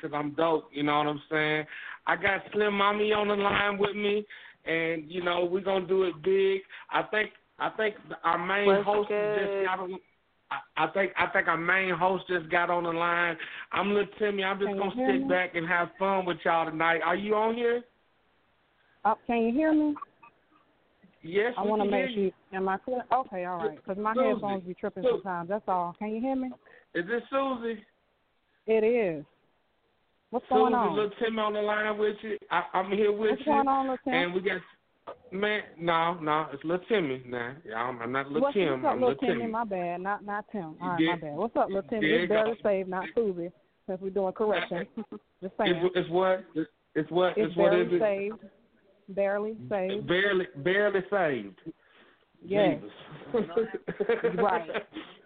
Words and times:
Because 0.00 0.14
I'm 0.16 0.32
dope. 0.34 0.70
You 0.72 0.82
know 0.82 0.98
what 0.98 1.06
I'm 1.06 1.22
saying? 1.30 1.64
I 2.06 2.16
got 2.16 2.42
Slim 2.52 2.74
Mommy 2.74 3.12
on 3.12 3.28
the 3.28 3.34
line 3.34 3.78
with 3.78 3.94
me, 3.96 4.24
and 4.64 5.10
you 5.10 5.22
know 5.22 5.44
we're 5.44 5.60
gonna 5.60 5.86
do 5.86 6.04
it 6.04 6.14
big. 6.22 6.60
I 6.90 7.02
think 7.10 7.30
I 7.58 7.70
think 7.70 7.94
our 8.24 8.38
main 8.38 8.66
What's 8.66 8.84
host 8.84 9.08
good? 9.08 9.38
just 9.38 9.66
got 9.66 9.80
on. 9.80 9.94
I- 10.50 10.84
I 10.84 10.86
think 10.88 11.12
I 11.16 11.26
think 11.26 11.46
our 11.46 11.56
main 11.56 11.94
host 11.94 12.24
just 12.28 12.48
got 12.50 12.70
on 12.70 12.82
the 12.84 12.92
line. 12.92 13.36
I'm 13.72 13.90
little 13.90 14.12
Timmy. 14.18 14.42
I'm 14.42 14.58
just 14.58 14.70
Can 14.70 14.78
gonna 14.78 15.18
me? 15.18 15.28
back 15.28 15.54
and 15.54 15.66
have 15.68 15.90
fun 15.98 16.24
with 16.24 16.38
y'all 16.44 16.68
tonight. 16.68 17.02
Are 17.04 17.14
you 17.14 17.36
on 17.36 17.54
here? 17.54 17.84
Oh, 19.04 19.16
can 19.26 19.42
you 19.42 19.52
hear 19.52 19.72
me? 19.72 19.94
Yes. 21.22 21.52
I 21.56 21.62
want 21.62 21.82
to 21.82 21.88
make 21.88 22.10
sure. 22.14 22.30
Am 22.52 22.68
I 22.68 22.78
clear? 22.78 23.04
Okay, 23.12 23.44
all 23.44 23.58
right. 23.58 23.76
Because 23.76 23.98
my 23.98 24.14
Susie. 24.14 24.28
headphones 24.28 24.64
be 24.64 24.74
tripping 24.74 25.04
sometimes. 25.08 25.48
That's 25.48 25.68
all. 25.68 25.94
Can 25.98 26.10
you 26.10 26.20
hear 26.20 26.34
me? 26.34 26.50
Is 26.94 27.06
this 27.06 27.22
Susie? 27.30 27.82
It 28.66 28.84
is. 28.84 29.24
What's 30.30 30.46
going 30.48 30.74
on? 30.74 30.94
little 30.94 31.10
Timmy 31.22 31.38
on 31.38 31.52
the 31.54 31.60
line 31.60 31.98
with 31.98 32.16
you. 32.22 32.38
I, 32.50 32.62
I'm 32.74 32.90
here 32.92 33.10
with 33.12 33.30
What's 33.30 33.40
you. 33.40 33.46
going 33.46 33.68
on, 33.68 33.82
little 33.88 33.96
Tim? 34.04 34.14
And 34.14 34.34
we 34.34 34.40
got 34.40 34.60
man, 35.32 35.62
no, 35.78 36.14
no, 36.20 36.46
it's 36.52 36.62
little 36.64 36.84
Timmy 36.88 37.22
now. 37.26 37.54
Yeah, 37.66 37.74
I'm, 37.76 38.00
I'm 38.00 38.12
not 38.12 38.26
little 38.28 38.42
What's, 38.42 38.54
Tim. 38.54 38.70
what's 38.82 38.84
up, 38.84 38.92
I'm 38.92 39.00
little 39.00 39.16
Timmy? 39.16 39.32
Timmy. 39.40 39.46
My 39.50 39.64
bad. 39.64 40.00
Not 40.00 40.24
not 40.24 40.44
Tim. 40.52 40.76
All 40.80 40.90
right, 40.90 41.00
Yeah. 41.00 41.10
my 41.12 41.16
bad. 41.16 41.36
What's 41.36 41.56
up, 41.56 41.66
little 41.68 41.82
Timmy? 41.82 42.08
There 42.08 42.20
It's 42.24 42.28
barely 42.28 42.52
go. 42.54 42.68
saved, 42.68 42.88
not 42.88 43.04
Susie, 43.16 43.50
since 43.88 44.00
we're 44.00 44.10
doing 44.10 44.32
correction. 44.32 44.86
Just 45.42 45.54
saying. 45.58 45.74
It's, 45.76 45.92
it's 45.96 46.10
what? 46.10 46.44
It's, 46.54 46.70
it's 46.94 47.10
what? 47.10 47.28
It's 47.36 47.48
It's, 47.48 47.56
what 47.56 47.74
is 47.74 47.88
barely 47.88 47.96
it? 47.96 48.00
saved. 48.00 48.50
Barely 49.08 49.56
saved. 49.68 50.06
Barely, 50.06 50.46
barely 50.58 51.00
saved. 51.10 51.58
Yes. 52.44 52.80
Right. 54.36 54.68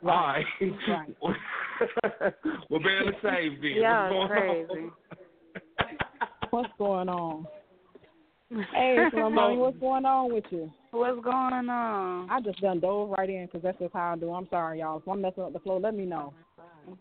All 0.04 0.10
right. 0.10 0.44
Right. 0.88 1.16
We're 2.70 2.78
barely 2.80 3.12
saved 3.22 3.62
then. 3.62 3.72
Yeah, 3.76 4.10
What's 4.10 4.28
going 4.32 4.66
crazy. 4.68 4.70
on? 4.70 4.92
What's 6.50 6.72
going 6.78 7.08
on? 7.08 7.46
Hey, 8.72 9.04
Slim 9.10 9.34
Mommy, 9.34 9.56
what's 9.56 9.78
going 9.78 10.04
on 10.04 10.32
with 10.32 10.44
you? 10.50 10.70
What's 10.92 11.20
going 11.24 11.68
on? 11.68 12.30
I 12.30 12.40
just 12.40 12.60
done 12.60 12.78
dove 12.78 13.10
right 13.10 13.28
in 13.28 13.48
'cause 13.48 13.62
that's 13.62 13.78
just 13.78 13.92
how 13.92 14.12
I 14.12 14.16
do. 14.16 14.32
I'm 14.32 14.48
sorry, 14.48 14.78
y'all. 14.78 14.98
If 14.98 15.08
I'm 15.08 15.20
messing 15.20 15.42
up 15.42 15.52
the 15.52 15.58
flow, 15.60 15.78
let 15.78 15.94
me 15.94 16.04
know. 16.04 16.32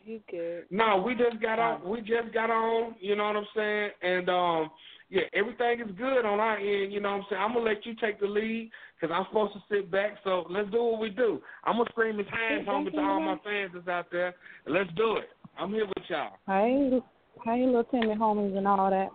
You 0.04 0.22
good? 0.32 0.66
No, 0.72 0.98
we 1.06 1.14
just 1.14 1.40
got 1.42 1.60
on. 1.60 1.88
We 1.88 2.02
just 2.02 2.34
got 2.34 2.50
on. 2.50 2.96
You 3.00 3.16
know 3.16 3.26
what 3.26 3.36
I'm 3.36 3.48
saying? 3.56 3.92
And 4.02 4.30
um, 4.30 4.72
yeah, 5.10 5.24
everything 5.34 5.82
is 5.82 5.96
good 5.98 6.26
on 6.26 6.40
our 6.40 6.58
end. 6.58 6.92
You 6.92 7.00
know 7.02 7.12
what 7.12 7.18
I'm 7.18 7.26
saying? 7.30 7.42
I'm 7.42 7.54
gonna 7.54 7.66
let 7.66 7.86
you 7.86 7.94
take 7.96 8.20
the 8.20 8.28
lead 8.28 8.72
because 9.00 9.14
I'm 9.14 9.26
supposed 9.30 9.54
to 9.54 9.64
sit 9.70 9.92
back. 9.92 10.18
So 10.24 10.46
let's 10.50 10.70
do 10.72 10.84
what 10.84 11.00
we 11.00 11.10
do. 11.10 11.42
I'm 11.64 11.78
gonna 11.78 11.90
scream 11.90 12.18
his 12.18 12.28
hands 12.28 12.68
home 12.68 12.86
to 12.86 13.00
all 13.00 13.20
my 13.20 13.38
fans 13.44 13.72
that's 13.74 13.88
out 13.88 14.08
there. 14.12 14.36
Let's 14.68 14.90
do 14.96 15.18
it. 15.18 15.30
I'm 15.58 15.72
here 15.72 15.86
with 15.86 16.06
y'all. 16.08 16.38
Hey, 16.48 17.00
hey, 17.46 17.66
little 17.66 17.84
Timmy 17.86 18.16
homies 18.16 18.58
and 18.58 18.68
all 18.68 18.90
that. 18.90 19.10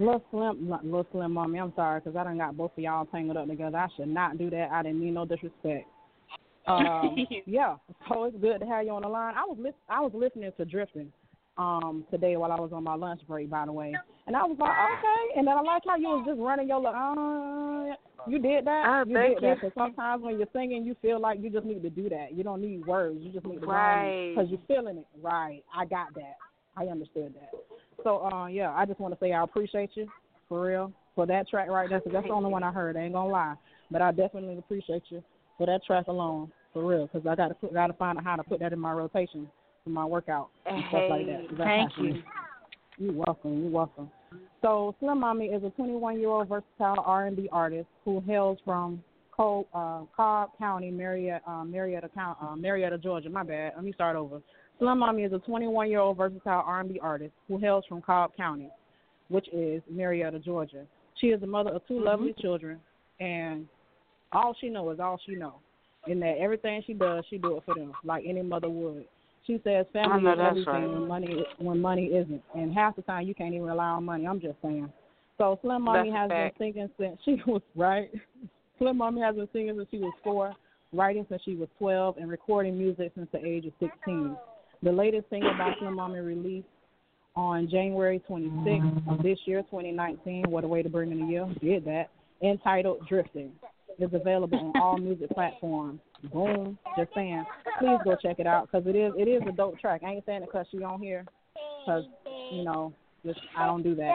Little 0.00 0.24
Slim, 0.30 0.70
Little 0.82 1.06
Slim 1.12 1.32
Mommy, 1.32 1.60
I'm 1.60 1.72
sorry 1.76 2.00
because 2.00 2.16
I 2.16 2.24
done 2.24 2.38
got 2.38 2.56
both 2.56 2.72
of 2.76 2.82
y'all 2.82 3.06
tangled 3.06 3.36
up 3.36 3.46
together. 3.46 3.78
I 3.78 3.86
should 3.96 4.08
not 4.08 4.38
do 4.38 4.50
that. 4.50 4.70
I 4.72 4.82
didn't 4.82 5.00
mean 5.00 5.14
no 5.14 5.24
disrespect. 5.24 5.86
Um, 6.66 7.18
yeah, 7.44 7.76
so 8.08 8.24
it's 8.24 8.38
good 8.38 8.58
to 8.60 8.64
have 8.64 8.86
you 8.86 8.92
on 8.92 9.02
the 9.02 9.08
line. 9.08 9.34
I 9.36 9.42
was 9.42 9.58
lis- 9.60 9.74
I 9.86 10.00
was 10.00 10.12
listening 10.14 10.50
to 10.56 10.64
Drifting 10.64 11.12
um 11.56 12.04
today 12.10 12.36
while 12.36 12.50
I 12.52 12.60
was 12.60 12.72
on 12.72 12.82
my 12.84 12.94
lunch 12.94 13.20
break, 13.28 13.48
by 13.50 13.64
the 13.66 13.72
way, 13.72 13.94
and 14.26 14.36
I 14.36 14.42
was 14.42 14.56
like, 14.58 14.70
okay. 14.70 15.38
And 15.38 15.46
then 15.46 15.56
I 15.56 15.60
like 15.60 15.82
how 15.86 15.96
you 15.96 16.08
was 16.08 16.24
just 16.26 16.40
running 16.40 16.68
your, 16.68 16.84
uh, 16.86 17.94
you 18.26 18.38
did 18.38 18.66
that. 18.66 18.84
Oh, 18.86 19.08
you 19.08 19.14
thank 19.14 19.34
did 19.34 19.42
you. 19.42 19.48
that. 19.48 19.60
Because 19.60 19.72
sometimes 19.76 20.22
when 20.22 20.38
you're 20.38 20.48
singing, 20.52 20.84
you 20.84 20.96
feel 21.00 21.20
like 21.20 21.40
you 21.40 21.50
just 21.50 21.64
need 21.66 21.82
to 21.82 21.90
do 21.90 22.08
that. 22.08 22.32
You 22.32 22.42
don't 22.42 22.60
need 22.60 22.84
words. 22.86 23.18
You 23.20 23.30
just 23.32 23.46
need 23.46 23.60
to 23.60 23.66
Right. 23.66 24.32
because 24.34 24.50
you're 24.50 24.60
feeling 24.66 24.98
it. 24.98 25.06
Right. 25.20 25.62
I 25.74 25.84
got 25.84 26.14
that. 26.14 26.36
I 26.76 26.86
understood 26.86 27.34
that. 27.34 27.50
So, 28.02 28.24
uh, 28.32 28.46
yeah, 28.46 28.72
I 28.74 28.84
just 28.84 28.98
want 28.98 29.14
to 29.14 29.20
say 29.20 29.32
I 29.32 29.42
appreciate 29.44 29.90
you 29.94 30.08
for 30.48 30.66
real 30.66 30.92
for 31.14 31.26
that 31.26 31.48
track 31.48 31.68
right 31.68 31.88
there. 31.88 32.00
'cause 32.00 32.12
that's 32.12 32.26
the 32.26 32.32
only 32.32 32.50
one 32.50 32.62
I 32.64 32.72
heard. 32.72 32.96
I 32.96 33.00
ain't 33.02 33.12
gonna 33.14 33.30
lie, 33.30 33.54
but 33.90 34.02
I 34.02 34.10
definitely 34.10 34.58
appreciate 34.58 35.04
you 35.10 35.22
for 35.56 35.66
that 35.66 35.84
track 35.84 36.08
alone 36.08 36.50
for 36.72 36.82
real. 36.84 37.06
Because 37.06 37.26
I 37.26 37.36
got 37.36 37.60
to 37.60 37.68
got 37.68 37.86
to 37.86 37.92
find 37.92 38.18
out 38.18 38.24
how 38.24 38.36
to 38.36 38.42
put 38.42 38.58
that 38.60 38.72
in 38.72 38.80
my 38.80 38.92
rotation 38.92 39.48
for 39.84 39.90
my 39.90 40.04
workout 40.04 40.48
and 40.66 40.82
stuff 40.88 41.02
like 41.10 41.26
that. 41.26 41.42
that's 41.50 41.58
Thank 41.58 41.92
you. 41.98 42.22
You're 42.98 43.12
welcome. 43.12 43.62
You're 43.62 43.70
welcome. 43.70 44.10
So 44.62 44.94
Slim 44.98 45.20
Mommy 45.20 45.46
is 45.46 45.62
a 45.62 45.80
21-year-old 45.80 46.48
versatile 46.48 47.04
R&B 47.04 47.48
artist 47.52 47.86
who 48.04 48.20
hails 48.26 48.58
from 48.64 49.02
Cole, 49.36 49.66
uh, 49.74 50.02
Cobb 50.16 50.50
County, 50.58 50.90
Marietta, 50.90 51.40
uh, 51.46 51.64
Marietta, 51.64 52.08
County, 52.08 52.38
uh, 52.40 52.56
Marietta, 52.56 52.98
Georgia. 52.98 53.28
My 53.28 53.42
bad. 53.42 53.72
Let 53.76 53.84
me 53.84 53.92
start 53.92 54.16
over. 54.16 54.40
Slim 54.78 54.98
Mommy 54.98 55.22
is 55.22 55.32
a 55.32 55.38
21-year-old 55.38 56.16
versatile 56.16 56.62
R&B 56.64 56.98
artist 57.00 57.32
who 57.46 57.58
hails 57.58 57.84
from 57.88 58.00
Cobb 58.00 58.34
County, 58.36 58.70
which 59.28 59.46
is 59.52 59.82
Marietta, 59.90 60.38
Georgia. 60.38 60.84
She 61.20 61.28
is 61.28 61.40
the 61.40 61.46
mother 61.46 61.70
of 61.70 61.86
2 61.86 62.02
lovely 62.02 62.34
children, 62.40 62.80
and 63.20 63.68
all 64.32 64.56
she 64.60 64.68
knows 64.68 64.94
is 64.94 65.00
all 65.00 65.20
she 65.26 65.36
knows. 65.36 65.52
In 66.06 66.20
that 66.20 66.36
everything 66.38 66.82
she 66.86 66.92
does, 66.92 67.24
she 67.30 67.38
do 67.38 67.56
it 67.56 67.62
for 67.64 67.74
them, 67.74 67.92
like 68.04 68.24
any 68.26 68.42
mother 68.42 68.68
would. 68.68 69.06
She 69.46 69.60
says 69.62 69.84
family 69.92 70.30
is 70.30 70.38
everything 70.40 70.66
right. 70.66 70.88
when 70.88 71.08
money 71.08 71.44
when 71.58 71.80
money 71.80 72.06
isn't, 72.06 72.42
and 72.54 72.72
half 72.72 72.96
the 72.96 73.02
time 73.02 73.26
you 73.26 73.34
can't 73.34 73.54
even 73.54 73.66
rely 73.66 73.88
on 73.88 74.04
money. 74.04 74.26
I'm 74.26 74.40
just 74.40 74.56
saying. 74.62 74.90
So 75.36 75.58
Slim 75.62 75.82
Mommy 75.82 76.10
That's 76.10 76.30
has 76.32 76.52
been 76.58 76.72
singing 76.72 76.90
since 76.98 77.18
she 77.24 77.42
was 77.46 77.62
right. 77.76 78.10
Slim 78.78 78.98
Mommy 78.98 79.20
has 79.20 79.36
been 79.36 79.48
singing 79.52 79.74
since 79.76 79.88
she 79.90 79.98
was 79.98 80.14
four, 80.22 80.54
writing 80.92 81.26
since 81.28 81.42
she 81.44 81.56
was 81.56 81.68
12, 81.78 82.16
and 82.18 82.30
recording 82.30 82.78
music 82.78 83.12
since 83.14 83.28
the 83.32 83.44
age 83.44 83.66
of 83.66 83.72
16. 83.80 84.36
The 84.82 84.92
latest 84.92 85.28
single 85.30 85.52
by 85.58 85.74
Slim 85.78 85.96
Mommy 85.96 86.20
released 86.20 86.66
on 87.36 87.68
January 87.68 88.22
26th 88.28 89.12
of 89.12 89.22
this 89.22 89.38
year, 89.44 89.62
2019. 89.62 90.44
What 90.48 90.64
a 90.64 90.68
way 90.68 90.82
to 90.82 90.88
bring 90.88 91.12
in 91.12 91.20
the 91.20 91.26
year! 91.26 91.54
Did 91.60 91.84
that. 91.84 92.10
Entitled 92.42 93.06
"Drifting." 93.08 93.52
is 93.98 94.10
available 94.12 94.58
on 94.58 94.80
all 94.80 94.98
music 94.98 95.30
platforms. 95.30 96.00
Boom. 96.32 96.78
Just 96.96 97.14
saying. 97.14 97.44
Please 97.78 97.98
go 98.04 98.16
check 98.20 98.38
it 98.38 98.46
out 98.46 98.70
because 98.70 98.86
it 98.86 98.96
is 98.96 99.12
it 99.16 99.28
is 99.28 99.42
a 99.48 99.52
dope 99.52 99.78
track. 99.78 100.02
I 100.04 100.12
ain't 100.12 100.26
saying 100.26 100.42
it 100.42 100.48
because 100.50 100.66
she 100.70 100.82
on 100.82 101.00
here 101.00 101.24
because 101.84 102.04
you 102.52 102.64
know 102.64 102.92
just 103.24 103.40
I 103.56 103.66
don't 103.66 103.82
do 103.82 103.94
that. 103.96 104.12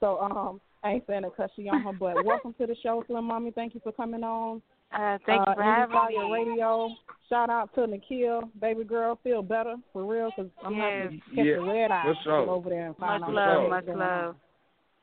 So 0.00 0.18
um 0.20 0.60
I 0.82 0.92
ain't 0.92 1.04
saying 1.06 1.24
it 1.24 1.32
because 1.36 1.50
she 1.56 1.68
on 1.68 1.82
her. 1.82 1.92
But 1.92 2.24
welcome 2.24 2.54
to 2.58 2.66
the 2.66 2.76
show, 2.82 3.04
Slim 3.06 3.24
Mommy. 3.24 3.50
Thank 3.50 3.74
you 3.74 3.80
for 3.82 3.92
coming 3.92 4.24
on. 4.24 4.62
Uh, 4.92 5.18
thank 5.24 5.42
uh, 5.42 5.50
you 5.50 5.54
for 5.54 5.62
Indie 5.62 5.76
having 5.76 5.92
Fire 5.92 6.26
me. 6.26 6.32
Radio. 6.32 6.90
Shout 7.28 7.48
out 7.48 7.72
to 7.76 7.86
Nikhil, 7.86 8.50
baby 8.60 8.82
girl. 8.82 9.18
Feel 9.22 9.42
better 9.42 9.76
for 9.92 10.04
real 10.04 10.30
because 10.36 10.50
I'm 10.64 10.74
having 10.74 11.10
to 11.10 11.36
catch 11.36 11.46
Yeah, 11.46 11.58
a 11.58 11.60
red 11.60 11.90
eye. 11.92 12.12
for 12.24 12.32
over 12.40 12.70
there 12.70 12.86
and 12.88 12.96
find 12.96 13.20
Much 13.20 13.30
out 13.30 13.34
love, 13.34 13.70
much 13.70 13.84
love. 13.86 14.36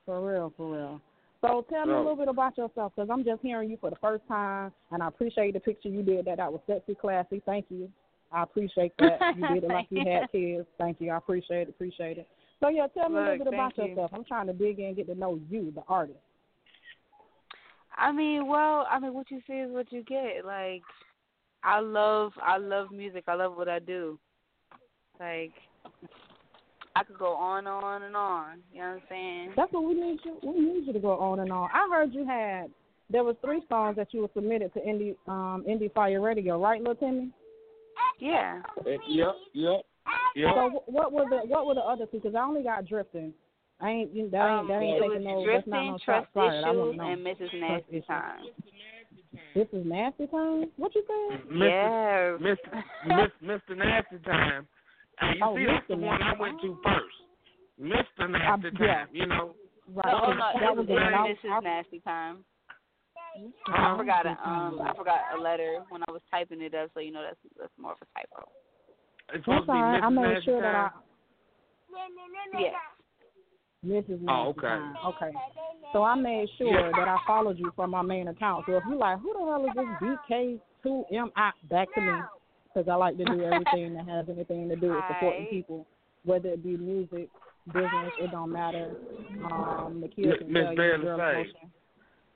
For 0.05 0.33
real, 0.33 0.53
for 0.57 0.75
real. 0.75 1.01
So 1.41 1.65
tell 1.69 1.85
me 1.85 1.93
a 1.93 1.97
little 1.97 2.15
bit 2.15 2.27
about 2.27 2.57
yourself, 2.57 2.93
because 2.95 3.09
I'm 3.11 3.23
just 3.23 3.41
hearing 3.41 3.69
you 3.69 3.77
for 3.79 3.89
the 3.89 3.95
first 3.97 4.23
time, 4.27 4.71
and 4.91 5.03
I 5.03 5.07
appreciate 5.07 5.53
the 5.53 5.59
picture 5.59 5.89
you 5.89 6.01
did. 6.01 6.25
That 6.25 6.37
that 6.37 6.51
was 6.51 6.61
sexy, 6.65 6.95
classy. 6.95 7.41
Thank 7.45 7.65
you. 7.69 7.89
I 8.31 8.43
appreciate 8.43 8.93
that. 8.99 9.19
You 9.37 9.47
did 9.47 9.63
it 9.63 9.69
like 9.69 9.87
you 9.89 9.99
had 9.99 10.31
kids. 10.31 10.67
Thank 10.77 10.99
you. 10.99 11.11
I 11.11 11.17
appreciate 11.17 11.63
it. 11.63 11.69
Appreciate 11.69 12.17
it. 12.17 12.27
So 12.59 12.69
yeah, 12.69 12.87
tell 12.87 13.09
me 13.09 13.17
a 13.17 13.21
little 13.21 13.37
bit 13.37 13.47
about 13.47 13.75
thank 13.75 13.89
you. 13.89 13.95
yourself. 13.95 14.11
I'm 14.13 14.25
trying 14.25 14.47
to 14.47 14.53
dig 14.53 14.79
in, 14.79 14.85
and 14.85 14.95
get 14.95 15.07
to 15.07 15.15
know 15.15 15.39
you, 15.49 15.71
the 15.75 15.83
artist. 15.87 16.19
I 17.95 18.11
mean, 18.11 18.47
well, 18.47 18.87
I 18.89 18.99
mean, 18.99 19.13
what 19.13 19.29
you 19.29 19.41
see 19.47 19.53
is 19.53 19.71
what 19.71 19.91
you 19.91 20.03
get. 20.03 20.45
Like, 20.45 20.83
I 21.63 21.79
love, 21.79 22.31
I 22.41 22.57
love 22.57 22.91
music. 22.91 23.25
I 23.27 23.35
love 23.35 23.55
what 23.55 23.69
I 23.69 23.79
do. 23.79 24.19
Like, 25.19 25.53
I 26.99 27.03
could 27.03 27.17
go 27.19 27.33
on 27.35 27.59
and 27.59 27.67
on 27.67 28.03
and 28.03 28.15
on. 28.15 28.57
You 28.73 28.81
know 28.81 28.87
what 28.87 28.93
I'm 28.95 29.01
saying? 29.09 29.53
That's 29.55 29.71
what 29.71 29.83
we 29.83 29.93
need 29.93 30.19
you. 30.25 30.37
We 30.43 30.59
need 30.59 30.87
you 30.87 30.93
to 30.93 30.99
go 30.99 31.17
on 31.19 31.39
and 31.41 31.51
on. 31.51 31.69
I 31.73 31.87
heard 31.91 32.13
you 32.13 32.25
had 32.25 32.69
there 33.09 33.23
was 33.23 33.35
three 33.43 33.61
songs 33.69 33.95
that 33.97 34.13
you 34.13 34.21
were 34.21 34.29
submitted 34.33 34.73
to 34.73 34.79
Indie 34.79 35.15
um 35.27 35.63
Indie 35.67 35.93
Fire 35.93 36.19
Radio, 36.21 36.59
right, 36.61 36.81
Lil 36.81 36.95
Timmy? 36.95 37.29
Yeah. 38.19 38.61
Eh, 38.85 38.97
Yep, 39.07 39.35
yep, 39.53 39.81
yep. 40.35 40.53
So 40.55 40.83
what 40.87 41.11
were 41.11 41.25
the 41.29 41.47
what 41.47 41.65
were 41.67 41.75
the 41.75 41.81
other 41.81 42.05
two? 42.05 42.17
Because 42.19 42.35
I 42.35 42.41
only 42.41 42.63
got 42.63 42.85
drifting. 42.87 43.33
I 43.79 43.89
ain't 43.91 44.13
you- 44.13 44.29
that 44.31 44.49
ain't 44.49 44.59
Um, 44.61 44.67
that 44.69 44.81
ain't 44.81 44.97
it 44.97 45.01
was 45.01 45.11
taking 45.11 45.23
no 45.27 45.35
that's 45.35 45.45
drifting, 45.45 45.71
not 45.73 45.85
no 45.85 45.97
trust 45.97 46.05
shots 46.05 46.27
fired. 46.33 46.63
I 46.65 46.69
issues, 46.69 46.77
want 46.77 46.91
to 46.91 46.97
know. 46.97 47.03
and 47.11 47.21
Mrs. 47.25 47.59
Nasty 47.61 47.97
issues. 47.97 48.07
Time. 48.07 48.39
This 49.53 49.67
is 49.71 49.85
nasty 49.85 50.27
time. 50.27 50.71
What 50.77 50.95
you 50.95 51.03
said? 51.07 51.47
Mr. 51.49 51.69
Yeah. 51.69 52.37
Mr. 52.41 52.83
Miss, 53.05 53.61
Mr. 53.69 53.77
Nasty 53.77 54.17
Time. 54.25 54.67
And 55.19 55.39
you 55.39 55.45
Oh, 55.45 55.55
see, 55.55 55.65
that's 55.65 55.85
Mr. 55.85 55.87
the 55.89 55.97
one 55.97 56.21
I 56.21 56.33
went 56.39 56.61
to 56.61 56.77
first. 56.83 57.15
Mr. 57.81 58.29
Nasty 58.29 58.67
Um, 58.67 58.77
yeah. 58.79 59.05
Time. 59.05 59.07
You 59.11 59.25
know, 59.25 59.55
Right. 59.87 60.11
No, 60.11 60.19
oh, 60.21 60.33
no, 60.33 60.51
that 60.59 60.75
was 60.75 60.77
was 60.83 60.87
the 60.87 60.93
one 60.93 61.13
I, 61.13 61.31
Mrs. 61.31 61.63
Nasty 61.63 61.99
Time. 62.01 62.43
I 63.71 63.95
forgot 63.95 64.25
a, 64.25 64.35
um, 64.49 64.81
I 64.81 64.93
forgot 64.95 65.19
a 65.37 65.39
letter 65.39 65.83
when 65.89 66.01
I 66.07 66.11
was 66.11 66.21
typing 66.31 66.61
it 66.61 66.73
up, 66.73 66.89
so 66.93 66.99
you 66.99 67.11
know 67.11 67.21
that's 67.21 67.37
that's 67.57 67.71
more 67.79 67.91
of 67.91 67.97
a 68.01 68.05
typo. 68.19 68.49
it's 69.31 69.45
That's 69.45 69.45
supposed 69.45 69.65
to 69.67 69.71
be 69.71 69.77
right. 69.77 70.01
Mrs. 70.01 70.05
I 70.05 70.09
made 70.09 70.33
Nasty 70.33 70.45
sure 70.45 70.61
that 70.61 70.75
I 70.75 70.89
Time. 70.89 71.03
Yes. 72.59 72.73
Mrs. 73.85 74.25
Oh, 74.27 74.49
okay. 74.49 74.67
time. 74.67 74.95
Okay. 75.05 75.31
So 75.93 76.03
I 76.03 76.15
made 76.15 76.49
sure 76.57 76.91
that 76.91 77.07
I 77.07 77.17
followed 77.25 77.59
you 77.59 77.71
from 77.75 77.91
my 77.91 78.01
main 78.01 78.27
account. 78.27 78.65
So 78.67 78.75
if 78.75 78.83
you're 78.89 78.97
like, 78.97 79.19
who 79.19 79.33
the 79.33 79.39
hell 79.39 79.65
is 79.65 79.71
this 79.75 80.59
BK2MI? 80.83 81.51
Back 81.69 81.93
to 81.93 82.01
me, 82.01 82.11
because 82.77 82.91
I 82.91 82.95
like 82.95 83.17
to 83.17 83.25
do 83.25 83.43
everything 83.43 83.95
that 83.95 84.07
has 84.07 84.25
anything 84.29 84.69
to 84.69 84.75
do 84.75 84.89
with 84.89 85.03
supporting 85.07 85.41
Alright. 85.45 85.49
people, 85.49 85.87
whether 86.25 86.49
it 86.49 86.63
be 86.63 86.77
music, 86.77 87.29
business, 87.73 88.11
it 88.19 88.31
don't 88.31 88.51
matter. 88.51 88.95
Um, 89.51 89.99
the 90.01 90.07
kids 90.07 90.27
Miss- 90.27 90.37
can 90.39 90.53
Miss 90.53 90.63
tell 90.63 90.71
you 90.71 90.77
Barely 90.77 91.03
girl 91.03 91.17
Say. 91.17 91.51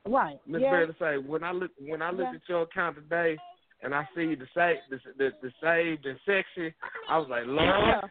Right. 0.07 0.39
Miss 0.47 0.61
yeah. 0.63 0.71
Barry 0.71 0.87
to 0.87 0.95
say 0.99 1.17
when 1.29 1.43
I 1.43 1.51
look 1.51 1.71
when 1.79 2.01
I 2.01 2.09
look 2.09 2.21
Yeah. 2.31 2.35
at 2.35 2.49
your 2.49 2.61
account 2.63 2.95
today 2.95 3.37
and 3.83 3.93
I 3.93 4.07
see 4.15 4.33
the 4.35 4.47
sa 4.53 4.71
the 4.89 4.97
the, 5.17 5.29
the 5.43 5.51
saved 5.61 6.05
and 6.07 6.17
sexy, 6.25 6.73
I 7.07 7.17
was 7.19 7.27
like, 7.29 7.43
Lord, 7.45 7.61
Yeah. 7.85 8.01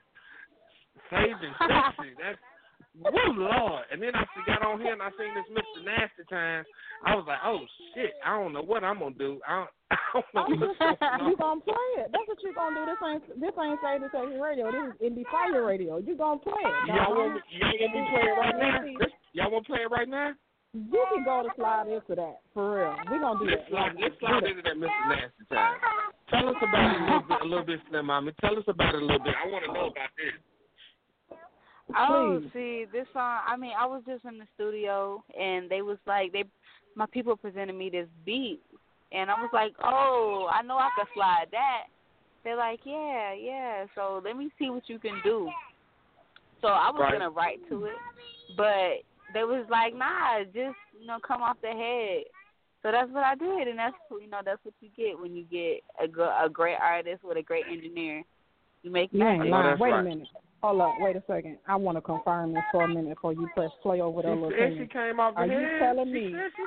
saved 1.10 1.42
and 1.42 1.54
sexy. 1.58 2.14
That's 2.22 2.38
woo 3.12 3.42
Lord. 3.42 3.84
And 3.90 4.00
then 4.00 4.14
I 4.14 4.22
see- 4.22 4.46
got 4.46 4.62
on 4.64 4.80
here 4.80 4.92
and 4.92 5.02
I 5.02 5.10
seen 5.18 5.34
this 5.34 5.50
Mr. 5.50 5.84
Nasty 5.84 6.22
Time. 6.30 6.64
I 7.04 7.16
was 7.16 7.24
like, 7.26 7.38
oh 7.44 7.58
shit, 7.94 8.12
I 8.24 8.38
don't 8.38 8.52
know 8.52 8.62
what 8.62 8.84
I'm 8.84 9.00
gonna 9.00 9.14
do. 9.18 9.40
I 9.48 9.66
don't, 9.90 9.98
I 10.14 10.14
don't 10.14 10.26
know 10.34 10.42
I'm 10.42 10.60
what's 10.60 10.78
just, 10.78 11.00
going 11.00 11.26
you 11.30 11.36
gonna 11.36 11.60
play 11.66 11.88
it. 11.98 12.08
That's 12.14 12.28
what 12.30 12.38
you 12.42 12.54
gonna 12.54 12.78
do. 12.78 12.82
This 12.86 13.00
ain't 13.02 13.24
this 13.40 13.54
ain't 13.58 13.80
say 13.82 13.92
this 13.98 14.14
ain't 14.14 14.40
radio. 14.40 14.70
This 14.70 14.84
is 14.90 14.94
indie 15.02 15.26
fire 15.30 15.64
radio. 15.64 15.98
You 15.98 16.14
gonna 16.16 16.38
play 16.38 16.62
it. 16.62 16.74
Y'all 16.88 17.10
dog. 17.10 17.18
want 17.18 17.34
me, 17.34 17.40
y'all 17.58 17.74
want 17.80 17.92
me 17.94 18.00
to 18.00 18.10
play 18.10 18.24
it 18.26 18.36
right 18.38 18.56
now? 18.58 18.78
Y'all 19.32 19.50
want 19.50 19.66
to 19.66 19.70
play 19.70 19.82
it 19.82 19.90
right 19.90 20.08
now? 20.08 20.30
You 20.72 21.02
can 21.10 21.24
go 21.24 21.42
to 21.42 21.50
slide 21.56 21.88
into 21.90 22.14
that 22.14 22.46
for 22.54 22.78
real. 22.78 22.94
We 23.10 23.18
gonna 23.18 23.40
do 23.42 23.50
Let's 23.50 23.62
that. 23.66 23.70
slide, 23.70 23.92
let's 23.98 24.14
slide 24.22 24.44
into 24.46 24.62
that 24.62 24.78
Mr. 24.78 25.02
Nasty 25.10 25.44
Time. 25.50 25.78
Tell 26.30 26.46
us 26.48 26.56
about 26.62 26.94
it 26.94 27.00
a 27.00 27.04
little 27.10 27.26
bit, 27.26 27.38
a 27.42 27.44
little 27.44 27.66
bit, 27.66 27.80
Slim 27.90 28.06
Mommy. 28.06 28.32
Tell 28.40 28.56
us 28.56 28.64
about 28.68 28.94
it 28.94 29.02
a 29.02 29.04
little 29.04 29.18
bit. 29.18 29.34
I 29.34 29.50
want 29.50 29.64
to 29.66 29.72
know 29.72 29.90
about 29.90 30.14
this. 30.14 30.38
Oh, 31.98 32.38
Please. 32.40 32.50
see, 32.52 32.84
this 32.92 33.06
song. 33.12 33.40
I 33.46 33.56
mean, 33.56 33.72
I 33.76 33.84
was 33.84 34.02
just 34.06 34.24
in 34.24 34.38
the 34.38 34.46
studio, 34.54 35.24
and 35.38 35.68
they 35.68 35.82
was 35.82 35.98
like, 36.06 36.32
they, 36.32 36.44
my 36.94 37.06
people 37.06 37.36
presented 37.36 37.74
me 37.74 37.90
this 37.90 38.06
beat, 38.24 38.60
and 39.12 39.30
I 39.30 39.34
was 39.34 39.50
like, 39.52 39.72
oh, 39.82 40.48
I 40.52 40.62
know 40.62 40.76
I 40.76 40.90
could 40.96 41.08
slide 41.14 41.46
that. 41.52 41.84
They're 42.44 42.56
like, 42.56 42.80
yeah, 42.84 43.34
yeah. 43.34 43.86
So 43.94 44.20
let 44.24 44.36
me 44.36 44.50
see 44.58 44.70
what 44.70 44.88
you 44.88 44.98
can 44.98 45.20
do. 45.24 45.50
So 46.60 46.68
I 46.68 46.90
was 46.90 47.00
Right. 47.00 47.12
gonna 47.12 47.30
write 47.30 47.60
to 47.68 47.86
it, 47.86 47.96
but 48.56 49.02
they 49.32 49.44
was 49.44 49.66
like, 49.70 49.94
nah, 49.94 50.44
just 50.44 50.76
you 50.98 51.06
know, 51.06 51.18
come 51.26 51.42
off 51.42 51.56
the 51.62 51.68
head. 51.68 52.24
So 52.82 52.90
that's 52.90 53.10
what 53.10 53.24
I 53.24 53.34
did, 53.34 53.68
and 53.68 53.78
that's 53.78 53.94
you 54.10 54.28
know, 54.28 54.40
that's 54.44 54.64
what 54.64 54.74
you 54.80 54.88
get 54.96 55.18
when 55.18 55.34
you 55.34 55.44
get 55.44 55.82
a 56.02 56.08
gr- 56.08 56.22
a 56.42 56.48
great 56.48 56.78
artist 56.80 57.24
with 57.24 57.36
a 57.36 57.42
great 57.42 57.66
engineer. 57.70 58.22
You 58.82 58.90
make 58.90 59.12
You 59.12 59.26
ain't 59.26 59.40
magic. 59.40 59.50
No, 59.50 59.56
oh, 59.56 59.60
lying. 59.60 59.78
Wait 59.78 59.90
right. 59.90 60.00
a 60.00 60.02
minute. 60.02 60.28
Hold 60.62 60.80
up. 60.80 60.94
Wait 60.98 61.16
a 61.16 61.22
second. 61.26 61.58
I 61.66 61.76
want 61.76 61.96
to 61.96 62.02
confirm 62.02 62.52
this 62.52 62.62
for 62.72 62.84
a 62.84 62.88
minute 62.88 63.14
before 63.14 63.32
you 63.32 63.48
press 63.54 63.70
play 63.82 64.00
over 64.00 64.20
She 64.20 64.28
that 64.28 64.34
little 64.34 64.50
said 64.50 64.72
she 64.78 64.86
came 64.86 65.20
off 65.20 65.34
the 65.34 65.40
Are 65.40 65.46
you 65.46 65.78
telling 65.78 66.06
she 66.06 66.12
me? 66.12 66.32
Said 66.32 66.50
she, 66.56 66.62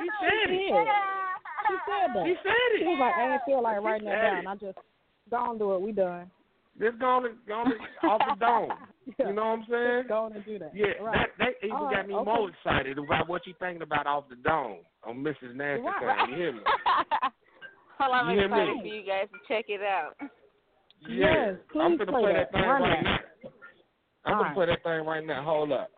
she 0.00 0.08
She 0.10 0.24
said 0.24 0.52
did. 0.52 0.72
it. 0.72 1.23
She 1.68 1.74
said 1.86 2.08
that. 2.14 2.24
She 2.26 2.34
said 2.42 2.68
it. 2.74 2.78
She 2.80 2.84
was 2.84 2.98
like, 3.00 3.14
I 3.14 3.32
ain't 3.34 3.42
feel 3.46 3.62
like 3.62 3.78
She 3.80 3.84
writing 3.84 4.08
that 4.08 4.22
down. 4.22 4.38
it. 4.44 4.48
I 4.48 4.54
just 4.56 4.78
don't 5.30 5.58
do 5.58 5.74
it. 5.74 5.80
We 5.80 5.92
done. 5.92 6.30
Just 6.78 6.98
to, 6.98 7.28
going 7.46 7.70
to 7.70 8.06
off 8.08 8.20
the 8.28 8.34
dome. 8.44 8.68
Yeah. 9.18 9.28
You 9.28 9.34
know 9.34 9.44
what 9.44 9.58
I'm 9.60 9.66
saying? 9.70 9.98
Just 10.00 10.08
go 10.08 10.24
on 10.24 10.32
and 10.32 10.44
do 10.44 10.58
that. 10.58 10.72
Yeah, 10.74 10.86
right. 11.00 11.28
that, 11.38 11.44
that 11.60 11.66
even 11.66 11.76
All 11.76 11.84
got 11.90 11.96
right, 11.96 12.08
me 12.08 12.14
okay. 12.14 12.24
more 12.24 12.50
excited 12.50 12.98
about 12.98 13.28
what 13.28 13.46
you 13.46 13.52
thinking 13.60 13.82
about 13.82 14.06
off 14.06 14.24
the 14.30 14.36
dome 14.36 14.78
on 15.06 15.16
Mrs. 15.22 15.54
Nasty 15.54 15.82
Right, 15.82 16.00
Time. 16.00 16.04
right. 16.08 16.28
You 16.30 16.36
hear 16.36 16.52
me? 16.52 16.60
Well, 18.00 18.12
I'm 18.12 18.34
You 18.36 18.44
excited 18.44 18.74
me? 18.74 18.80
for 18.80 18.86
you 18.86 19.06
guys 19.06 19.28
to 19.32 19.38
check 19.46 19.66
it 19.68 19.80
out. 19.80 20.14
Yeah. 21.08 21.52
Yes, 21.52 21.54
I'm 21.80 21.92
please 21.96 21.98
gonna 21.98 22.12
play 22.12 22.22
play 22.22 22.32
that. 22.32 22.48
that 22.50 22.52
thing 22.52 22.68
Run 22.68 22.82
right 22.82 23.04
that. 23.04 23.04
now. 23.04 23.50
I'm 24.24 24.32
All 24.32 24.38
gonna 24.38 24.48
right. 24.48 24.54
play 24.56 24.66
that 24.66 24.82
thing 24.82 25.06
right 25.06 25.24
now. 25.24 25.44
Hold 25.44 25.72
up. 25.72 25.90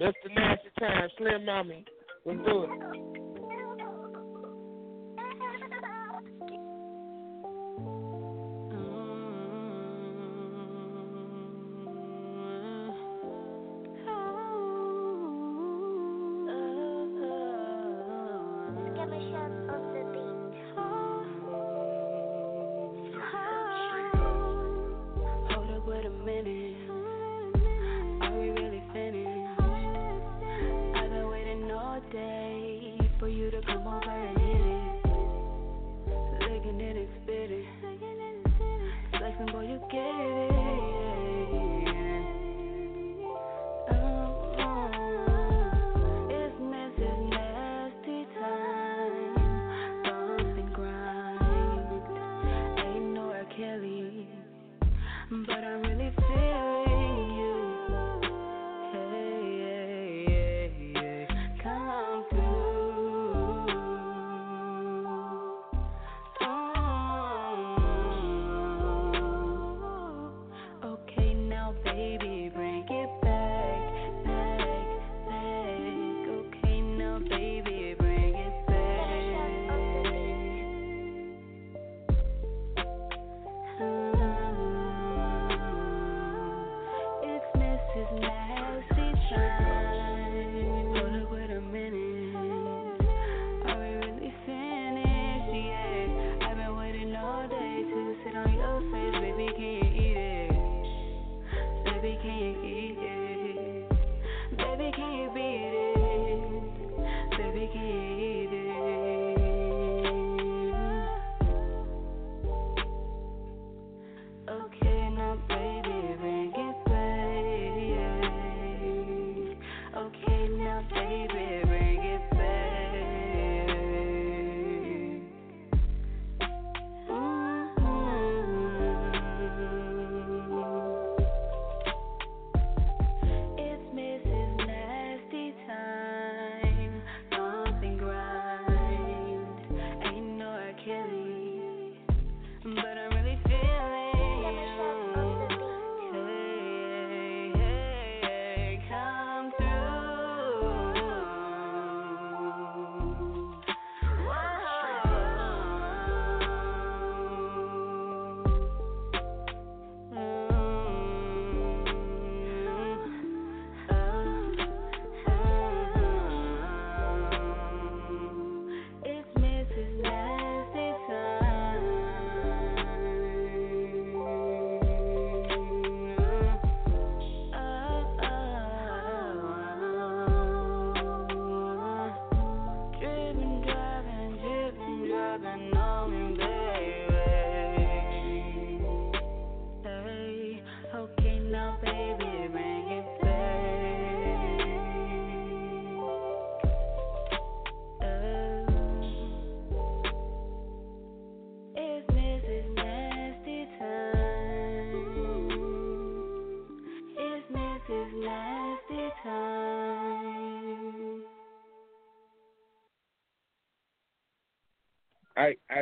Mr. 0.00 0.12
Nasty 0.34 0.68
Time, 0.78 1.08
Slim 1.18 1.44
Mommy. 1.44 1.84
Let's 2.24 2.38
do 2.46 2.62
it. 2.64 2.70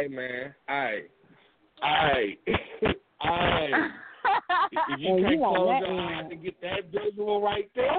Hey, 0.05 0.11
hey, 0.11 0.17
man. 0.17 0.55
Hey, 0.69 1.03
hey, 1.83 2.39
hey. 3.23 3.75
If 4.73 4.89
you 4.89 4.97
Hey, 4.97 5.23
can't 5.23 5.41
want 5.41 5.57
close 5.57 5.69
that 5.81 5.89
your 5.89 6.01
eyes 6.01 6.25
and 6.31 6.43
get 6.43 6.61
that 6.61 6.85
visual 6.93 7.41
right 7.41 7.71
there, 7.75 7.91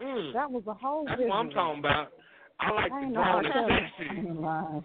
mm, 0.00 0.32
That 0.32 0.50
was 0.50 0.62
a 0.68 0.74
whole 0.74 1.04
that's 1.06 1.20
what 1.20 1.32
I'm 1.32 1.50
talking 1.50 1.80
about. 1.80 2.12
I 2.60 2.70
like 2.72 2.92
I 2.92 3.00
the 3.00 3.04
ain't 3.06 3.14
know 3.14 3.20
brown 3.20 3.46
and 3.46 3.54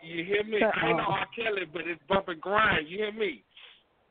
sexy. 0.01 0.07
You 0.07 0.25
hear 0.25 0.43
me? 0.43 0.59
Shut 0.59 0.73
I 0.81 0.87
ain't 0.87 0.97
no 0.97 1.03
up. 1.03 1.09
R. 1.09 1.27
Kelly, 1.35 1.65
but 1.71 1.83
it's 1.85 2.01
bump 2.09 2.29
and 2.29 2.41
grind. 2.41 2.87
You 2.87 2.97
hear 2.97 3.11
me? 3.11 3.43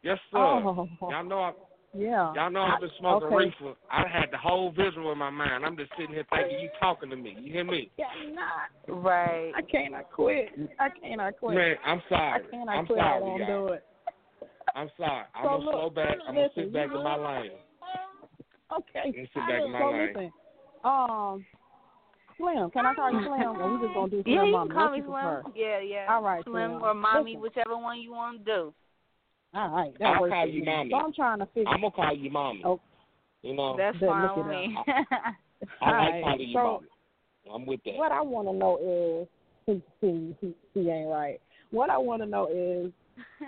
Yes, 0.03 0.19
sir. 0.31 0.39
Oh, 0.39 0.89
Y'all 1.03 1.25
know 1.25 1.41
I, 1.41 1.53
yeah. 1.97 2.33
y'all 2.35 2.51
know 2.51 2.63
I've 2.63 2.81
been 2.81 2.91
smoking 3.01 3.29
okay. 3.29 3.37
reefer. 3.37 3.77
I 3.91 4.07
had 4.07 4.31
the 4.31 4.39
whole 4.39 4.71
visual 4.71 5.11
in 5.11 5.19
my 5.19 5.31
mind. 5.31 5.65
I'm 5.65 5.77
just 5.77 5.91
sitting 5.99 6.15
here 6.15 6.27
thinking 6.31 6.61
you 6.61 6.69
talking 6.79 7.11
to 7.11 7.17
me. 7.17 7.37
You 7.41 7.53
hear 7.53 7.65
me? 7.65 7.91
Cannot. 8.37 9.03
Right. 9.03 9.53
I 9.57 9.63
cannot 9.63 10.11
quit. 10.13 10.49
I 10.79 10.89
cannot 11.01 11.39
quit. 11.39 11.55
Man, 11.57 11.75
I'm 11.85 12.03
sorry. 12.09 12.33
I 12.33 12.39
sorry. 12.39 12.51
cannot 12.51 12.77
I'm 12.77 12.87
quit. 12.87 12.99
I 12.99 13.03
sorry, 13.03 13.23
won't 13.23 13.41
y'all. 13.47 13.67
do 13.69 13.73
it. 13.75 13.85
I'm 14.75 14.91
sorry. 14.97 15.25
I'm 15.35 15.45
So 15.45 15.49
gonna 15.49 15.65
look, 15.65 15.73
slow 15.75 15.91
back. 15.91 16.17
I'm 16.29 16.35
gonna 16.35 16.49
sit 16.55 16.73
back 16.73 16.87
in 16.87 17.03
my 17.03 17.17
know- 17.17 17.23
lane. 17.41 17.51
Okay. 18.77 19.01
Let 19.07 19.15
me 19.15 19.29
sit 19.33 19.43
back 19.49 19.63
in 19.65 19.73
my 19.73 19.79
so 19.79 19.87
lane. 19.91 20.09
listen, 20.15 20.33
um, 20.85 21.47
Slim, 22.37 22.71
can 22.71 22.85
I 22.85 22.95
call 22.95 23.13
you 23.13 23.21
Slim, 23.25 23.57
or 23.57 23.79
we 23.79 23.87
just 23.87 23.95
gonna 23.95 24.11
do 24.11 24.23
Slim 24.23 24.35
Yeah, 24.35 24.45
you 24.45 24.53
Mommy? 24.53 24.69
can 24.71 24.77
call 24.77 24.91
me 24.91 25.03
Slim. 25.07 25.53
Yeah, 25.57 25.79
yeah. 25.81 26.07
All 26.11 26.23
right, 26.23 26.45
Slim 26.45 26.71
Slim. 26.73 26.83
or 26.83 26.93
mommy, 26.95 27.31
Listen. 27.31 27.41
whichever 27.43 27.79
one 27.79 27.99
you 28.01 28.13
want 28.13 28.45
to 28.45 28.45
do. 28.45 28.75
All 29.55 29.71
right, 29.71 29.93
that 30.01 30.05
I'll 30.17 30.21
works 30.21 30.33
call 30.35 30.45
for 30.45 30.49
you 30.51 30.61
me. 30.61 30.67
Mommy. 30.67 30.91
So 30.91 30.97
I'm 30.97 31.13
trying 31.15 31.39
to 31.39 31.47
figure. 31.47 31.69
I'm 31.69 31.81
gonna 31.81 31.91
call 31.93 32.15
you 32.15 32.31
mommy. 32.31 32.63
Oh. 32.65 32.81
You 33.43 33.55
know, 33.55 33.77
That's 33.79 33.97
Then 34.01 34.09
fine 34.11 34.37
with 34.37 34.47
me. 34.49 34.77
I 34.77 34.91
like 34.91 35.83
Alright, 35.83 36.25
calling 36.25 36.41
you 36.41 36.53
so- 36.55 36.63
mommy. 36.63 36.87
I'm 37.53 37.67
with 37.67 37.81
that. 37.85 37.95
What 37.95 38.13
I 38.13 38.21
want 38.21 38.49
to 38.49 38.53
know 38.53 39.27
is, 39.27 39.29
he, 39.67 39.83
he, 40.07 40.37
he, 40.41 40.55
he 40.75 40.91
ain't 40.91 41.09
right. 41.09 41.41
What 41.71 41.91
I 41.91 41.99
want 41.99 42.23
to 42.23 42.27
know 42.27 42.49
is 42.49 42.93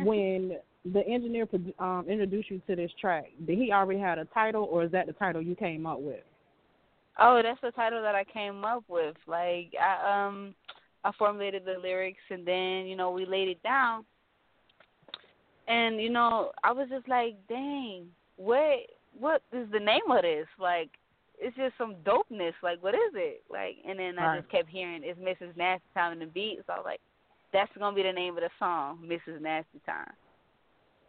when 0.05 0.57
the 0.93 1.07
engineer 1.07 1.47
um, 1.79 2.07
introduced 2.09 2.51
you 2.51 2.61
to 2.67 2.77
this 2.77 2.91
track, 3.01 3.27
did 3.47 3.59
he 3.59 3.73
already 3.73 4.01
had 4.01 4.19
a 4.19 4.25
title, 4.27 4.65
or 4.65 4.85
is 4.85 4.93
that 4.93 5.07
the 5.07 5.13
title 5.13 5.43
you 5.43 5.55
came 5.55 5.87
up 5.87 6.01
with? 6.01 6.21
Oh, 7.19 7.41
that's 7.43 7.61
the 7.61 7.73
title 7.73 8.01
that 8.03 8.15
I 8.15 8.25
came 8.25 8.65
up 8.65 8.85
with. 8.89 9.17
Like 9.27 9.73
I 9.81 10.27
um 10.27 10.55
I 11.05 11.11
formulated 11.19 11.65
the 11.65 11.81
lyrics 11.81 12.23
and 12.31 12.47
then, 12.47 12.87
you 12.87 12.97
know, 12.97 13.11
we 13.11 13.27
laid 13.27 13.49
it 13.49 13.63
down. 13.63 14.05
And, 15.67 16.01
you 16.01 16.11
know, 16.11 16.53
I 16.65 16.73
was 16.73 16.89
just 16.89 17.09
like, 17.09 17.35
dang, 17.49 18.07
what 18.37 18.79
what 19.19 19.43
is 19.53 19.69
the 19.73 19.81
name 19.81 20.11
of 20.11 20.23
this? 20.23 20.47
Like 20.61 20.91
it's 21.41 21.57
just 21.57 21.75
some 21.79 21.97
dopeness. 22.05 22.53
Like, 22.63 22.83
what 22.83 22.95
is 22.95 23.13
it? 23.15 23.43
Like 23.51 23.77
and 23.89 23.99
then 23.99 24.19
I 24.19 24.39
just 24.39 24.51
kept 24.51 24.69
hearing 24.69 25.03
it's 25.05 25.19
Mrs. 25.19 25.57
Nasty 25.57 25.85
Time 25.95 26.13
in 26.13 26.19
the 26.21 26.27
beat, 26.27 26.59
so 26.67 26.73
I 26.73 26.77
was 26.77 26.85
like, 26.85 27.01
that's 27.53 27.71
gonna 27.79 27.95
be 27.95 28.03
the 28.03 28.13
name 28.13 28.37
of 28.37 28.43
the 28.43 28.51
song, 28.59 28.99
Mrs. 29.07 29.41
Nasty 29.41 29.81
Time. 29.87 30.13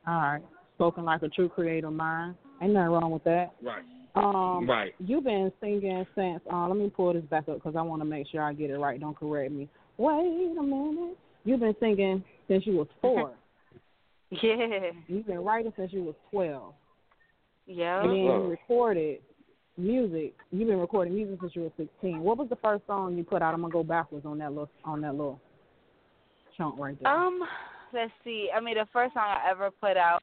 All 0.08 0.22
right. 0.22 0.42
Spoken 0.76 1.04
like 1.04 1.22
a 1.24 1.28
true 1.30 1.50
creative 1.50 1.92
mind. 1.92 2.36
Ain't 2.62 2.74
nothing 2.74 2.90
wrong 2.90 3.12
with 3.12 3.24
that. 3.26 3.54
Right. 3.62 3.84
Um, 4.16 4.70
Right. 4.70 4.94
You've 5.00 5.26
been 5.26 5.52
singing 5.60 6.06
since. 6.16 6.42
Uh, 6.52 6.68
let 6.68 6.78
me 6.78 6.90
pull 6.90 7.14
this 7.14 7.24
back 7.26 7.48
up 7.50 7.56
because 7.56 7.76
I 7.76 7.82
want 7.82 8.02
to 8.02 8.06
make 8.06 8.28
sure 8.28 8.42
I 8.42 8.54
get 8.54 8.70
it 8.70 8.78
right. 8.78 9.00
Don't 9.00 9.16
correct 9.16 9.52
me. 9.52 9.68
Wait 9.98 10.58
a 10.58 10.64
minute. 10.64 11.18
You've 11.44 11.60
been 11.60 11.76
singing 11.80 12.24
since 12.48 12.66
you 12.66 12.78
was 12.78 12.88
four. 13.02 13.34
Yeah. 14.32 14.92
You've 15.08 15.26
been 15.26 15.40
writing 15.40 15.74
since 15.76 15.92
you 15.92 16.04
was 16.04 16.14
twelve, 16.30 16.76
Yeah. 17.66 18.02
and 18.02 18.12
then 18.12 18.18
you 18.18 18.32
recorded 18.32 19.22
music. 19.80 20.34
You've 20.52 20.68
been 20.68 20.80
recording 20.80 21.16
music 21.16 21.40
since 21.42 21.56
you 21.56 21.64
were 21.64 21.72
sixteen. 21.78 22.22
What 22.22 22.38
was 22.38 22.50
the 22.50 22.58
first 22.58 22.86
song 22.86 23.18
you 23.18 23.24
put 23.24 23.42
out? 23.42 23.54
I'm 23.54 23.62
gonna 23.62 23.72
go 23.72 23.84
backwards 23.84 24.26
on 24.26 24.38
that 24.40 24.52
little 24.52 24.70
on 24.84 25.02
that 25.02 25.14
little 25.14 25.40
chunk 26.58 26.78
right 26.78 26.98
there. 27.02 27.12
Um, 27.12 27.42
let's 27.94 28.12
see. 28.24 28.50
I 28.56 28.60
mean, 28.60 28.76
the 28.76 28.88
first 28.92 29.14
song 29.14 29.24
I 29.26 29.50
ever 29.50 29.72
put 29.72 29.98
out, 29.98 30.22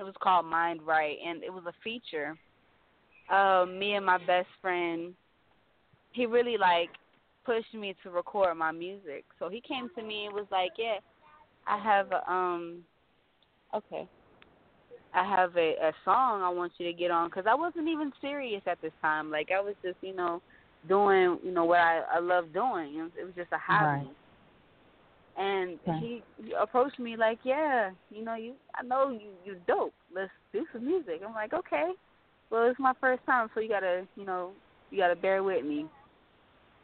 it 0.00 0.02
was 0.02 0.14
called 0.20 0.46
Mind 0.46 0.80
Right, 0.82 1.18
and 1.24 1.42
it 1.42 1.52
was 1.52 1.64
a 1.66 1.72
feature. 1.84 2.36
Um, 3.30 3.78
me 3.78 3.94
and 3.94 4.06
my 4.06 4.18
best 4.18 4.48
friend, 4.62 5.14
he 6.12 6.26
really 6.26 6.56
like 6.56 6.90
pushed 7.44 7.74
me 7.74 7.94
to 8.02 8.10
record 8.10 8.56
my 8.56 8.72
music. 8.72 9.24
So 9.38 9.48
he 9.48 9.60
came 9.60 9.90
to 9.96 10.02
me 10.02 10.26
and 10.26 10.34
was 10.34 10.46
like, 10.50 10.72
"Yeah, 10.78 10.98
I 11.66 11.78
have 11.78 12.12
a, 12.12 12.30
um, 12.30 12.84
okay, 13.74 14.08
I 15.16 15.24
have 15.24 15.56
a, 15.56 15.74
a 15.82 15.92
song 16.04 16.42
I 16.42 16.50
want 16.50 16.72
you 16.78 16.86
to 16.86 16.92
get 16.92 17.10
on," 17.10 17.28
because 17.28 17.46
I 17.48 17.54
wasn't 17.54 17.88
even 17.88 18.12
serious 18.20 18.62
at 18.66 18.80
this 18.82 18.92
time. 19.02 19.30
Like 19.30 19.48
I 19.56 19.60
was 19.60 19.74
just, 19.84 19.96
you 20.02 20.14
know, 20.14 20.42
doing, 20.88 21.38
you 21.42 21.52
know, 21.52 21.64
what 21.64 21.80
I 21.80 22.02
I 22.14 22.18
love 22.20 22.52
doing. 22.52 22.94
It 22.96 23.02
was, 23.02 23.12
it 23.20 23.24
was 23.24 23.34
just 23.34 23.52
a 23.52 23.58
hobby. 23.58 23.86
Right. 24.04 24.08
And 25.38 25.78
Okay. 25.88 25.98
he, 26.00 26.22
he 26.42 26.52
approached 26.60 26.98
me 26.98 27.16
like, 27.16 27.38
"Yeah, 27.44 27.90
you 28.10 28.24
know, 28.24 28.34
you 28.34 28.54
I 28.74 28.82
know 28.82 29.10
you 29.10 29.30
you 29.44 29.56
dope. 29.66 29.94
Let's 30.14 30.30
do 30.52 30.64
some 30.72 30.86
music." 30.86 31.20
I'm 31.26 31.34
like, 31.34 31.52
"Okay." 31.52 31.92
Well, 32.50 32.68
it's 32.70 32.78
my 32.78 32.92
first 33.00 33.24
time, 33.26 33.48
so 33.54 33.60
you 33.60 33.68
gotta, 33.68 34.06
you 34.16 34.24
know, 34.24 34.52
you 34.90 34.98
gotta 34.98 35.16
bear 35.16 35.42
with 35.42 35.64
me. 35.64 35.86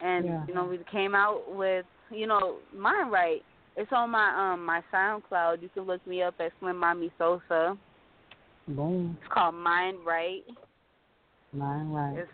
And 0.01 0.25
Yeah. 0.27 0.45
you 0.49 0.55
know, 0.55 0.67
we 0.67 0.79
came 0.91 1.15
out 1.15 1.55
with, 1.55 1.87
you 2.11 2.27
know, 2.27 2.59
Mind 2.77 3.11
Right. 3.13 3.43
It's 3.77 3.91
on 3.93 4.11
my 4.11 4.53
um 4.53 4.65
my 4.65 4.83
SoundCloud. 4.93 5.63
You 5.63 5.69
can 5.71 5.85
look 5.85 6.05
me 6.07 6.23
up 6.23 6.35
at 6.41 6.53
Slim 6.61 6.77
Mommy 6.79 7.11
Sosa. 7.19 7.77
Boom. 8.77 9.19
It's 9.21 9.33
called 9.33 9.55
Mind 9.55 9.99
Right. 10.07 10.43
Mind 11.53 11.95
right. 11.95 12.19
It's 12.19 12.31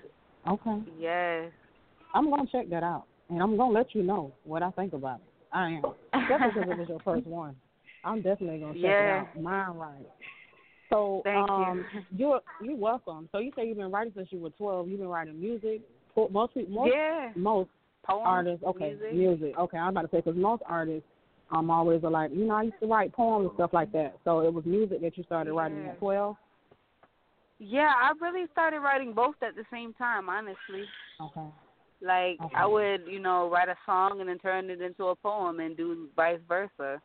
Okay. 0.48 0.82
yes. 0.98 1.50
I'm 2.14 2.30
gonna 2.30 2.46
check 2.50 2.70
that 2.70 2.82
out, 2.82 3.04
and 3.28 3.42
I'm 3.42 3.56
gonna 3.56 3.72
let 3.72 3.94
you 3.94 4.02
know 4.02 4.32
what 4.44 4.62
I 4.62 4.70
think 4.70 4.92
about 4.92 5.16
it. 5.16 5.26
I 5.52 5.70
am 5.70 5.82
definitely 6.28 6.62
because 6.62 6.70
it 6.70 6.78
was 6.78 6.88
your 6.88 7.00
first 7.00 7.26
one. 7.26 7.56
I'm 8.04 8.22
definitely 8.22 8.58
gonna 8.60 8.74
check 8.74 8.82
Yeah. 8.82 9.02
it 9.02 9.20
out. 9.20 9.40
Mind 9.40 9.78
right. 9.80 10.06
So 10.90 11.20
Thank 11.24 11.48
you. 11.48 11.54
um, 11.54 11.86
you're 12.16 12.40
you're 12.62 12.76
welcome. 12.76 13.28
So 13.32 13.38
you 13.38 13.52
say 13.56 13.66
you've 13.66 13.76
been 13.76 13.90
writing 13.90 14.12
since 14.16 14.28
you 14.30 14.38
were 14.38 14.50
12. 14.50 14.88
You've 14.88 15.00
been 15.00 15.08
writing 15.08 15.38
music. 15.38 15.82
Most 16.16 16.56
most 16.68 16.92
yeah. 16.94 17.30
most 17.36 17.70
Poems, 18.04 18.22
artists. 18.24 18.64
Okay, 18.64 18.94
music. 19.12 19.54
Okay, 19.58 19.76
I'm 19.76 19.88
about 19.88 20.02
to 20.02 20.08
say 20.08 20.18
because 20.18 20.36
most 20.36 20.62
artists 20.66 21.06
um 21.50 21.70
always 21.70 22.02
like, 22.02 22.30
you 22.32 22.44
know, 22.46 22.54
I 22.54 22.62
used 22.64 22.80
to 22.80 22.86
write 22.86 23.12
poems 23.12 23.46
and 23.48 23.54
stuff 23.54 23.70
like 23.72 23.92
that. 23.92 24.16
So 24.24 24.40
it 24.40 24.52
was 24.52 24.64
music 24.64 25.00
that 25.00 25.16
you 25.16 25.24
started 25.24 25.52
writing 25.52 25.82
Yeah. 25.82 25.90
at 25.90 25.98
12. 25.98 26.36
Yeah, 27.60 27.92
I 27.96 28.12
really 28.20 28.46
started 28.52 28.80
writing 28.80 29.12
both 29.12 29.34
at 29.42 29.56
the 29.56 29.64
same 29.70 29.92
time, 29.94 30.28
honestly. 30.28 30.84
Okay. 31.20 31.46
Like 32.00 32.40
Okay. 32.40 32.54
I 32.54 32.66
would, 32.66 33.02
you 33.08 33.18
know, 33.18 33.50
write 33.50 33.68
a 33.68 33.76
song 33.84 34.20
and 34.20 34.28
then 34.28 34.38
turn 34.38 34.70
it 34.70 34.80
into 34.80 35.06
a 35.06 35.16
poem 35.16 35.58
and 35.60 35.76
do 35.76 36.08
vice 36.14 36.40
versa. 36.46 37.00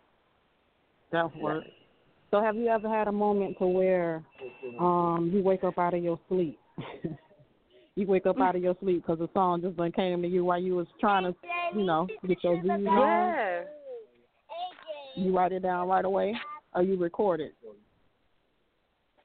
That 1.12 1.36
works. 1.36 1.70
So 2.32 2.42
have 2.42 2.56
you 2.56 2.68
ever 2.68 2.90
had 2.90 3.08
a 3.08 3.12
moment 3.12 3.58
to 3.60 3.68
where 3.68 4.24
um 4.80 5.32
you 5.34 5.42
wake 5.42 5.64
up 5.64 5.80
out 5.80 5.94
of 5.94 6.04
your 6.04 6.20
sleep? 6.28 6.60
you 7.96 8.08
wake 8.08 8.26
up 8.26 8.40
out 8.40 8.56
of 8.56 8.62
your 8.62 8.76
sleep 8.82 9.04
because 9.06 9.20
the 9.20 9.30
song 9.34 9.62
just 9.62 9.78
done 9.78 9.92
came 9.92 10.22
to 10.22 10.28
you 10.28 10.46
while 10.46 10.60
you 10.60 10.76
was 10.76 10.88
trying 11.00 11.24
to, 11.24 11.36
you 11.76 11.86
know, 11.86 12.08
get 12.28 12.44
your 12.44 12.58
views 12.62 12.88
on. 12.88 13.30
Yeah. 13.30 13.64
You 15.16 15.36
write 15.36 15.52
it 15.52 15.62
down 15.62 15.88
right 15.88 16.06
away, 16.06 16.36
or 16.74 16.82
you 16.82 16.98
record 16.98 17.40
it. 17.40 17.56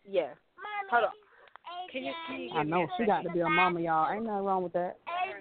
Yeah. 0.09 0.29
Hold 0.91 1.05
on. 1.05 1.11
Can 1.93 2.05
you, 2.05 2.13
can 2.29 2.41
you 2.41 2.51
I 2.55 2.63
know 2.65 2.87
she 2.99 3.07
got 3.07 3.23
to 3.23 3.31
be 3.31 3.41
a 3.41 3.49
mama, 3.49 3.81
y'all. 3.81 4.13
Ain't 4.13 4.25
nothing 4.25 4.45
wrong 4.45 4.63
with 4.63 4.73
that. 4.75 4.99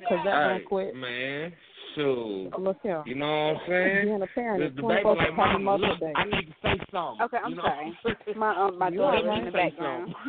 Cause 0.07 0.19
that 0.23 0.33
Hey, 0.43 0.57
don't 0.59 0.65
quit. 0.65 0.95
man. 0.95 1.51
Shoot. 1.95 2.51
Look 2.59 2.77
here. 2.83 3.03
You 3.05 3.15
know 3.15 3.25
what 3.53 3.61
I'm 3.63 3.67
saying? 3.67 4.05
Being 4.05 4.21
a 4.21 4.27
parent 4.27 4.59
The, 4.61 4.67
is 4.67 4.75
the 4.75 4.81
24 4.81 5.15
baby 5.15 5.25
like, 5.25 5.37
Mama, 5.37 5.59
Mother's 5.59 5.89
look, 5.89 5.99
Day. 5.99 6.13
I 6.15 6.23
need 6.25 6.47
to 6.47 6.53
say 6.61 6.79
something. 6.91 7.25
Okay, 7.25 7.37
I'm 7.43 7.49
you 7.51 7.55
know? 7.57 7.63
sorry. 7.63 7.97
My 8.37 8.55
um 8.55 8.77
my 8.77 8.89
You 8.89 8.97
daughter's 8.99 9.39
in 9.39 9.45
the 9.45 9.51
background. 9.51 10.13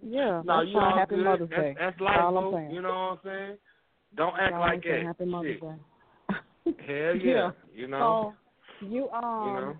Yeah, 0.00 0.42
No, 0.44 0.58
that's 0.58 0.68
you 0.68 0.74
fine. 0.74 0.92
all 0.92 0.98
Happy 0.98 1.16
good. 1.16 1.24
Mother's 1.24 1.48
that's, 1.50 1.60
Day. 1.60 1.74
That's 1.76 2.00
life, 2.00 2.16
all 2.20 2.38
I'm 2.38 2.54
saying. 2.54 2.70
You 2.70 2.82
know 2.82 2.88
what 2.88 2.94
I'm 2.94 3.18
saying? 3.24 3.56
Don't 4.16 4.28
act 4.34 4.38
That's 4.38 4.54
all 4.54 4.60
like 4.60 4.84
I'm 4.86 4.92
that. 4.92 5.02
Happy 5.06 5.24
Mother's 5.24 5.60
Shit. 5.60 6.76
Day. 6.86 6.86
Hell 6.86 7.16
yeah. 7.16 7.34
Yeah. 7.34 7.50
You 7.74 7.88
know? 7.88 7.98
So 8.30 8.41
you 8.82 9.08
um 9.10 9.22
you 9.46 9.52
know? 9.52 9.76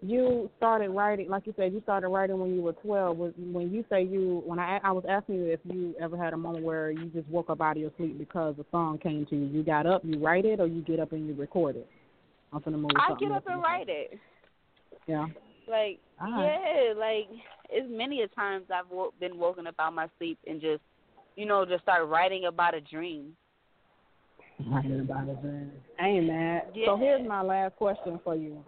you 0.00 0.50
started 0.56 0.90
writing, 0.90 1.28
like 1.28 1.46
you 1.46 1.54
said, 1.56 1.72
you 1.72 1.80
started 1.82 2.08
writing 2.08 2.38
when 2.38 2.54
you 2.54 2.62
were 2.62 2.72
12. 2.74 3.16
Was- 3.16 3.32
When 3.36 3.72
you 3.72 3.84
say 3.90 4.04
you, 4.04 4.42
when 4.46 4.58
I 4.58 4.78
I 4.84 4.92
was 4.92 5.04
asking 5.08 5.36
you 5.36 5.46
if 5.46 5.60
you 5.64 5.94
ever 6.00 6.16
had 6.16 6.32
a 6.32 6.36
moment 6.36 6.64
where 6.64 6.90
you 6.90 7.06
just 7.06 7.28
woke 7.28 7.50
up 7.50 7.60
out 7.60 7.76
of 7.76 7.82
your 7.82 7.90
sleep 7.96 8.16
because 8.18 8.54
a 8.58 8.64
song 8.70 8.98
came 8.98 9.26
to 9.26 9.36
you, 9.36 9.46
you 9.46 9.62
got 9.62 9.86
up, 9.86 10.02
you 10.04 10.18
write 10.20 10.44
it, 10.44 10.60
or 10.60 10.66
you 10.66 10.82
get 10.82 11.00
up 11.00 11.12
and 11.12 11.26
you 11.26 11.34
record 11.34 11.76
it. 11.76 11.88
I'm 12.52 12.60
gonna 12.60 12.78
move. 12.78 12.92
I 12.94 13.14
get 13.18 13.30
up 13.30 13.36
else 13.36 13.44
and 13.46 13.56
in 13.56 13.62
write 13.62 13.88
it. 13.88 14.18
Yeah. 15.06 15.26
Like 15.68 15.98
All 16.20 16.30
right. 16.30 16.60
yeah, 16.88 16.92
like 16.98 17.28
it's 17.70 17.88
many 17.90 18.22
a 18.22 18.28
times 18.28 18.66
I've 18.72 18.88
wo- 18.90 19.12
been 19.20 19.36
woken 19.38 19.66
up 19.66 19.74
out 19.78 19.94
my 19.94 20.08
sleep 20.18 20.38
and 20.46 20.60
just, 20.60 20.82
you 21.36 21.44
know, 21.44 21.66
just 21.66 21.82
start 21.82 22.08
writing 22.08 22.46
about 22.46 22.74
a 22.74 22.80
dream. 22.80 22.86
Writing 22.86 22.96
about 22.96 23.36
it, 23.36 23.36
man. 24.38 24.47
I 24.60 26.06
ain't 26.06 26.26
mad. 26.26 26.62
So 26.86 26.96
here's 26.96 27.26
my 27.26 27.42
last 27.42 27.76
question 27.76 28.18
for 28.24 28.34
you. 28.34 28.64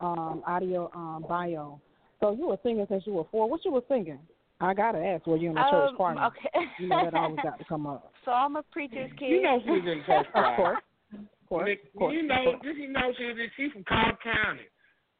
Um, 0.00 0.42
audio 0.46 0.90
um 0.94 1.24
bio. 1.28 1.80
So 2.20 2.32
you 2.32 2.48
were 2.48 2.58
singing 2.62 2.86
since 2.88 3.04
you 3.06 3.12
were 3.12 3.24
four. 3.30 3.48
What 3.48 3.64
you 3.64 3.72
were 3.72 3.82
singing? 3.88 4.18
I 4.60 4.72
gotta 4.74 4.98
ask. 4.98 5.26
Were 5.26 5.36
you 5.36 5.50
in 5.50 5.54
the 5.54 5.60
church 5.62 5.90
Um, 5.90 5.96
choir? 5.96 6.16
okay. 6.26 6.66
You 6.78 6.88
know 6.88 7.04
that 7.04 7.14
always 7.14 7.38
got 7.42 7.58
to 7.58 7.64
come 7.64 7.86
up. 7.86 8.12
so 8.24 8.30
I'm 8.30 8.56
a 8.56 8.62
preacher's 8.72 9.10
kid. 9.18 9.28
You 9.28 9.42
know 9.42 9.58
she's 9.60 9.84
in 9.90 10.02
church 10.06 10.26
Of 10.26 10.32
choir. 10.32 10.56
course. 10.56 10.78
Of 11.12 11.48
course. 11.48 11.70
Of 11.94 11.98
course. 11.98 12.14
you 12.14 12.22
know, 12.26 12.54
did 12.62 12.76
you 12.76 12.88
know 12.90 13.12
she 13.16 13.32
she's 13.56 13.72
from 13.72 13.84
Cobb 13.84 14.16
County? 14.22 14.62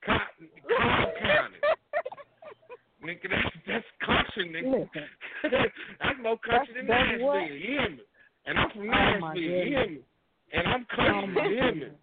Cobb, 0.04 0.20
Cobb 0.68 1.08
County. 1.20 1.58
Nigga, 3.04 3.28
that's 3.30 3.54
that's 3.66 3.84
country, 4.00 4.48
nigga. 4.48 4.88
That's 6.00 6.16
more 6.22 6.38
country 6.38 6.72
than 6.74 6.86
That's- 6.86 7.20
that's 7.20 7.20
Nashville. 7.20 7.54
You 7.54 7.60
hear 7.60 7.90
me? 7.90 8.00
And 8.46 8.58
I'm 8.58 8.70
from 8.70 8.80
Oh, 8.80 8.86
Nashville. 8.86 9.42
you 9.42 9.50
hear 9.50 9.86
me? 9.90 9.98
And 10.54 10.68
I'm 10.68 10.86
Oh 10.98 11.26
country. 11.26 11.34
my 11.34 11.48
you 11.48 11.56
hear 11.56 11.74
me? 11.74 11.80
goodness. 11.80 11.98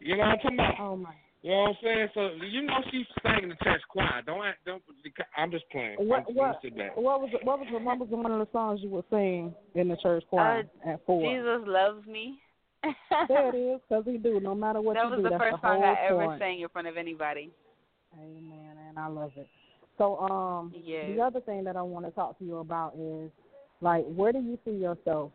You 0.00 0.16
know 0.16 0.22
what 0.22 0.28
I'm 0.28 0.38
talking 0.38 0.54
about? 0.58 0.74
Oh 0.80 0.96
my. 0.96 1.14
You 1.42 1.50
know 1.50 1.56
what 1.60 1.68
I'm 1.68 1.76
saying? 1.82 2.08
So 2.14 2.20
you 2.46 2.62
know 2.62 2.78
she's 2.90 3.06
singing 3.22 3.50
the 3.50 3.56
church 3.62 3.82
choir. 3.90 4.22
Don't 4.24 4.44
act. 4.44 4.58
Don't. 4.64 4.82
I'm 5.36 5.50
just 5.50 5.64
playing. 5.70 5.96
What 5.98 6.24
I'm 6.28 6.34
what 6.34 6.46
gonna 6.46 6.58
sit 6.62 6.76
back. 6.76 6.96
what 6.96 7.20
was 7.20 7.30
what 7.42 7.58
was 7.58 7.68
what 7.70 7.98
was 7.98 8.08
one 8.10 8.32
of 8.32 8.38
the 8.38 8.48
songs 8.52 8.80
you 8.82 8.88
would 8.90 9.04
sing 9.10 9.54
in 9.74 9.88
the 9.88 9.96
church 9.96 10.24
choir 10.30 10.64
at 10.86 11.04
four? 11.04 11.30
Jesus 11.30 11.66
loves 11.66 12.06
me. 12.06 12.38
There 13.28 13.48
it 13.48 13.58
is, 13.74 13.80
because 13.88 14.04
he 14.06 14.18
do. 14.18 14.40
No 14.40 14.54
matter 14.54 14.80
what 14.80 14.94
that 14.94 15.04
you 15.04 15.10
was 15.10 15.18
do, 15.18 15.22
the 15.24 15.30
that's 15.30 15.42
first 15.42 15.52
the 15.62 15.68
whole 15.68 15.76
song 15.80 15.84
I 15.84 16.06
ever 16.06 16.26
point. 16.26 16.38
sang 16.40 16.60
in 16.60 16.68
front 16.68 16.88
of 16.88 16.96
anybody. 16.96 17.50
Amen, 18.14 18.76
and 18.88 18.98
I 18.98 19.06
love 19.06 19.32
it. 19.36 19.48
So, 19.98 20.18
um, 20.18 20.72
Yes. 20.84 21.10
the 21.14 21.22
other 21.22 21.40
thing 21.40 21.64
that 21.64 21.76
I 21.76 21.82
want 21.82 22.04
to 22.04 22.10
talk 22.12 22.38
to 22.38 22.44
you 22.44 22.56
about 22.58 22.94
is, 22.98 23.30
like, 23.80 24.04
where 24.06 24.32
do 24.32 24.38
you 24.40 24.58
see 24.64 24.72
yourself 24.72 25.32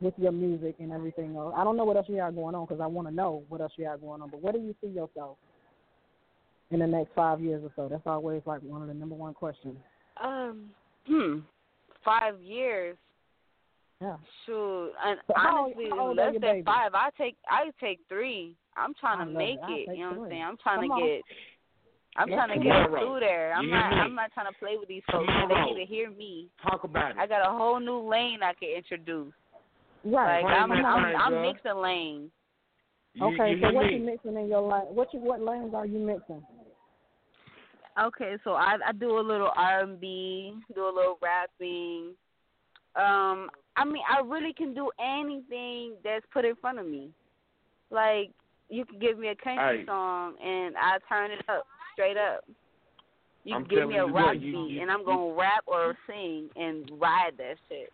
with 0.00 0.14
your 0.18 0.32
music 0.32 0.76
and 0.78 0.92
everything 0.92 1.36
else? 1.36 1.54
I 1.56 1.64
don't 1.64 1.76
know 1.76 1.84
what 1.84 1.96
else 1.96 2.06
you 2.08 2.16
got 2.16 2.34
going 2.34 2.54
on 2.54 2.66
because 2.66 2.80
I 2.80 2.86
want 2.86 3.08
to 3.08 3.14
know 3.14 3.42
what 3.48 3.60
else 3.60 3.72
you 3.76 3.84
got 3.84 4.00
going 4.00 4.22
on. 4.22 4.30
But 4.30 4.42
where 4.42 4.52
do 4.52 4.58
you 4.58 4.74
see 4.80 4.88
yourself 4.88 5.36
in 6.70 6.80
the 6.80 6.86
next 6.86 7.10
five 7.14 7.40
years 7.40 7.62
or 7.64 7.70
so? 7.76 7.88
That's 7.88 8.06
always 8.06 8.42
like 8.46 8.60
one 8.62 8.82
of 8.82 8.88
the 8.88 8.94
number 8.94 9.14
one 9.14 9.34
questions. 9.34 9.76
Um, 10.22 10.70
hmm, 11.06 11.38
five 12.04 12.40
years. 12.40 12.96
Yeah. 14.00 14.16
Shoot, 14.44 14.90
and 15.04 15.18
So 15.26 15.32
how- 15.36 15.64
honestly, 15.64 15.88
how 15.90 16.08
old 16.08 16.18
are 16.18 16.24
less 16.26 16.32
than 16.34 16.40
babies? 16.42 16.64
five. 16.66 16.94
I 16.94 17.08
take 17.16 17.36
I 17.48 17.70
take 17.80 18.00
three. 18.10 18.54
I'm 18.76 18.92
trying 18.94 19.22
I 19.22 19.24
to 19.24 19.30
make 19.30 19.58
it. 19.70 19.88
It. 19.88 19.96
You 19.96 20.04
know 20.10 20.18
what 20.18 20.24
I'm 20.26 20.30
saying? 20.30 20.42
I'm 20.42 20.56
trying 20.58 20.80
Come 20.80 20.98
to 20.98 21.02
on. 21.02 21.08
get 21.08 21.22
I'm 22.18 22.30
Let's 22.30 22.38
trying 22.46 22.58
to 22.58 22.64
get 22.64 22.88
through 22.90 23.20
there. 23.20 23.52
I'm 23.54 23.64
You 23.64 23.70
not. 23.70 23.92
I'm 23.92 24.14
not 24.14 24.32
trying 24.32 24.52
to 24.52 24.58
play 24.58 24.76
with 24.78 24.88
these 24.88 25.02
folks. 25.10 25.26
They 25.48 25.60
need 25.72 25.80
to 25.84 25.86
hear 25.90 26.10
me. 26.10 26.48
Talk 26.62 26.84
about 26.84 27.12
it. 27.12 27.16
I 27.18 27.26
got 27.26 27.40
a 27.46 27.56
whole 27.56 27.78
new 27.80 27.98
lane 28.08 28.40
I 28.42 28.52
can 28.54 28.68
introduce. 28.68 29.32
Right. 30.06 30.42
Like 30.42 30.52
Claim 30.52 30.72
I'm, 30.72 30.82
that 30.82 30.84
I'm, 30.86 31.34
I'm 31.34 31.42
mixing 31.42 31.76
lanes. 31.76 32.30
You- 33.14 33.26
Okay, 33.26 33.52
you 33.52 33.60
so 33.62 33.72
what 33.72 33.86
me? 33.86 33.94
you 33.94 34.04
mixing 34.04 34.36
in 34.36 34.48
your 34.48 34.60
lane? 34.60 34.94
What 34.94 35.12
you 35.12 35.20
what 35.20 35.40
lanes 35.40 35.74
are 35.74 35.86
you 35.86 35.98
mixing? 35.98 36.42
Okay, 38.00 38.36
so 38.44 38.52
I 38.52 38.76
I 38.86 38.92
do 38.92 39.18
a 39.18 39.20
little 39.20 39.50
R 39.56 39.80
and 39.80 39.98
B, 39.98 40.54
do 40.74 40.84
a 40.84 40.94
little 40.94 41.18
rapping. 41.22 42.14
Um, 42.94 43.50
I 43.76 43.84
mean, 43.84 44.02
I 44.08 44.20
really 44.20 44.52
can 44.52 44.74
do 44.74 44.90
anything 45.00 45.94
that's 46.04 46.24
put 46.32 46.44
in 46.44 46.54
front 46.56 46.78
of 46.78 46.86
me. 46.86 47.10
Like 47.90 48.30
you 48.68 48.84
can 48.84 48.98
give 48.98 49.18
me 49.18 49.28
a 49.28 49.34
country 49.34 49.80
Hey. 49.80 49.86
song 49.86 50.34
and 50.44 50.76
I 50.76 50.98
turn 51.08 51.30
it 51.30 51.40
up 51.48 51.64
straight 51.94 52.16
up. 52.16 52.44
You 53.44 53.54
I'm 53.54 53.64
can 53.64 53.78
give 53.78 53.88
me 53.88 53.94
a 53.94 53.98
telling 53.98 54.08
you 54.08 54.14
what, 54.14 54.24
rock 54.24 54.40
beat 54.40 54.78
and 54.80 54.90
I'm 54.90 55.04
gonna 55.04 55.34
rap 55.34 55.64
or 55.66 55.96
sing 56.06 56.48
and 56.54 56.90
ride 57.00 57.32
that 57.38 57.56
shit. 57.68 57.90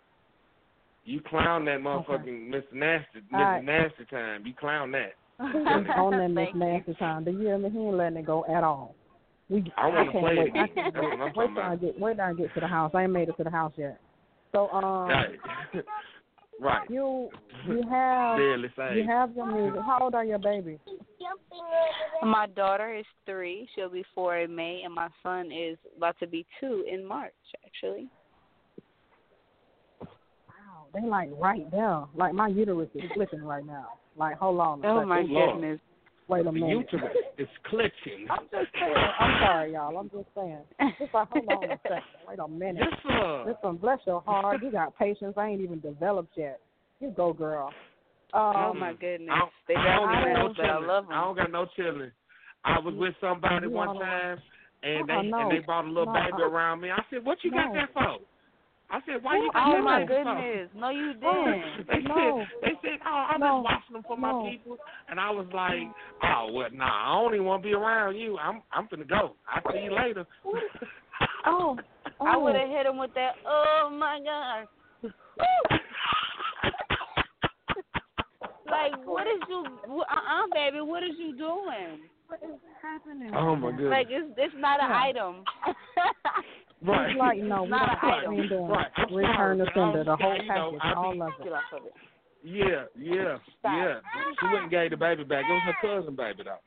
You 1.04 1.20
clown 1.28 1.64
that 1.64 1.80
motherfucking 1.80 2.48
Mr. 2.48 2.72
Nasty, 2.72 3.18
Mr. 3.32 3.34
All 3.34 3.40
right. 3.40 3.64
Nasty 3.64 4.04
time. 4.10 4.46
You 4.46 4.54
clown 4.58 4.92
that. 4.92 5.14
On 5.40 6.12
that 6.16 6.28
Miss 6.28 6.48
Nasty 6.54 6.94
time. 6.94 7.24
Do 7.24 7.32
you 7.32 7.40
hear 7.40 7.58
me? 7.58 7.70
He 7.70 7.78
ain't 7.78 7.96
letting 7.96 8.18
it 8.18 8.26
go 8.26 8.44
at 8.44 8.62
all. 8.62 8.94
We 9.48 9.70
I 9.76 9.88
want 9.88 10.06
to 10.08 10.12
can't 10.12 10.24
play 10.24 10.36
wait. 10.38 10.48
it 10.48 10.56
I 10.56 10.66
can't 10.68 10.94
That's 10.94 11.02
what 11.02 11.10
wait. 11.10 11.12
I'm 11.12 11.20
Wait 11.20 11.34
talking 11.34 11.54
till 11.54 11.62
I 11.62 11.66
about. 11.66 11.80
get 11.80 12.00
wait 12.00 12.16
till 12.16 12.24
I 12.24 12.32
get 12.34 12.54
to 12.54 12.60
the 12.60 12.66
house. 12.68 12.92
I 12.94 13.02
ain't 13.02 13.12
made 13.12 13.28
it 13.28 13.36
to 13.36 13.44
the 13.44 13.50
house 13.50 13.72
yet. 13.76 14.00
So 14.52 14.68
um 14.70 15.08
Right. 15.08 15.40
right. 16.60 16.90
you 16.90 17.28
you 17.66 17.82
have 17.90 18.38
you 18.38 19.04
have 19.06 19.34
your 19.34 19.46
music. 19.46 19.80
How 19.84 19.98
old 20.00 20.14
are 20.14 20.24
your 20.24 20.38
babies? 20.38 20.78
My 22.22 22.46
daughter 22.46 22.94
is 22.94 23.04
three. 23.26 23.68
She'll 23.74 23.90
be 23.90 24.04
four 24.14 24.38
in 24.38 24.54
May, 24.54 24.82
and 24.84 24.94
my 24.94 25.08
son 25.22 25.50
is 25.50 25.76
about 25.96 26.18
to 26.20 26.26
be 26.26 26.46
two 26.60 26.84
in 26.90 27.04
March. 27.04 27.32
Actually. 27.66 28.08
Wow, 30.94 31.00
they 31.00 31.08
like 31.08 31.30
right 31.38 31.70
there. 31.70 32.04
Like 32.14 32.34
my 32.34 32.48
uterus 32.48 32.88
is 32.94 33.02
flipping 33.14 33.42
right 33.42 33.64
now. 33.66 33.88
Like 34.16 34.36
hold 34.38 34.60
on. 34.60 34.80
a 34.84 34.86
Oh 34.86 34.94
second. 34.96 35.08
my 35.08 35.22
Lord. 35.22 35.54
goodness. 35.56 35.80
Wait 36.28 36.40
a 36.42 36.44
The 36.44 36.52
minute. 36.52 36.88
YouTube 36.90 37.10
is 37.38 37.48
clutching. 37.68 38.26
I'm 38.30 38.44
just 38.50 38.72
saying. 38.72 38.94
I'm 39.20 39.40
sorry, 39.42 39.72
y'all. 39.72 39.96
I'm 39.98 40.10
just 40.10 40.28
saying. 40.34 40.60
Just 40.98 41.12
like 41.12 41.28
hold 41.28 41.48
on 41.48 41.64
a 41.64 41.80
second. 41.82 42.02
Wait 42.28 42.38
a 42.38 42.48
minute. 42.48 42.84
Yes, 42.90 43.00
sir. 43.02 43.44
Listen, 43.46 43.76
bless 43.76 43.98
your 44.06 44.20
heart. 44.22 44.62
You 44.62 44.70
got 44.70 44.96
patience. 44.98 45.34
I 45.36 45.48
ain't 45.48 45.60
even 45.60 45.80
developed 45.80 46.32
yet. 46.36 46.60
You 47.00 47.10
go, 47.10 47.32
girl. 47.32 47.72
Um, 48.32 48.52
Oh 48.56 48.74
my 48.74 48.92
goodness. 48.94 49.30
I 49.30 49.38
don't, 49.40 49.50
They 49.68 49.74
I 49.74 49.96
don't 49.96 50.06
got 50.06 50.22
got 50.24 50.32
no 50.38 50.48
me, 50.48 50.54
but 50.56 50.64
I 50.64 50.72
chilling. 50.74 50.88
love 50.88 51.04
I 51.10 51.20
don't 51.24 51.36
got 51.36 51.50
no 51.50 51.66
children. 51.76 52.12
I 52.64 52.78
was 52.78 52.94
with 52.96 53.14
somebody 53.20 53.66
You 53.66 53.72
one 53.72 53.98
time, 53.98 54.38
and 54.84 55.08
they 55.08 55.12
Uh-uh, 55.14 55.22
no. 55.22 55.38
and 55.40 55.50
they 55.50 55.58
brought 55.58 55.84
a 55.84 55.88
little 55.88 56.06
No, 56.06 56.12
baby 56.12 56.42
uh-uh. 56.42 56.48
around 56.48 56.80
me. 56.80 56.90
I 56.90 57.02
said, 57.10 57.24
"What 57.24 57.38
you 57.42 57.50
got 57.50 57.72
No. 57.74 57.80
that 57.80 57.92
for?" 57.92 58.18
I 58.92 59.00
said, 59.06 59.22
"Why 59.24 59.36
you 59.38 59.50
got 59.54 59.74
Oh 59.74 59.82
my 59.82 60.00
baby 60.00 60.08
goodness. 60.08 60.68
No, 60.74 60.90
you 60.90 61.14
Oh. 61.24 61.44
didn't. 61.44 61.86
They 61.88 62.00
No. 62.06 62.46
said, 62.62 62.78
they 62.82 62.88
said, 62.90 62.98
oh, 63.06 63.26
I'm 63.30 63.40
No. 63.40 63.46
just 63.46 63.64
watching 63.64 63.92
them 63.94 64.02
for 64.06 64.16
No. 64.18 64.42
my 64.42 64.50
people, 64.50 64.76
and 65.08 65.18
I 65.18 65.30
was 65.30 65.46
like, 65.54 65.80
oh, 66.22 66.52
well, 66.52 66.68
nah, 66.72 67.10
I 67.10 67.22
don't 67.22 67.34
even 67.34 67.46
want 67.46 67.62
to 67.62 67.68
be 67.68 67.74
around 67.74 68.16
you. 68.16 68.36
I'm, 68.38 68.62
I'm 68.70 68.86
finna 68.88 69.08
go. 69.08 69.36
I'll 69.48 69.72
see 69.72 69.80
you 69.80 69.94
later. 69.94 70.26
Oh, 71.44 71.76
oh. 72.20 72.26
I 72.26 72.36
would 72.36 72.54
have 72.54 72.68
hit 72.68 72.86
him 72.86 72.98
with 72.98 73.12
that. 73.14 73.32
Oh 73.44 73.90
my 73.92 74.20
god. 74.24 74.68
like, 78.70 78.92
what 79.04 79.26
is 79.26 79.42
you? 79.48 79.64
Uh, 79.88 80.02
uh 80.02 80.46
baby, 80.54 80.80
what 80.80 81.02
is 81.02 81.10
you 81.18 81.36
doing? 81.36 81.98
What 82.28 82.40
is 82.44 82.60
happening? 82.80 83.32
oh 83.34 83.56
my 83.56 83.72
goodness. 83.72 83.90
Like, 83.90 84.06
it's 84.08 84.32
it's 84.36 84.54
not 84.56 84.80
an 84.80 84.90
Yeah. 84.90 85.02
item. 85.02 85.44
Right. 86.84 87.10
He's 87.10 87.18
like, 87.18 87.38
no, 87.38 87.62
we 87.64 87.68
Not 87.70 87.98
don't 88.02 88.34
an 88.38 88.50
item. 88.50 88.68
Right. 88.68 88.90
Return 89.12 89.58
the 89.58 89.66
sender, 89.74 90.04
the 90.04 90.16
whole 90.16 90.36
know, 90.38 90.44
package, 90.48 90.80
be- 90.82 90.94
all 90.96 91.12
of 91.12 91.16
it. 91.46 91.52
off 91.52 91.62
of 91.72 91.86
it. 91.86 91.92
Yeah, 92.44 92.84
yeah, 92.98 93.36
Stop. 93.60 93.72
yeah. 93.72 94.00
She 94.40 94.46
went 94.46 94.62
and 94.62 94.70
gave 94.70 94.90
the 94.90 94.96
baby 94.96 95.22
back. 95.24 95.44
It 95.48 95.52
was 95.52 95.62
her 95.66 96.00
cousin 96.00 96.16
baby 96.16 96.42
though. 96.44 96.58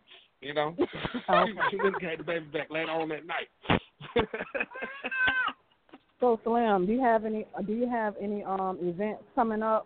You 0.41 0.53
know, 0.53 0.75
Okay. 1.29 1.51
she 1.69 1.75
went 1.77 1.95
and 1.95 2.01
gave 2.01 2.17
the 2.19 2.23
baby 2.23 2.45
back 2.45 2.69
later 2.71 2.91
on 2.91 3.09
that 3.09 3.25
night. 3.25 3.49
So, 6.21 6.39
Slim, 6.45 6.85
do 6.85 6.93
you 6.93 7.01
have 7.01 7.25
any? 7.25 7.45
Do 7.67 7.73
you 7.73 7.89
have 7.89 8.15
any 8.21 8.41
um 8.43 8.77
events 8.81 9.23
coming 9.35 9.61
up, 9.61 9.85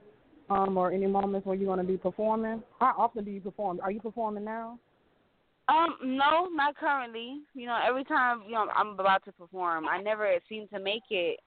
um, 0.52 0.78
or 0.78 0.92
any 0.92 1.08
moments 1.08 1.46
where 1.48 1.56
you're 1.56 1.66
going 1.74 1.86
to 1.86 1.92
be 1.92 1.98
performing? 1.98 2.62
How 2.80 2.94
often 2.98 3.26
do 3.26 3.32
you 3.32 3.42
perform? 3.42 3.80
Are 3.82 3.92
you 3.92 4.00
performing 4.00 4.46
now? 4.46 4.78
Um, 5.70 5.98
no, 6.04 6.48
not 6.52 6.76
currently. 6.76 7.42
You 7.54 7.68
know, 7.68 7.80
every 7.88 8.04
time 8.04 8.42
you 8.46 8.54
know 8.54 8.68
I'm 8.76 9.00
about 9.00 9.24
to 9.26 9.32
perform, 9.32 9.88
I 9.88 10.02
never 10.02 10.32
seem 10.48 10.68
to 10.70 10.80
make 10.80 11.04
it. 11.10 11.40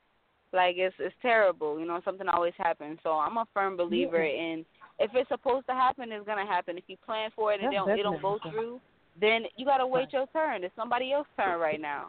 Like 0.53 0.77
it's 0.77 0.95
it's 0.99 1.15
terrible. 1.23 1.81
You 1.81 1.87
know, 1.87 2.01
something 2.05 2.29
always 2.29 2.53
happens. 2.59 2.99
So 3.03 3.11
I'm 3.11 3.37
a 3.39 3.47
firm 3.55 3.77
believer 3.77 4.23
in 4.23 4.65
if 4.99 5.11
it's 5.15 5.29
supposed 5.29 5.67
to 5.67 5.73
happen, 5.73 6.13
it's 6.13 6.27
gonna 6.27 6.47
happen. 6.47 6.79
If 6.79 6.85
you 6.87 6.97
plan 7.05 7.31
for 7.35 7.53
it 7.53 7.61
and 7.61 7.73
it 7.73 7.75
Yeah, 7.75 7.85
don't 7.87 7.99
it 7.99 8.03
don't 8.03 8.23
go 8.23 8.39
through, 8.51 8.81
then 9.21 9.43
you 9.57 9.65
gotta 9.67 9.87
wait 9.87 10.13
your 10.13 10.27
turn. 10.33 10.63
It's 10.63 10.77
somebody 10.77 11.13
else's 11.13 11.33
turn 11.37 11.59
right 11.59 11.81
now. 11.81 12.09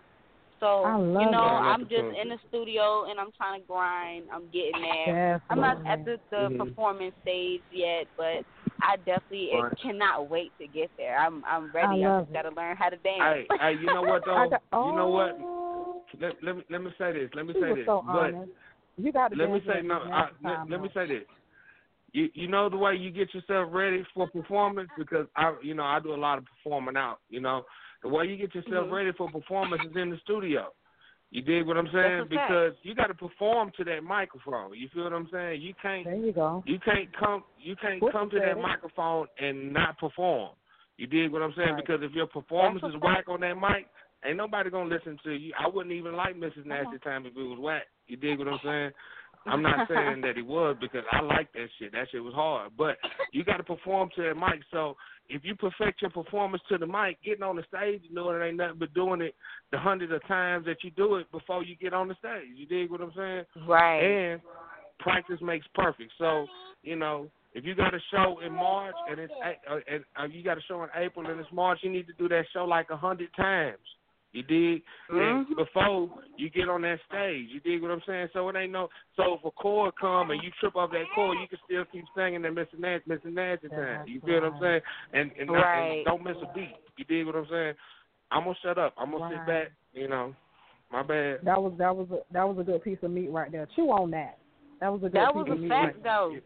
So 0.64 1.12
you 1.20 1.30
know, 1.30 1.44
that. 1.44 1.76
I'm 1.76 1.82
just 1.82 2.08
in 2.22 2.30
the 2.30 2.38
studio 2.48 3.04
and 3.10 3.20
I'm 3.20 3.32
trying 3.36 3.60
to 3.60 3.68
grind. 3.68 4.26
I'm 4.32 4.48
getting 4.48 4.82
there. 4.82 5.34
Yes. 5.34 5.42
I'm 5.50 5.60
not 5.60 5.78
at 5.86 6.06
the 6.06 6.18
the 6.32 6.48
Mhm. 6.48 6.58
performance 6.58 7.14
stage 7.22 7.62
yet, 7.70 8.08
but 8.16 8.46
I 8.82 8.96
definitely 8.98 9.52
Right. 9.54 9.78
cannot 9.78 10.30
wait 10.30 10.58
to 10.60 10.68
get 10.68 10.90
there. 10.98 11.18
I'm 11.18 11.44
I'm 11.46 11.70
ready. 11.72 12.06
I 12.06 12.08
I, 12.08 12.20
just 12.22 12.30
it. 12.30 12.34
gotta 12.34 12.50
learn 12.52 12.78
how 12.78 12.90
to 12.90 12.98
dance. 12.98 13.48
hey, 13.50 13.58
hey, 13.60 13.74
you 13.74 13.88
know 13.88 14.04
what 14.04 14.24
though? 14.26 14.48
Got, 14.50 14.62
oh, 14.72 14.90
You 14.90 14.96
know 14.96 15.10
what? 15.10 15.38
Let, 16.22 16.42
let 16.42 16.56
me 16.56 16.64
let 16.70 16.82
me 16.82 16.92
say 16.98 17.12
this. 17.12 17.30
Let 17.34 17.46
me 17.46 17.54
He 17.56 17.60
say 17.62 17.76
this. 17.76 17.86
so 17.86 18.06
but 18.06 18.34
honest. 18.34 18.52
You 18.96 19.12
got 19.12 19.30
to 19.30 19.36
let 19.36 19.50
me 19.52 19.62
say 19.68 19.82
no. 19.82 19.96
I, 20.14 20.30
let, 20.44 20.70
let 20.70 20.82
me 20.82 20.90
say 20.94 21.08
this. 21.08 21.26
You 22.14 22.30
you 22.36 22.48
know 22.48 22.70
the 22.70 22.78
way 22.78 22.96
you 22.96 23.12
get 23.12 23.34
yourself 23.34 23.68
ready 23.74 24.06
for 24.14 24.28
performance 24.30 24.90
because 24.98 25.28
I 25.36 25.56
you 25.62 25.74
know 25.74 25.84
I 25.84 26.00
do 26.00 26.14
a 26.14 26.16
lot 26.16 26.38
of 26.38 26.46
performing 26.46 26.96
out. 26.96 27.20
You 27.30 27.42
know 27.42 27.66
the 28.04 28.10
way 28.10 28.26
you 28.26 28.36
get 28.38 28.54
yourself 28.54 28.88
Mhm. 28.88 28.92
ready 28.92 29.12
for 29.14 29.32
performance 29.32 29.84
is 29.84 29.96
in 29.96 30.10
the 30.10 30.18
studio. 30.20 30.72
You 31.32 31.42
dig 31.42 31.66
what 31.66 31.78
I'm 31.78 31.90
saying? 31.90 32.20
A 32.20 32.26
fact. 32.26 32.30
Because 32.30 32.76
you 32.84 32.94
got 32.94 33.08
to 33.08 33.16
perform 33.16 33.72
to 33.72 33.84
that 33.86 34.04
microphone. 34.04 34.76
You 34.76 34.88
feel 34.90 35.06
what 35.06 35.14
I'm 35.14 35.28
saying? 35.30 35.62
You 35.62 35.74
can't 35.82 36.06
There 36.06 36.16
you 36.16 36.32
go. 36.32 36.62
you 36.68 36.78
can't 36.80 37.12
come 37.14 37.44
you 37.58 37.76
can't 37.76 38.02
What 38.02 38.12
come 38.12 38.30
to 38.30 38.40
that 38.40 38.60
microphone 38.60 39.28
and 39.40 39.74
not 39.74 39.98
perform. 39.98 40.52
You 40.98 41.08
dig 41.08 41.32
what 41.32 41.42
I'm 41.42 41.54
saying? 41.54 41.74
Right. 41.74 41.78
Because 41.78 42.04
if 42.04 42.14
your 42.14 42.28
performance 42.28 42.84
That's 42.84 42.94
is 42.94 43.02
whack 43.02 43.28
on 43.30 43.40
that 43.40 43.58
mic, 43.58 43.88
ain't 44.24 44.38
nobody 44.38 44.70
gonna 44.70 44.90
listen 44.90 45.18
to 45.24 45.32
you. 45.34 45.54
I 45.58 45.68
wouldn't 45.68 45.96
even 45.96 46.16
like 46.16 46.36
Mrs. 46.36 46.66
Nasty 46.66 47.00
Time 47.00 47.26
if 47.26 47.36
it 47.36 47.42
was 47.42 47.58
whack. 47.58 47.88
You 48.06 48.18
dig 48.18 48.38
what 48.38 48.48
I'm 48.48 48.60
saying? 48.60 48.92
I'm 49.46 49.62
not 49.62 49.88
saying 49.88 50.22
that 50.24 50.38
it 50.38 50.46
was 50.46 50.76
because 50.80 51.04
I 51.12 51.22
like 51.22 51.52
that 51.54 51.68
shit. 51.80 51.92
That 51.92 52.08
shit 52.12 52.24
was 52.24 52.34
hard. 52.34 52.72
But 52.78 52.98
you 53.32 53.44
got 53.44 53.58
to 53.58 53.64
perform 53.64 54.10
to 54.16 54.24
that 54.24 54.36
mic. 54.36 54.62
So 54.72 54.96
if 55.30 55.44
you 55.44 55.56
perfect 55.56 56.02
your 56.02 56.12
performance 56.12 56.64
to 56.70 56.78
the 56.78 56.88
mic, 56.88 57.22
getting 57.24 57.44
on 57.44 57.56
the 57.56 57.64
stage, 57.68 58.02
you 58.08 58.14
know 58.14 58.30
it 58.30 58.46
ain't 58.46 58.58
nothing 58.58 58.78
but 58.80 58.94
doing 58.94 59.22
it 59.22 59.36
the 59.72 59.78
hundreds 59.78 60.12
of 60.12 60.26
times 60.28 60.66
that 60.66 60.84
you 60.84 60.92
do 60.92 61.16
it 61.16 61.32
before 61.32 61.64
you 61.64 61.76
get 61.76 61.94
on 61.94 62.08
the 62.08 62.16
stage. 62.16 62.50
You 62.56 62.66
dig 62.66 62.92
what 62.92 63.02
I'm 63.02 63.14
saying? 63.16 63.44
right. 63.68 64.00
And 64.00 64.42
practice 65.00 65.40
makes 65.42 65.66
perfect. 65.76 66.12
So 66.18 66.48
you 66.84 66.96
know, 66.96 67.30
if 67.54 67.66
you 67.66 67.76
got 67.76 67.94
a 67.94 68.00
show 68.12 68.40
in 68.46 68.52
March 68.52 68.96
and 69.10 69.20
it's 69.20 69.34
A- 69.44 69.72
uh, 69.72 69.80
and 69.92 70.04
uh, 70.20 70.26
you 70.26 70.44
got 70.44 70.58
a 70.58 70.62
show 70.62 70.84
in 70.84 70.90
April 70.96 71.26
and 71.30 71.40
it's 71.40 71.50
March, 71.52 71.80
you 71.82 71.92
need 71.92 72.08
to 72.08 72.14
do 72.14 72.28
that 72.30 72.46
show 72.54 72.66
like 72.66 72.90
a 72.90 72.98
hundred 72.98 73.30
times. 73.36 73.78
You 74.34 74.42
dig? 74.44 74.84
And 75.10 75.48
Mhm. 75.48 75.56
before 75.56 76.10
you 76.38 76.50
get 76.50 76.68
on 76.68 76.82
that 76.82 77.00
stage, 77.06 77.50
you 77.50 77.60
dig 77.60 77.82
what 77.82 77.92
I'm 77.92 78.02
saying? 78.02 78.30
So 78.34 78.50
it 78.50 78.56
ain't 78.56 78.72
no. 78.72 78.90
So 79.16 79.36
if 79.36 79.46
a 79.46 79.52
chord 79.52 79.96
come 79.96 80.32
and 80.32 80.42
you 80.42 80.50
trip 80.60 80.76
off 80.76 80.92
that 80.92 81.06
chord, 81.14 81.38
you 81.40 81.48
can 81.48 81.60
still 81.66 81.86
keep 81.86 82.06
singing 82.16 82.42
that 82.42 82.54
Mr. 82.54 82.80
Nancy, 82.80 83.08
Mr. 83.08 83.32
Nancy 83.32 83.70
time. 83.70 84.02
You 84.08 84.20
feel 84.22 84.42
what 84.42 84.54
I'm 84.56 84.60
saying? 84.60 84.82
And 85.14 85.32
and, 85.38 85.48
not, 85.48 85.62
Right. 85.62 85.98
and 85.98 86.06
don't 86.06 86.24
miss 86.24 86.38
a 86.42 86.48
beat. 86.48 86.76
You 86.98 87.06
dig 87.06 87.26
what 87.28 87.36
I'm 87.36 87.48
saying? 87.48 87.76
I'm 88.32 88.44
gonna 88.44 88.56
shut 88.64 88.80
up. 88.80 88.94
I'm 88.98 89.12
gonna 89.12 89.30
sit 89.30 89.46
back. 89.46 89.72
You 89.94 90.08
know, 90.08 90.36
my 90.92 91.04
bad. 91.04 91.42
That 91.44 91.62
was 91.62 91.74
that 91.78 91.96
was 91.96 92.10
a, 92.10 92.34
that 92.34 92.44
was 92.44 92.58
a 92.58 92.64
good 92.64 92.84
piece 92.84 93.02
of 93.04 93.12
meat 93.12 93.30
right 93.30 93.52
there. 93.52 93.68
Chew 93.76 93.92
on 93.92 94.10
that. 94.12 94.40
That 94.82 94.92
was 94.92 95.04
a 95.04 95.10
good 95.10 95.14
piece. 95.14 95.22
That 95.22 95.34
piece 95.34 95.50
was 95.50 95.58
a 95.60 95.62
meat 95.62 95.70
fact 95.70 95.84
right 95.84 96.04
though. 96.04 96.38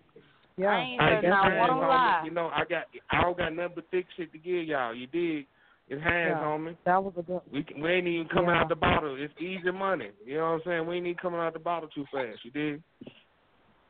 Yeah. 0.58 0.72
I 0.72 0.80
ain't 0.82 1.02
Hey, 1.02 1.08
heard 1.08 1.24
not 1.24 1.56
one 1.56 1.80
lie. 1.80 2.22
You 2.26 2.32
know, 2.32 2.48
I 2.48 2.66
got 2.66 2.84
I 3.10 3.22
don't 3.22 3.38
got 3.38 3.54
nothing 3.54 3.76
but 3.76 3.86
thick 3.92 4.08
shit 4.18 4.32
to 4.34 4.38
give 4.38 4.66
y'all. 4.66 4.94
You 4.94 5.08
dig? 5.08 5.48
It's 5.90 6.04
hands, 6.04 6.36
Yeah. 6.38 6.44
homie. 6.44 6.76
That 6.86 7.02
was 7.04 7.14
a 7.18 7.22
good. 7.22 7.42
We 7.52 7.66
we 7.82 7.90
ain't 7.92 8.08
even 8.08 8.28
coming 8.28 8.50
Yeah. 8.50 8.62
out 8.62 8.70
the 8.70 8.76
bottle. 8.76 9.16
It's 9.18 9.34
easy 9.40 9.72
money. 9.72 10.10
You 10.26 10.38
know 10.38 10.44
what 10.44 10.50
I'm 10.56 10.62
saying? 10.66 10.86
We 10.88 10.98
ain't 10.98 11.06
even 11.08 11.18
coming 11.18 11.40
out 11.40 11.54
the 11.54 11.60
bottle 11.60 11.88
too 11.90 12.06
fast. 12.12 12.44
You 12.44 12.52
dig? 12.52 12.82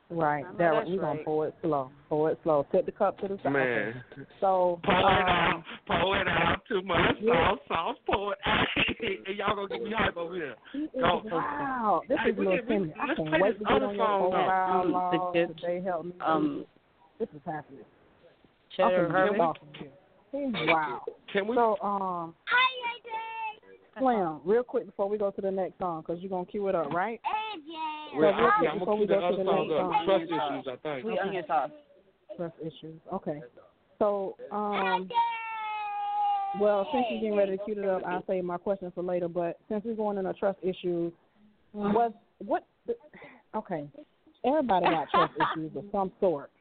Right. 0.09 0.45
I 0.45 0.51
know 0.51 0.57
That 0.57 0.71
that's 0.71 0.89
we're 0.89 1.01
gonna 1.01 1.15
right. 1.15 1.25
pour 1.25 1.47
it 1.47 1.55
slow. 1.61 1.91
Pour 2.07 2.31
it 2.31 2.39
slow. 2.43 2.65
Tip 2.71 2.85
the 2.85 2.91
cup 2.93 3.17
to 3.19 3.27
the 3.27 3.37
side. 3.43 3.51
Man, 3.51 4.03
Okay. 4.13 4.25
So 4.39 4.79
pour 4.85 4.93
it 4.95 5.03
out, 5.03 5.53
um, 5.55 5.63
pour 5.85 6.17
it 6.21 6.27
out. 6.29 6.65
Too 6.69 6.81
much 6.83 7.17
Yeah. 7.19 7.33
sauce, 7.33 7.59
sauce, 7.67 7.97
pour 8.05 8.33
it 8.33 8.39
out. 8.45 8.67
and 9.27 9.35
y'all 9.37 9.55
gonna 9.55 9.67
get 9.67 9.81
me 9.81 9.91
hype 9.91 10.15
over 10.15 10.35
here. 10.35 10.55
Go. 10.97 11.23
wow. 11.25 12.01
This 12.07 12.19
Hey, 12.19 12.29
is 12.29 12.37
we 12.37 12.45
Little 12.45 12.59
can- 12.65 12.81
we- 12.81 12.87
Timmy. 12.87 12.93
I 13.01 13.05
can't 13.15 13.27
play 13.27 13.41
wait 13.41 13.49
this 13.49 13.57
to 13.59 13.63
get 13.65 13.83
on 13.83 13.95
your 13.95 14.05
song 14.05 14.21
old 14.21 14.33
now. 14.33 14.47
loud 14.47 14.85
Mm, 14.85 14.91
log 14.91 15.33
the- 15.33 15.81
Help 15.81 16.05
me. 16.05 16.13
Um, 16.21 16.65
this 17.19 17.29
is 17.33 17.41
happening. 17.45 17.85
Cheddar 18.69 19.05
I'm 19.07 19.11
Harvey. 19.11 19.29
finna 19.29 19.37
get 19.37 19.41
off 19.41 19.57
of 19.61 19.75
here. 19.75 19.91
Wow. 20.73 21.03
Can 21.31 21.47
we? 21.47 21.55
So 21.55 21.77
um. 21.81 22.33
Hi, 22.45 22.67
AJ. 22.93 23.99
Slim, 23.99 24.39
real 24.45 24.63
quick 24.63 24.85
before 24.85 25.09
we 25.09 25.17
go 25.17 25.31
to 25.31 25.41
the 25.41 25.51
next 25.51 25.79
song, 25.79 26.01
because 26.01 26.21
you're 26.21 26.29
gonna 26.29 26.45
cue 26.45 26.67
it 26.67 26.75
up, 26.75 26.93
right? 26.93 27.19
Well, 28.15 28.21
real 28.21 28.33
quick 28.33 28.53
yeah, 28.63 28.69
I'm 28.69 28.79
before 28.79 28.93
gonna 28.93 29.01
we 29.01 29.07
go 29.07 29.31
to 29.31 29.37
the 29.37 29.43
next 29.43 29.71
up. 29.71 29.79
song. 29.79 30.03
Trust 30.05 30.23
issues, 30.23 30.67
I 30.67 30.75
think. 30.83 31.05
We 31.05 31.19
onion 31.19 31.43
sauce. 31.47 31.71
Trust 32.35 32.55
issues. 32.61 32.99
Okay. 33.11 33.41
So, 33.99 34.35
um, 34.51 35.09
well, 36.59 36.87
since 36.93 37.05
you're 37.09 37.21
getting 37.21 37.35
ready 37.35 37.57
to 37.57 37.63
cue 37.63 37.81
it 37.81 37.89
up, 37.89 38.03
I'll 38.05 38.23
save 38.27 38.43
my 38.43 38.57
question 38.57 38.91
for 38.93 39.03
later. 39.03 39.27
But 39.27 39.57
since 39.69 39.83
we're 39.83 39.95
going 39.95 40.17
into 40.17 40.33
trust 40.33 40.59
issues, 40.61 41.11
what 41.71 42.13
what? 42.39 42.65
The, 42.85 42.95
okay, 43.55 43.87
everybody 44.45 44.85
got 44.85 45.09
trust 45.09 45.33
issues 45.35 45.75
of 45.75 45.85
some 45.91 46.11
sort. 46.19 46.51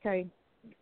Okay, 0.00 0.26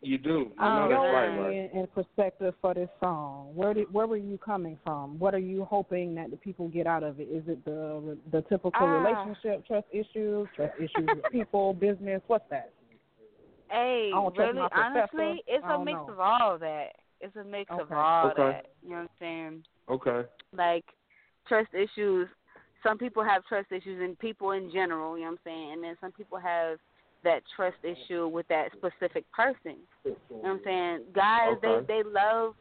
You 0.03 0.19
do. 0.19 0.51
I 0.59 0.69
I'm 0.69 0.77
know 0.77 0.89
that's 0.89 1.01
right, 1.01 1.39
right. 1.39 1.55
in, 1.55 1.81
in 1.81 1.87
perspective 1.95 2.55
for 2.61 2.75
this 2.75 2.89
song. 3.01 3.51
Where 3.55 3.75
did 3.75 3.93
where 3.93 4.07
were 4.07 4.17
you 4.17 4.39
coming 4.39 4.79
from? 4.85 5.19
What 5.19 5.35
are 5.35 5.39
you 5.39 5.65
hoping 5.65 6.15
that 6.15 6.31
the 6.31 6.37
people 6.37 6.69
get 6.69 6.87
out 6.87 7.03
of 7.03 7.21
it? 7.21 7.25
Is 7.25 7.45
it 7.47 7.65
the 7.65 8.17
the 8.33 8.43
typical 8.43 8.73
Ah. 8.75 8.85
relationship 8.85 9.67
trust 9.67 9.87
issues, 9.93 10.49
trust 10.57 10.73
issues 10.79 11.09
with 11.17 11.29
people, 11.33 11.75
business? 11.75 12.23
What's 12.27 12.49
that? 12.51 12.73
Hey, 13.71 14.11
I 14.13 14.17
don't 14.17 14.35
trust 14.35 14.55
really, 14.55 14.69
honestly, 14.75 15.43
it's 15.47 15.65
a 15.65 15.79
mix 15.79 15.97
know. 15.97 16.13
of 16.13 16.19
all 16.21 16.59
that. 16.59 16.89
It's 17.21 17.37
a 17.37 17.45
mix 17.45 17.71
of 17.71 17.93
all 17.93 18.31
Okay. 18.31 18.43
that. 18.43 18.67
You 18.83 18.91
know 18.91 18.97
what 18.97 19.03
I'm 19.03 19.09
saying? 19.19 19.65
Okay. 19.91 20.29
Like 20.57 20.85
trust 21.47 21.69
issues. 21.75 22.29
Some 22.83 22.97
people 22.97 23.23
have 23.23 23.45
trust 23.45 23.71
issues 23.71 24.03
in 24.03 24.17
people 24.17 24.53
in 24.53 24.71
general. 24.73 25.17
You 25.17 25.25
know 25.25 25.31
what 25.33 25.41
I'm 25.47 25.53
saying? 25.53 25.73
And 25.75 25.85
then 25.85 25.97
some 26.01 26.13
people 26.13 26.39
have 26.39 26.79
that 27.25 27.43
trust 27.57 27.77
issue 27.83 28.27
with 28.29 28.47
that 28.49 28.69
specific 28.73 29.25
person. 29.33 29.77
You 30.05 30.11
know 30.31 30.39
what 30.39 30.51
I'm 30.51 30.61
saying? 30.65 31.01
Guys, 31.15 31.57
Okay. 31.57 31.85
they 31.87 32.03
they 32.03 32.03
love 32.09 32.55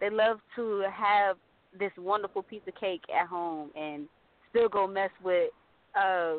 they 0.00 0.10
love 0.10 0.38
to 0.56 0.84
have 0.92 1.36
this 1.78 1.92
wonderful 1.98 2.42
piece 2.42 2.62
of 2.66 2.74
cake 2.74 3.02
at 3.14 3.26
home 3.28 3.70
and 3.76 4.08
still 4.50 4.68
go 4.68 4.86
mess 4.86 5.10
with 5.22 5.50
uh, 5.96 6.36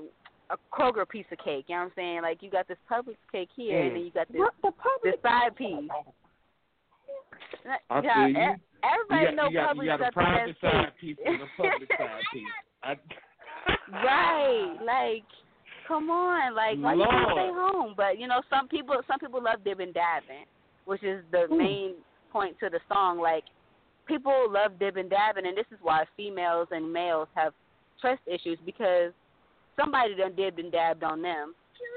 a 0.50 0.58
Kroger 0.74 1.08
piece 1.08 1.26
of 1.32 1.38
cake. 1.38 1.66
You 1.68 1.76
know 1.76 1.82
what 1.82 1.86
I'm 1.88 1.92
saying? 1.96 2.22
Like 2.24 2.42
you 2.44 2.50
got 2.50 2.68
this 2.68 2.78
Publix 2.92 3.16
cake 3.32 3.50
here, 3.56 3.82
and 3.84 3.96
then 3.96 4.04
you 4.04 4.12
got 4.12 4.28
this 4.32 4.40
What 4.40 4.54
the 4.62 4.72
this 5.04 5.16
public? 5.22 5.22
side 5.22 5.56
piece. 5.56 5.90
I 7.90 8.02
yeah, 8.02 8.16
feel 8.16 8.30
you. 8.30 8.56
everybody 8.84 9.22
you 9.22 9.26
got, 9.28 9.36
know 9.36 9.50
you 9.50 9.56
got, 9.60 9.76
Publix 9.76 9.84
you 9.84 9.98
got 9.98 10.08
a 10.08 10.12
private 10.12 10.56
side 10.62 10.86
cake. 10.86 11.00
piece 11.00 11.18
and 11.26 11.42
a 11.42 11.46
public 11.58 11.90
side 11.98 12.22
piece. 12.34 12.44
I, 12.84 12.96
right, 14.04 14.76
like 14.84 15.24
come 15.92 16.10
on, 16.10 16.56
like 16.56 16.80
why 16.80 16.94
you 16.96 17.04
can't 17.04 17.32
stay 17.36 17.52
home? 17.52 17.94
But 17.98 18.18
you 18.20 18.28
know, 18.28 18.42
some 18.50 18.68
people 18.68 18.96
some 19.08 19.20
people 19.20 19.44
love 19.44 19.60
dibbing 19.66 19.94
dabbing, 19.94 20.48
which 20.86 21.04
is 21.04 21.24
the 21.32 21.48
Hmm. 21.50 21.58
main 21.58 21.90
point 22.32 22.56
to 22.60 22.70
the 22.70 22.80
song. 22.88 23.20
Like 23.20 23.44
people 24.08 24.48
love 24.50 24.80
dibbing 24.80 25.10
dabbing, 25.10 25.46
and 25.46 25.58
this 25.58 25.68
is 25.72 25.80
why 25.82 26.06
females 26.16 26.68
and 26.72 26.92
males 26.92 27.28
have 27.36 27.54
trust 28.00 28.22
issues 28.26 28.58
because 28.66 29.12
somebody 29.78 30.16
done 30.16 30.36
dibbed 30.36 30.60
and 30.60 30.72
dabbed 30.72 31.04
on 31.04 31.22
them, 31.22 31.54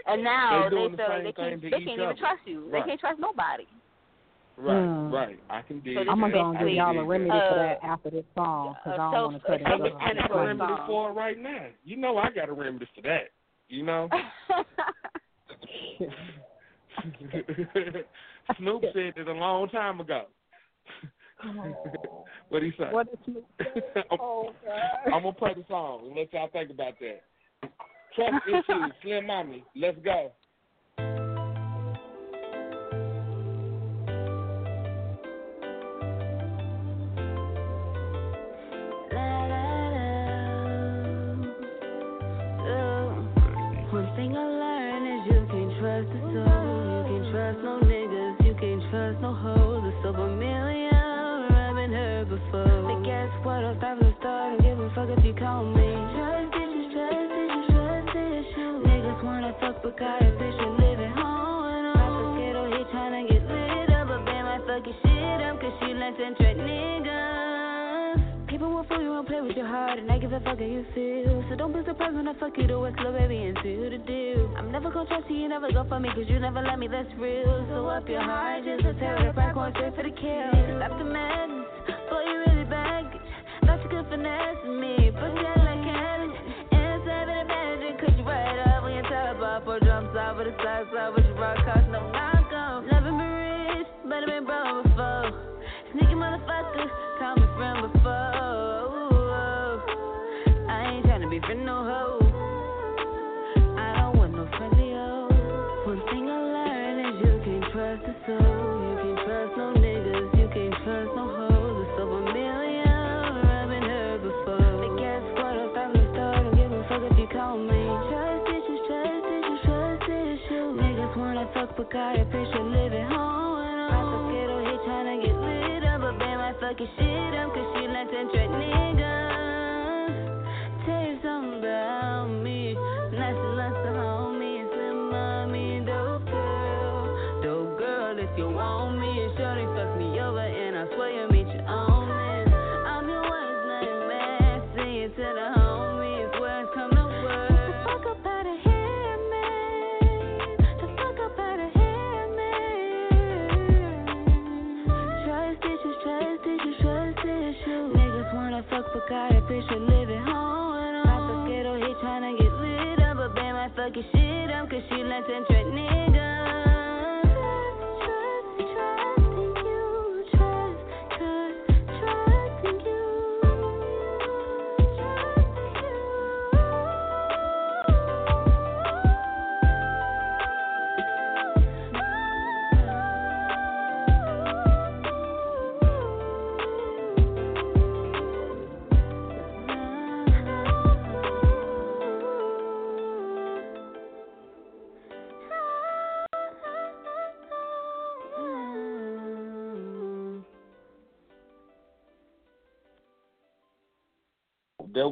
and 0.06 0.22
now 0.24 0.68
They 0.68 0.76
they, 0.76 0.88
the 0.90 0.96
feel 0.96 1.08
like 1.08 1.22
they 1.24 1.32
can't 1.32 1.62
they 1.62 1.70
can't 1.70 2.00
other. 2.00 2.02
even 2.02 2.16
trust 2.16 2.42
you. 2.46 2.68
They 2.72 2.82
can't 2.82 3.00
trust 3.00 3.20
nobody. 3.20 3.66
right, 4.56 4.84
Hmm. 4.84 5.12
right. 5.14 5.38
I 5.50 5.62
can 5.62 5.80
dig. 5.80 5.96
So 5.96 6.10
I'm 6.10 6.20
gonna 6.20 6.32
go 6.32 6.50
and 6.50 6.58
give 6.58 6.68
y'all 6.70 6.98
a 6.98 7.04
remedy 7.04 7.30
for 7.30 7.36
uh, 7.36 7.62
that 7.62 7.78
after 7.84 8.10
this 8.10 8.24
song 8.34 8.74
because 8.84 8.98
uh, 8.98 9.02
I 9.02 9.10
don't 9.10 9.12
self- 9.12 9.32
want 9.32 9.42
to 9.42 9.46
cut 9.48 9.60
it 9.60 9.66
I, 9.66 9.72
uh, 9.74 9.78
short. 9.78 10.02
I 10.02 10.14
got 10.14 10.30
a 10.30 10.34
Right. 10.34 10.46
remedy 10.46 10.72
for 10.86 11.10
it 11.10 11.12
right 11.14 11.38
now. 11.38 11.66
You 11.84 11.96
know 11.96 12.18
I 12.18 12.30
got 12.30 12.48
a 12.48 12.52
remedy 12.52 12.86
for 12.94 13.02
that. 13.02 13.30
You 13.74 13.82
know. 13.82 14.08
Snoop 18.58 18.82
said 18.92 19.14
it 19.16 19.26
a 19.26 19.32
long 19.32 19.68
time 19.68 19.98
ago. 19.98 20.26
Oh. 21.44 22.24
what 22.50 22.62
he 22.62 22.70
say? 22.78 22.84
What 22.92 23.08
is 23.08 23.18
Snoop? 23.24 23.44
I'm, 23.58 23.66
Oh 24.20 24.50
God. 24.64 25.12
I'm 25.12 25.22
gonna 25.22 25.32
play 25.32 25.54
the 25.56 25.64
song. 25.68 26.02
and 26.06 26.14
Let 26.16 26.32
y'all 26.32 26.48
think 26.52 26.70
about 26.70 26.94
that. 27.00 27.22
Trust 28.14 28.46
issues, 28.48 28.92
Slim 29.02 29.26
Mommy. 29.26 29.64
Let's 29.74 29.98
go. 30.04 30.30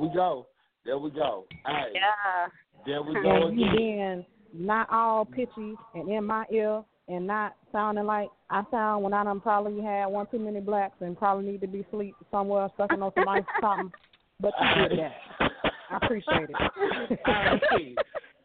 We 0.02 0.08
go. 0.14 0.46
There 0.84 0.98
we 0.98 1.10
go. 1.10 1.44
Hey, 1.64 1.92
Yeah. 1.94 2.48
there 2.84 3.02
we 3.02 3.14
go 3.22 3.46
and 3.46 3.58
again. 3.58 3.76
being 3.76 4.26
not 4.52 4.88
all 4.90 5.24
pitchy 5.24 5.76
and 5.94 6.08
in 6.08 6.24
my 6.24 6.44
ear 6.50 6.82
and 7.08 7.26
not 7.26 7.54
sounding 7.70 8.04
like 8.04 8.28
I 8.50 8.62
sound 8.70 9.04
when 9.04 9.12
I 9.14 9.22
done 9.24 9.40
probably 9.40 9.82
had 9.82 10.06
one 10.06 10.26
too 10.26 10.38
many 10.38 10.60
blacks 10.60 10.96
and 11.00 11.16
probably 11.16 11.50
need 11.52 11.60
to 11.62 11.66
be 11.68 11.86
sleep 11.90 12.14
somewhere 12.30 12.68
sucking 12.76 13.00
on 13.02 13.12
some 13.14 13.28
ice 13.28 13.42
or 13.62 13.68
something. 13.78 13.92
But 14.40 14.52
you 14.60 14.88
did 14.88 14.98
that. 14.98 15.12
I 15.90 15.96
appreciate 16.04 16.50
it. 16.50 16.56
hey, 17.24 17.96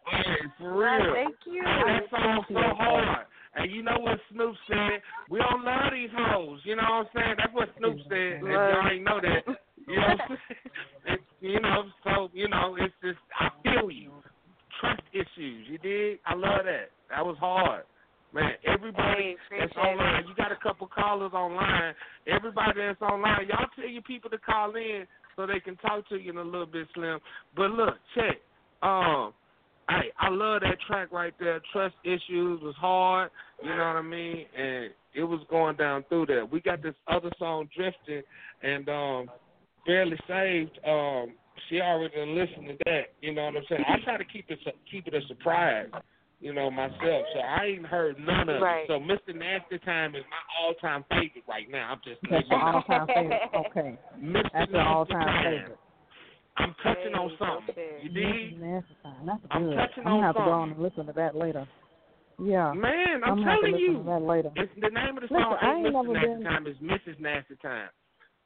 hey, 0.06 0.36
for 0.60 0.76
Well, 0.76 1.00
real. 1.00 1.14
thank 1.14 1.36
you. 1.46 1.64
That 1.64 2.02
song's 2.12 2.46
so 2.50 2.76
hard. 2.78 3.26
And 3.56 3.72
you 3.72 3.82
know 3.82 3.98
what 4.00 4.20
Snoop 4.32 4.54
said? 4.68 5.02
We 5.30 5.40
don't 5.40 5.64
love 5.64 5.92
these 5.92 6.10
hoes. 6.16 6.60
You 6.64 6.76
know 6.76 6.84
what 6.84 6.92
I'm 6.92 7.08
saying? 7.16 7.36
That's 7.38 7.54
what 7.54 7.70
Snoop 7.80 7.98
said. 8.08 8.38
If 8.38 8.42
y'all 8.44 8.90
ain't 8.92 9.04
know 9.04 9.20
that, 9.20 9.56
you 9.88 9.96
know, 9.96 10.02
what 10.02 10.22
I'm 10.22 10.38
saying? 10.38 10.60
It- 11.06 11.22
you 11.40 11.60
know. 11.62 11.84
So 12.04 12.30
you 12.34 12.48
know, 12.50 12.76
it's 12.80 12.94
just 13.02 13.18
I 13.40 13.50
feel 13.64 13.90
you. 13.90 14.12
Trust 14.82 15.02
issues. 15.14 15.68
You 15.70 15.78
did. 15.80 16.20
I 16.26 16.34
love 16.36 16.66
that. 16.66 16.92
That 17.10 17.26
was 17.26 17.38
hard. 17.40 17.84
Man, 18.34 18.52
everybody 18.68 19.36
Hey, 19.50 19.58
that's 19.60 19.72
appreciate 19.72 19.92
online, 19.94 20.24
it. 20.24 20.28
you 20.28 20.36
got 20.36 20.52
a 20.52 20.56
couple 20.62 20.86
callers 20.88 21.32
online. 21.34 21.94
Everybody 22.28 22.82
that's 22.86 23.02
online, 23.02 23.48
y'all 23.48 23.66
tell 23.76 23.88
your 23.88 24.02
people 24.04 24.30
to 24.32 24.38
call 24.38 24.76
in 24.76 25.06
so 25.36 25.48
they 25.48 25.60
can 25.62 25.78
talk 25.78 26.08
to 26.10 26.18
you 26.18 26.32
in 26.32 26.38
a 26.38 26.44
little 26.44 26.66
bit, 26.66 26.88
Slim. 26.94 27.20
But 27.56 27.72
look, 27.72 27.96
check. 28.14 28.38
Um, 28.84 29.34
Hey, 29.90 30.12
I 30.20 30.28
love 30.28 30.60
that 30.68 30.76
track 30.86 31.14
right 31.28 31.34
there. 31.40 31.62
Trust 31.74 31.96
issues 32.04 32.62
was 32.62 32.76
hard, 32.80 33.30
you 33.62 33.70
know 33.70 33.76
what 33.76 33.96
I 33.98 34.02
mean, 34.02 34.46
and 34.58 34.92
it 35.14 35.24
was 35.24 35.42
going 35.50 35.76
down 35.76 36.06
through 36.10 36.28
there. 36.28 36.46
We 36.46 36.62
got 36.62 36.82
this 36.82 36.96
other 37.08 37.32
song 37.38 37.70
drifting, 37.76 38.22
and 38.64 38.88
um, 38.88 39.30
barely 39.86 40.18
saved. 40.28 40.80
Um, 40.88 41.34
she 41.70 41.82
already 41.82 42.16
done 42.16 42.36
listened 42.36 42.68
to 42.68 42.78
that, 42.86 43.14
you 43.22 43.34
know 43.34 43.46
what 43.46 43.58
I'm 43.58 43.64
saying. 43.68 43.84
I 43.88 43.98
try 44.06 44.18
to 44.18 44.24
keep 44.24 44.46
it 44.50 44.60
keep 44.90 45.08
it 45.08 45.14
a 45.14 45.28
surprise, 45.28 45.90
you 46.40 46.54
know 46.54 46.72
myself. 46.72 47.26
So 47.34 47.40
I 47.40 47.66
ain't 47.66 47.86
heard 47.86 48.18
none 48.20 48.48
of 48.48 48.62
Right. 48.62 48.84
it. 48.84 48.88
So 48.88 49.00
Mr. 49.00 49.36
Nasty 49.36 49.80
Time 49.80 50.16
is 50.16 50.24
my 50.30 50.38
all 50.62 50.74
time 50.76 51.04
favorite 51.10 51.44
right 51.48 51.70
now. 51.70 51.92
I'm 51.92 52.02
just 52.06 52.22
That's 52.30 52.48
your 52.48 52.60
all 52.60 52.84
time 52.84 53.08
favorite. 53.08 53.42
Okay. 53.54 53.98
Mr. 54.22 54.44
That's 54.54 54.72
your 54.72 54.82
all-time 54.82 55.22
Time. 55.22 55.44
favorite. 55.44 55.80
I'm 56.58 56.74
touching 56.84 57.14
on 57.14 57.32
something. 57.38 57.76
You 58.02 58.10
dig? 58.10 58.60
Nasty 58.60 58.96
time. 59.04 59.26
That's 59.26 59.40
I'm 59.52 59.70
touching 59.72 60.04
I'm 60.06 60.18
gonna 60.18 60.18
on 60.18 60.24
have 60.24 60.36
to 60.36 60.42
go 60.44 60.52
on 60.52 60.72
and 60.72 60.82
listen 60.82 61.06
to 61.06 61.14
that 61.14 61.36
later. 61.36 61.68
Yeah. 62.44 62.74
Man, 62.74 63.22
I'm, 63.26 63.32
I'm 63.32 63.38
gonna 63.42 63.52
have 63.52 63.62
to 63.62 63.66
telling 63.66 63.74
listen 63.74 63.94
you. 63.94 63.98
to 63.98 64.10
that 64.10 64.22
later. 64.26 64.52
It's 64.56 64.72
the 64.82 64.90
name 64.90 65.18
of 65.18 65.22
the 65.26 65.30
Listen, 65.34 65.38
song 65.42 65.58
I 65.62 65.74
ain't 65.74 65.86
ain't 65.86 65.96
Mr. 65.96 66.02
never 66.02 66.14
Nasty 66.14 66.28
been- 66.34 66.44
Time, 66.44 66.68
it's 66.68 66.80
Mrs. 66.82 67.20
Nasty 67.20 67.56
Time. 67.62 67.90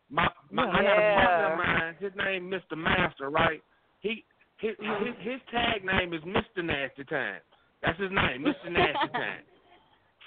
My 0.09 0.27
my 0.51 0.63
I 0.63 0.83
got 0.83 0.83
a 0.83 1.01
Yeah. 1.01 1.25
partner 1.25 1.47
of 1.51 1.57
mine, 1.59 1.95
his 1.99 2.11
name 2.15 2.51
Mr. 2.51 2.75
Master, 2.77 3.29
right? 3.29 3.61
He 3.99 4.25
his 4.59 4.75
his, 4.79 5.15
his 5.23 5.39
tag 5.51 5.83
name 5.85 6.13
is 6.13 6.21
Mr. 6.23 6.63
Nasty 6.63 7.03
Time. 7.05 7.39
That's 7.81 7.99
his 7.99 8.11
name, 8.11 8.43
Mr. 8.43 8.71
Nasty 8.71 9.07
Time. 9.13 9.43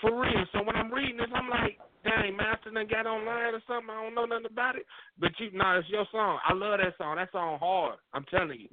For 0.05 0.21
real. 0.21 0.45
So 0.53 0.62
when 0.62 0.77
I'm 0.77 0.93
reading 0.93 1.17
this, 1.17 1.33
I'm 1.35 1.49
like, 1.49 1.79
dang, 2.05 2.37
Master 2.37 2.71
done 2.71 2.87
got 2.90 3.07
online 3.07 3.55
or 3.55 3.62
something. 3.67 3.88
I 3.88 4.03
don't 4.05 4.14
know 4.14 4.27
nothing 4.27 4.53
about 4.53 4.77
it. 4.77 4.85
But 5.19 5.31
you, 5.38 5.49
no, 5.57 5.79
it's 5.79 5.88
your 5.88 6.05
song. 6.12 6.38
I 6.47 6.53
love 6.53 6.79
that 6.79 6.93
song. 6.99 7.17
That 7.17 7.33
song 7.33 7.59
hard. 7.59 7.97
I'm 8.12 8.25
telling 8.31 8.61
you, 8.61 8.69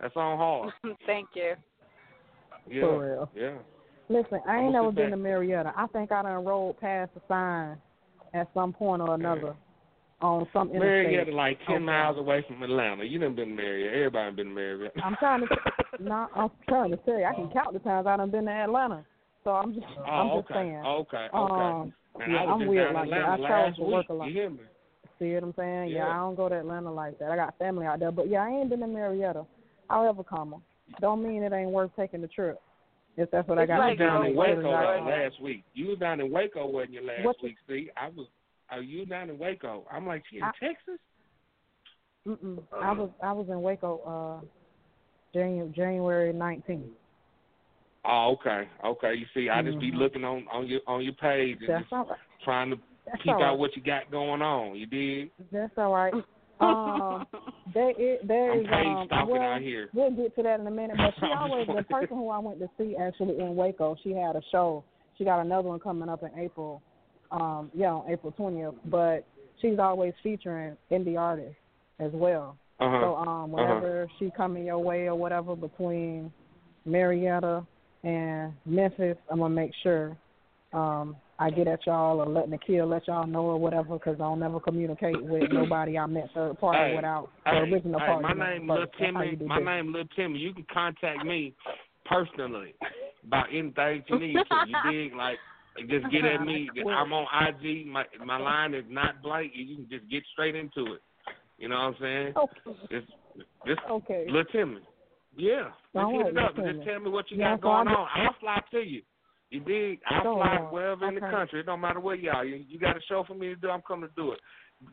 that 0.00 0.14
song 0.14 0.38
hard. 0.38 0.72
Thank 1.06 1.30
you. 1.34 1.54
Yeah, 2.70 2.80
For 2.82 3.02
real. 3.02 3.30
yeah. 3.34 3.58
Listen, 4.08 4.40
I 4.46 4.52
I'ma 4.52 4.62
ain't 4.62 4.72
never 4.72 4.92
been 4.92 5.10
to 5.10 5.16
Marietta. 5.16 5.72
I 5.76 5.86
think 5.88 6.12
I 6.12 6.22
done 6.22 6.44
rolled 6.44 6.80
past 6.80 7.10
the 7.14 7.20
sign 7.26 7.76
at 8.32 8.48
some 8.54 8.72
point 8.72 9.02
or 9.02 9.14
another 9.14 9.54
on 10.20 10.46
some 10.52 10.68
interstate. 10.70 11.12
Marietta, 11.12 11.34
like 11.34 11.58
ten 11.66 11.76
Okay. 11.76 11.84
miles 11.84 12.18
away 12.18 12.44
from 12.46 12.62
Atlanta. 12.62 13.04
You 13.04 13.18
done 13.18 13.34
been 13.34 13.48
to 13.50 13.54
Marietta. 13.54 13.96
Everybody 13.96 14.36
been 14.36 14.46
to 14.46 14.52
Marietta. 14.54 15.00
I'm 15.04 15.16
trying 15.16 15.40
to 15.40 15.56
no, 16.00 16.28
I'm 16.34 16.50
trying 16.68 16.90
to 16.92 16.96
tell 16.98 17.18
you, 17.18 17.24
I 17.24 17.34
can 17.34 17.50
count 17.50 17.72
the 17.72 17.80
times 17.80 18.06
I 18.06 18.16
done 18.16 18.30
been 18.30 18.44
to 18.46 18.50
Atlanta. 18.52 19.04
So 19.48 19.54
I'm 19.54 19.72
just 19.72 19.86
Oh, 19.96 20.02
I'm 20.02 20.28
just 20.28 20.50
okay. 20.50 20.54
saying. 20.60 20.76
Okay, 20.84 21.26
okay. 21.32 21.54
Um, 21.54 21.92
Man, 22.18 22.30
yeah, 22.30 22.36
I 22.36 22.44
was 22.44 22.58
I'm 22.60 22.68
weird 22.68 22.92
like 22.94 23.04
in 23.04 23.10
that. 23.12 23.18
I 23.24 23.36
travel 23.38 23.44
last 23.48 23.76
for 23.78 23.90
work 23.90 24.06
a 24.10 24.12
lot. 24.12 24.28
You 24.28 24.34
hear 24.34 24.50
me? 24.50 24.58
See 25.18 25.32
what 25.32 25.42
I'm 25.42 25.54
saying? 25.56 25.88
Yeah. 25.88 25.96
Yeah. 26.04 26.08
I 26.08 26.16
don't 26.16 26.34
go 26.34 26.50
to 26.50 26.54
Atlanta 26.58 26.92
like 26.92 27.18
that. 27.18 27.30
I 27.30 27.36
got 27.36 27.56
family 27.56 27.86
out 27.86 27.98
there, 27.98 28.12
but 28.12 28.28
yeah, 28.28 28.42
I 28.44 28.50
ain't 28.50 28.68
been 28.68 28.80
to 28.80 28.86
Marietta. 28.86 29.46
I'll 29.88 30.02
However, 30.02 30.22
comma, 30.22 30.58
don't 31.00 31.22
mean 31.26 31.42
it 31.44 31.52
ain't 31.54 31.70
worth 31.70 31.92
taking 31.96 32.20
the 32.20 32.28
trip. 32.28 32.60
If 33.16 33.30
that's 33.30 33.48
what 33.48 33.58
I 33.58 33.64
got 33.64 33.76
You 33.76 33.80
was 33.80 33.88
like 33.88 33.98
do. 33.98 34.04
down 34.04 34.26
in 34.26 34.36
Waco 34.36 34.60
to 34.60 34.68
last 34.68 35.40
week. 35.40 35.64
You 35.72 35.86
was 35.88 35.98
down 35.98 36.20
in 36.20 36.30
Waco, 36.30 36.66
wasn't 36.68 36.92
you, 36.92 37.06
last 37.06 37.24
What 37.24 37.36
you- 37.42 37.48
week? 37.48 37.56
See, 37.66 37.88
I 37.96 38.08
was. 38.10 38.26
Are 38.70 38.82
you 38.82 39.06
down 39.06 39.30
in 39.30 39.38
Waco? 39.38 39.86
I'm 39.90 40.06
like, 40.06 40.24
she 40.30 40.36
in 40.36 40.42
I- 40.42 40.50
Texas? 40.60 41.00
Mm-mm. 42.26 42.58
I 42.82 42.92
was 42.92 43.08
I 43.22 43.32
was 43.32 43.48
in 43.48 43.62
Waco 43.62 44.42
uh 44.42 44.46
January 45.32 45.72
January 45.74 46.32
19th. 46.34 46.90
Oh, 48.04 48.36
okay, 48.40 48.68
okay. 48.84 49.14
You 49.14 49.26
see, 49.34 49.48
I 49.48 49.62
just 49.62 49.80
be 49.80 49.90
Mhm. 49.90 49.98
looking 49.98 50.24
on 50.24 50.46
on 50.48 50.66
your 50.66 50.80
on 50.86 51.02
your 51.02 51.14
page 51.14 51.58
and 51.60 51.68
That's 51.68 51.82
just 51.82 51.92
all 51.92 52.04
right. 52.04 52.18
trying 52.44 52.70
to 52.70 52.78
That's 53.06 53.28
all 53.28 53.42
out 53.42 53.58
what 53.58 53.74
you 53.76 53.82
got 53.82 54.10
going 54.10 54.42
on. 54.42 54.76
You 54.76 54.86
did. 54.86 55.30
That's 55.50 55.76
all 55.76 55.92
right. 55.92 56.14
Um, 56.60 57.24
there 57.72 57.90
is 57.90 58.18
there 58.24 58.58
is 58.58 58.66
um 58.66 59.08
well, 59.28 59.40
out 59.40 59.62
here. 59.62 59.90
We'll 59.94 60.10
get 60.10 60.34
to 60.34 60.42
that 60.42 60.58
in 60.58 60.66
a 60.66 60.70
minute. 60.72 60.96
But 60.96 61.14
she 61.20 61.26
always 61.38 61.68
the 61.68 61.84
person 61.84 62.16
who 62.16 62.30
I 62.30 62.38
went 62.40 62.58
to 62.58 62.68
see 62.76 62.96
actually 62.96 63.38
in 63.38 63.54
Waco. 63.54 63.96
She 64.02 64.10
had 64.10 64.34
a 64.34 64.42
show. 64.50 64.82
She 65.16 65.24
got 65.24 65.40
another 65.40 65.68
one 65.68 65.78
coming 65.78 66.08
up 66.08 66.24
in 66.24 66.36
April. 66.36 66.82
Um, 67.30 67.70
yeah, 67.74 67.92
on 67.92 68.10
April 68.10 68.32
twentieth. 68.32 68.74
But 68.86 69.24
she's 69.60 69.78
always 69.78 70.14
featuring 70.20 70.76
indie 70.90 71.16
artists 71.16 71.54
as 72.00 72.10
well. 72.12 72.56
Uh 72.80 72.90
huh. 72.90 73.00
So 73.02 73.16
um, 73.16 73.52
whenever 73.52 74.08
she 74.18 74.32
coming 74.36 74.64
your 74.66 74.78
way 74.78 75.06
or 75.06 75.14
whatever 75.14 75.54
between 75.54 76.32
Marietta 76.86 77.64
and 78.04 78.52
Memphis, 78.64 79.16
I'm 79.30 79.38
gonna 79.38 79.54
make 79.54 79.72
sure 79.82 80.16
um 80.72 81.16
I 81.38 81.50
get 81.50 81.68
at 81.68 81.86
y'all 81.86 82.20
or 82.20 82.26
let 82.26 82.48
Nakia 82.48 82.88
let 82.88 83.06
y'all 83.06 83.26
know 83.26 83.42
or 83.42 83.58
whatever 83.58 83.94
because 83.94 84.16
I'll 84.20 84.36
never 84.36 84.58
communicate 84.58 85.22
with 85.22 85.50
nobody 85.52 85.96
I 85.96 86.06
met 86.06 86.30
third 86.34 86.58
party 86.58 86.90
Hey, 86.90 86.96
without 86.96 87.30
Hey, 87.44 87.52
the 87.52 87.74
original 87.74 88.00
hey, 88.00 88.06
party. 88.06 88.22
my 88.22 88.32
name. 88.34 88.68
Lil 88.68 88.80
That's 88.80 89.14
how 89.14 89.22
you 89.22 89.36
Timmy. 89.36 89.46
My 89.46 89.58
business. 89.58 89.64
name 89.64 89.92
Lil 89.92 90.04
Timmy. 90.16 90.38
You 90.38 90.52
can 90.52 90.66
contact 90.72 91.24
me 91.24 91.54
personally 92.06 92.74
about 93.24 93.46
anything 93.52 94.02
you 94.08 94.18
need 94.18 94.34
to. 94.34 94.56
You 94.66 94.76
dig? 94.90 95.14
Like 95.14 95.38
just 95.88 96.10
get 96.10 96.24
at 96.24 96.42
me. 96.42 96.70
I'm 96.96 97.12
on 97.12 97.26
IG. 97.48 97.86
My 97.86 98.04
my 98.24 98.36
line 98.38 98.74
is 98.74 98.84
not 98.88 99.22
blank. 99.22 99.52
You 99.54 99.76
can 99.76 99.88
just 99.88 100.10
get 100.10 100.24
straight 100.32 100.56
into 100.56 100.94
it. 100.94 101.02
You 101.58 101.68
know 101.68 101.76
what 101.76 101.82
I'm 101.82 101.96
saying? 102.00 102.34
Okay. 102.36 102.78
Just 102.90 103.06
just 103.66 103.80
Okay. 103.90 104.26
Lil 104.28 104.44
Timmy. 104.52 104.80
Yeah. 105.38 105.70
Just 105.94 106.10
hit 106.12 106.26
it 106.26 106.38
up 106.38 106.58
and 106.58 106.74
just 106.74 106.86
tell 106.86 107.00
me 107.00 107.10
what 107.10 107.30
you 107.30 107.38
Yeah, 107.38 107.52
got 107.52 107.58
so 107.58 107.62
going 107.62 107.88
on. 107.88 108.08
I'll 108.14 108.34
fly 108.40 108.60
to 108.72 108.78
you. 108.78 109.02
You 109.50 109.60
dig? 109.60 110.00
I'll 110.06 110.22
So, 110.22 110.34
fly 110.34 110.66
wherever 110.70 111.08
in 111.08 111.14
the 111.14 111.20
country. 111.20 111.60
It 111.60 111.66
don't 111.66 111.80
matter 111.80 112.00
where 112.00 112.16
you 112.16 112.30
are. 112.30 112.44
You, 112.44 112.64
you 112.68 112.78
got 112.78 112.96
a 112.96 113.00
show 113.08 113.24
for 113.26 113.34
me 113.34 113.46
to 113.48 113.56
do. 113.56 113.70
I'm 113.70 113.80
coming 113.82 114.08
to 114.08 114.14
do 114.14 114.32
it. 114.32 114.40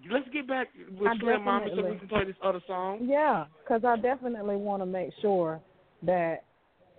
Let's 0.10 0.30
get 0.30 0.48
back 0.48 0.70
with 0.98 1.10
I 1.12 1.18
Slim 1.20 1.44
Mommy 1.44 1.72
so 1.76 1.84
we 1.84 1.98
can 1.98 2.08
play 2.08 2.24
this 2.24 2.36
other 2.44 2.62
song. 2.66 3.00
Yeah, 3.02 3.46
because 3.64 3.84
I 3.84 3.98
definitely 3.98 4.56
want 4.56 4.82
to 4.82 4.86
make 4.86 5.10
sure 5.22 5.60
that, 6.04 6.44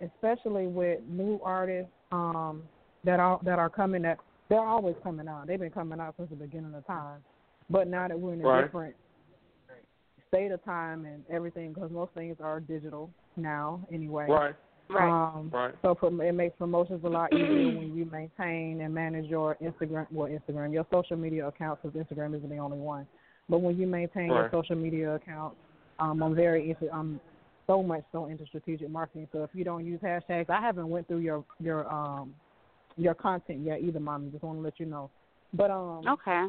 especially 0.01 0.67
with 0.67 1.01
new 1.09 1.39
artists 1.43 1.91
um, 2.11 2.63
that 3.03 3.19
are 3.19 3.39
that 3.43 3.59
are 3.59 3.69
coming, 3.69 4.03
that 4.03 4.19
they're 4.49 4.65
always 4.65 4.95
coming 5.03 5.27
out. 5.27 5.47
They've 5.47 5.59
been 5.59 5.71
coming 5.71 5.99
out 5.99 6.15
since 6.17 6.29
the 6.29 6.35
beginning 6.37 6.73
of 6.75 6.85
time, 6.87 7.21
but 7.69 7.87
now 7.87 8.07
that 8.07 8.17
we're 8.17 8.33
in 8.33 8.41
a 8.41 8.47
Right. 8.47 8.63
different 8.63 8.95
state 10.29 10.51
of 10.51 10.63
time 10.63 11.05
and 11.05 11.23
everything, 11.29 11.73
because 11.73 11.91
most 11.91 12.13
things 12.13 12.37
are 12.41 12.59
digital 12.61 13.09
now 13.37 13.85
anyway. 13.91 14.27
Right. 14.27 14.55
Right. 14.89 15.09
Um, 15.09 15.49
Right. 15.53 15.73
So 15.81 15.97
it 16.01 16.33
makes 16.33 16.57
promotions 16.57 17.01
a 17.03 17.09
lot 17.09 17.33
easier 17.33 17.69
when 17.69 17.93
you 17.95 18.05
maintain 18.05 18.81
and 18.81 18.93
manage 18.93 19.25
your 19.25 19.57
Instagram, 19.61 20.07
well, 20.11 20.29
Instagram, 20.29 20.73
your 20.73 20.85
social 20.91 21.17
media 21.17 21.47
accounts, 21.47 21.81
because 21.83 21.99
Instagram 21.99 22.35
isn't 22.35 22.49
the 22.49 22.57
only 22.57 22.77
one. 22.77 23.05
But 23.49 23.59
when 23.59 23.77
you 23.77 23.87
maintain 23.87 24.27
your 24.27 24.49
social 24.51 24.75
media 24.75 25.15
accounts, 25.15 25.57
um, 25.99 26.21
I'm 26.21 26.35
very 26.35 26.69
into, 26.69 26.91
I'm 26.93 27.19
so 27.65 27.83
much 27.83 28.03
so 28.11 28.25
into 28.27 28.45
strategic 28.45 28.89
marketing. 28.89 29.27
So 29.31 29.43
if 29.43 29.49
you 29.53 29.63
don't 29.63 29.85
use 29.85 29.99
hashtags, 30.01 30.49
I 30.49 30.61
haven't 30.61 30.89
went 30.89 31.07
through 31.07 31.19
your 31.19 31.43
your 31.59 31.91
um 31.91 32.33
your 32.97 33.13
content 33.13 33.59
yet 33.63 33.81
either, 33.81 33.99
mommy. 33.99 34.31
Just 34.31 34.43
want 34.43 34.57
to 34.57 34.61
let 34.61 34.79
you 34.79 34.85
know. 34.85 35.09
But 35.53 35.71
um, 35.71 36.07
Okay. 36.07 36.47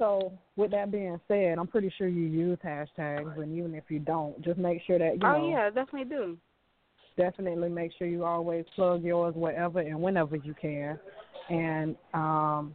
So 0.00 0.32
with 0.56 0.70
that 0.70 0.90
being 0.90 1.20
said, 1.28 1.58
I'm 1.58 1.66
pretty 1.66 1.92
sure 1.98 2.08
you 2.08 2.22
use 2.22 2.58
hashtags, 2.64 3.38
and 3.40 3.56
even 3.56 3.74
if 3.74 3.84
you 3.88 3.98
don't, 3.98 4.40
just 4.42 4.58
make 4.58 4.80
sure 4.86 4.98
that 4.98 5.14
you 5.14 5.28
Oh 5.28 5.36
know 5.36 5.50
yeah, 5.50 5.66
definitely 5.66 6.04
do. 6.04 6.38
definitely 7.16 7.68
make 7.68 7.92
sure 7.98 8.06
you 8.06 8.24
always 8.24 8.64
plug 8.74 9.04
yours 9.04 9.34
wherever 9.36 9.80
and 9.80 10.00
whenever 10.00 10.36
you 10.36 10.54
can, 10.60 10.98
and 11.50 11.96
um, 12.14 12.74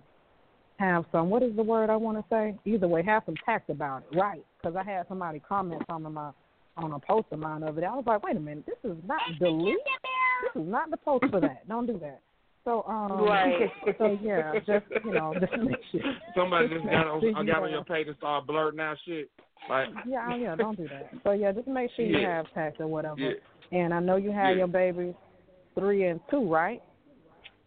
have 0.77 1.03
some. 1.11 1.31
What 1.31 1.41
is 1.41 1.55
the 1.55 1.63
word 1.63 1.89
I 1.89 1.95
want 1.95 2.17
to 2.19 2.25
say? 2.29 2.55
Either 2.63 2.87
way, 2.87 3.01
have 3.03 3.23
some 3.25 3.35
tact 3.43 3.71
about 3.71 4.03
it, 4.11 4.15
right? 4.15 4.45
Because 4.61 4.75
I 4.77 4.83
had 4.83 5.07
somebody 5.07 5.39
comment 5.39 5.81
on 5.89 6.03
my 6.13 6.29
on 6.77 6.91
a 6.91 6.99
post 6.99 7.27
of 7.31 7.39
mine 7.39 7.63
of 7.63 7.77
it. 7.77 7.83
I 7.83 7.95
was 7.95 8.03
like, 8.05 8.23
wait 8.23 8.35
a 8.35 8.39
minute, 8.39 8.65
this 8.67 8.91
is 8.91 8.97
not 9.07 9.21
delete. 9.39 9.77
This 10.53 10.61
is 10.61 10.67
not 10.67 10.91
the 10.91 10.97
post 10.97 11.25
for 11.31 11.39
that. 11.41 11.67
Don't 11.67 11.87
do 11.87 11.97
that. 11.99 12.21
So 12.65 12.83
um, 12.87 13.21
Right. 13.23 13.69
so 13.97 14.17
yeah, 14.21 14.55
just 14.65 14.85
you 15.05 15.13
know, 15.13 15.35
just 15.39 15.55
make 15.55 15.77
sure. 15.91 16.01
Somebody 16.35 16.69
just 16.69 16.85
got 16.85 17.07
on, 17.07 17.21
Just 17.21 17.37
I 17.37 17.43
got 17.45 17.63
on 17.63 17.71
your 17.71 17.85
page 17.85 18.07
and 18.07 18.17
started 18.17 18.47
blurting 18.47 18.79
out 18.79 18.97
shit. 19.05 19.29
Like, 19.69 19.87
Yeah, 20.07 20.31
oh, 20.31 20.35
yeah, 20.35 20.55
don't 20.55 20.75
do 20.75 20.87
that. 20.89 21.09
So 21.23 21.31
yeah, 21.31 21.51
just 21.51 21.67
make 21.67 21.89
sure 21.95 22.05
you 22.05 22.17
Yeah. 22.19 22.37
have 22.37 22.51
tax 22.53 22.77
or 22.79 22.87
whatever. 22.87 23.21
yeah, 23.21 23.33
And 23.71 23.93
I 23.93 23.99
know 23.99 24.17
you 24.17 24.31
have 24.31 24.51
Yeah. 24.51 24.57
your 24.57 24.67
babies 24.67 25.13
three 25.75 26.05
and 26.05 26.19
two, 26.29 26.51
right? 26.51 26.81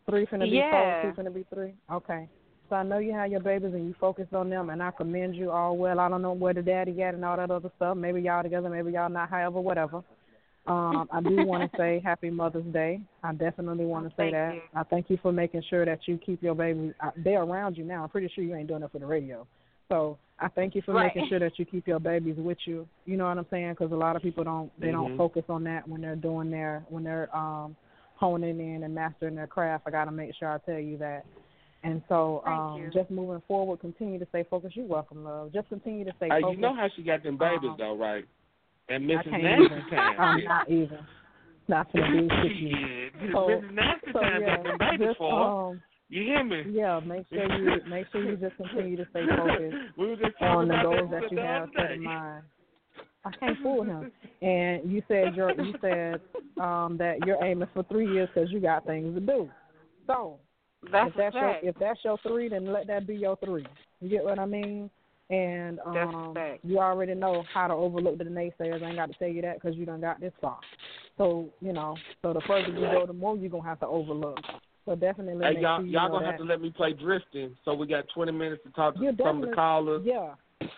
Three 0.09 0.26
finna 0.26 0.51
be 0.51 0.57
Yeah. 0.57 0.70
four, 0.70 1.14
two 1.14 1.22
finna 1.22 1.32
be 1.32 1.44
three. 1.44 1.74
Okay. 1.90 2.28
So 2.68 2.76
I 2.76 2.82
know 2.82 2.99
you 2.99 3.12
have 3.14 3.30
your 3.30 3.40
babies 3.40 3.72
and 3.72 3.86
you 3.86 3.94
focused 3.94 4.34
on 4.34 4.51
them, 4.51 4.68
and 4.70 4.82
I 4.82 4.90
commend 4.90 5.34
you 5.34 5.51
all 5.51 5.76
well. 5.76 6.01
I 6.01 6.09
don't 6.09 6.22
know 6.22 6.32
where 6.34 6.53
the 6.53 6.62
daddy 6.62 7.01
at 7.03 7.14
and 7.14 7.24
all 7.24 7.36
that 7.36 7.51
other 7.51 7.70
stuff. 7.76 7.96
Maybe 7.96 8.20
y'all 8.20 8.42
together, 8.42 8.68
maybe 8.68 8.92
y'all 8.92 9.09
not. 9.09 9.30
However, 9.30 9.61
whatever. 9.61 10.03
Um, 10.68 11.08
I 11.10 11.20
do 11.20 11.36
want 11.44 11.70
to 11.70 11.76
say 11.78 12.00
Happy 12.04 12.30
Mother's 12.30 12.66
Day. 12.72 13.00
I 13.22 13.32
definitely 13.32 13.86
want 13.86 14.08
to 14.08 14.14
say 14.16 14.30
that. 14.30 14.54
you. 14.54 14.60
I 14.74 14.82
thank 14.84 15.08
you 15.10 15.18
for 15.22 15.32
making 15.32 15.62
sure 15.68 15.84
that 15.84 16.00
you 16.06 16.18
keep 16.18 16.42
your 16.42 16.54
baby. 16.54 16.92
uh, 17.00 17.10
They're 17.16 17.42
around 17.42 17.76
you 17.76 17.84
now. 17.84 18.02
I'm 18.04 18.08
pretty 18.10 18.30
sure 18.34 18.44
you 18.44 18.54
ain't 18.54 18.68
doing 18.68 18.82
it 18.82 18.92
for 18.92 18.98
the 18.98 19.06
radio. 19.06 19.46
So 19.88 20.18
I 20.38 20.48
thank 20.48 20.74
you 20.74 20.82
for 20.82 20.92
Right. 20.92 21.06
making 21.14 21.28
sure 21.28 21.38
that 21.38 21.58
you 21.58 21.64
keep 21.64 21.86
your 21.88 21.98
babies 21.98 22.36
with 22.36 22.58
you. 22.66 22.86
You 23.06 23.16
know 23.16 23.24
what 23.26 23.38
I'm 23.38 23.46
saying? 23.50 23.70
Because 23.72 23.90
a 23.92 23.96
lot 23.96 24.14
of 24.16 24.22
people 24.22 24.44
don't 24.44 24.70
they 24.78 24.90
don't 24.92 25.12
Mhm. 25.14 25.16
focus 25.16 25.44
on 25.48 25.64
that 25.64 25.88
when 25.88 26.02
they're 26.02 26.14
doing 26.16 26.50
their 26.50 26.84
when 26.90 27.02
they're 27.04 27.34
um 27.34 27.74
honing 28.14 28.60
in 28.60 28.82
and 28.82 28.94
mastering 28.94 29.34
their 29.36 29.46
craft. 29.46 29.84
I 29.86 29.90
got 29.90 30.04
to 30.04 30.10
make 30.10 30.34
sure 30.34 30.48
I 30.50 30.58
tell 30.58 30.78
you 30.78 30.98
that. 30.98 31.24
And 31.84 32.02
so, 32.08 32.42
um, 32.44 32.90
just 32.92 33.08
moving 33.10 33.40
forward, 33.46 33.78
continue 33.78 34.18
to 34.18 34.26
stay 34.26 34.42
focused. 34.42 34.74
You're 34.76 34.84
welcome, 34.86 35.22
love. 35.24 35.52
Just 35.52 35.68
continue 35.68 36.04
to 36.04 36.12
stay 36.16 36.28
Hey, 36.28 36.40
focused. 36.40 36.56
you 36.56 36.60
know 36.62 36.74
how 36.74 36.88
she 36.88 37.04
got 37.04 37.22
them 37.22 37.36
babies 37.36 37.70
Um, 37.70 37.76
though, 37.78 37.96
right? 37.96 38.26
And 38.89 39.05
Mrs. 39.05 39.43
Nasty. 39.43 39.97
Time. 39.97 40.20
I'm 40.20 40.45
not 40.45 40.70
even. 40.70 40.99
Not 41.68 41.93
the 41.93 41.99
shit. 42.01 43.12
Shit, 43.20 43.32
So- 43.32 43.49
Mrs. 43.49 43.74
Nasty 43.74 44.12
So 44.12 44.20
Time 44.20 44.41
yeah, 44.43 44.62
them 44.62 44.78
babies 44.78 45.07
just 45.09 45.18
for 45.18 45.70
um, 45.70 45.82
You 46.09 46.22
hear 46.22 46.45
me? 46.45 46.62
yeah, 46.70 47.01
make 47.01 47.26
sure 47.28 47.59
you 47.59 47.80
make 47.89 48.07
sure 48.11 48.24
you 48.24 48.36
just 48.36 48.57
continue 48.57 48.97
to 48.97 49.07
stay 49.11 49.26
focused 49.26 49.76
we 49.99 50.47
on 50.47 50.68
the 50.68 50.80
goals 50.82 51.11
this 51.11 51.20
that 51.22 51.32
you 51.32 51.39
have 51.39 51.68
set 51.76 51.93
in 51.93 52.03
mind. 52.03 52.45
I 53.24 53.30
can't 53.32 53.59
fool 53.62 53.82
him. 53.82 54.11
And 54.43 54.91
you 54.91 55.03
said 55.09 55.34
you're 55.34 55.53
you 55.61 55.74
said 55.80 56.20
um 56.62 56.97
that 56.99 57.18
you're 57.26 57.43
aiming 57.45 57.68
for 57.74 57.82
three 57.84 58.11
years 58.11 58.28
because 58.32 58.51
you 58.51 58.61
got 58.61 58.86
things 58.86 59.14
to 59.14 59.20
do. 59.20 59.51
So 60.07 60.39
That's 60.91 61.11
if 61.11 61.16
that's 61.16 61.34
your 61.34 61.57
if 61.62 61.74
that's 61.78 62.01
your 62.05 62.18
three, 62.26 62.49
then 62.49 62.72
let 62.72 62.86
that 62.86 63.07
be 63.07 63.16
your 63.16 63.36
three. 63.45 63.66
You 64.01 64.09
get 64.09 64.24
what 64.24 64.39
I 64.39 64.47
mean? 64.47 64.89
And 65.31 65.79
um, 65.85 66.35
you 66.62 66.79
already 66.79 67.14
know 67.14 67.45
how 67.53 67.66
to 67.66 67.74
overlook 67.74 68.16
the 68.18 68.24
naysayers. 68.24 68.83
I 68.83 68.87
ain't 68.87 68.97
got 68.97 69.11
to 69.12 69.18
tell 69.18 69.29
you 69.29 69.43
that 69.43 69.61
because 69.61 69.76
you 69.76 69.85
done 69.85 70.01
got 70.01 70.20
this 70.20 70.33
far. 70.41 70.59
So 71.18 71.51
you 71.61 71.72
know, 71.72 71.97
so 72.22 72.33
the 72.33 72.41
further 72.47 72.68
you 72.68 72.81
go, 72.81 73.05
the 73.07 73.12
more 73.12 73.37
you're 73.37 73.51
gonna 73.51 73.64
have 73.64 73.81
to 73.81 73.87
overlook. 73.87 74.39
So 74.87 74.95
definitely 74.95 75.45
Hey, 75.45 75.61
y'all, 75.61 75.79
sure 75.81 75.87
you 75.87 75.93
y'all 75.93 76.09
gonna 76.09 76.24
that. 76.24 76.31
have 76.33 76.41
to 76.41 76.47
let 76.47 76.62
me 76.62 76.70
play 76.74 76.95
drifting. 76.95 77.55
So 77.66 77.74
we 77.74 77.87
got 77.87 78.05
20 78.14 78.33
minutes 78.33 78.62
to 78.64 78.70
talk 78.70 78.95
to 78.95 79.01
You're 79.03 79.12
some 79.18 79.43
of 79.43 79.43
the 79.43 79.47
definitely- 79.49 79.55
callers. 79.55 80.03
yeah, 80.07 80.35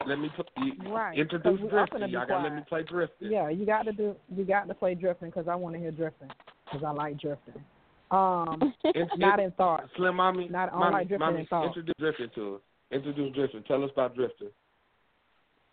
Let 0.06 0.18
me 0.18 0.30
put, 0.36 0.48
you, 0.58 0.72
Right, 0.92 1.16
introduce 1.16 1.44
'cause 1.44 1.58
we- 1.60 1.64
I'm 1.64 1.70
drifting. 1.70 2.00
finna 2.00 2.06
be 2.06 2.12
Y'all 2.12 2.26
gotta 2.26 2.42
let 2.48 2.54
me 2.56 2.62
play 2.68 2.82
drifting. 2.82 3.30
yeah. 3.30 3.48
You 3.50 3.64
got 3.64 3.84
to 3.84 3.92
do. 3.92 4.16
You 4.34 4.44
got 4.44 4.66
to 4.68 4.74
play 4.74 4.94
drifting 4.96 5.28
because 5.28 5.46
I 5.46 5.54
want 5.54 5.74
to 5.74 5.80
hear 5.80 5.90
drifting 5.92 6.28
because 6.64 6.82
I 6.84 6.90
like 6.90 7.18
drifting. 7.18 7.62
Um, 8.10 8.74
In- 8.94 9.08
not 9.18 9.38
in- 9.38 9.44
in 9.46 9.50
thought. 9.52 9.88
Slim 9.96 10.16
Mommy, 10.16 10.48
Not- 10.48 10.68
I 10.68 10.70
don't 10.72 10.80
mommy, 10.80 10.92
like 10.94 11.08
drifting 11.08 11.26
mommy, 11.26 11.40
in 11.40 11.46
thought. 11.46 11.66
introduce 11.66 11.94
drifting 11.98 12.30
to 12.34 12.56
us. 12.56 12.60
Introduce 12.90 13.34
Drifter. 13.34 13.60
Tell 13.62 13.84
us 13.84 13.90
about 13.92 14.14
Drifter. 14.16 14.46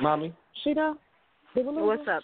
Mommy, 0.00 0.32
Sheeta, 0.62 0.94
did 1.54 1.66
What's 1.66 2.02
up? 2.08 2.22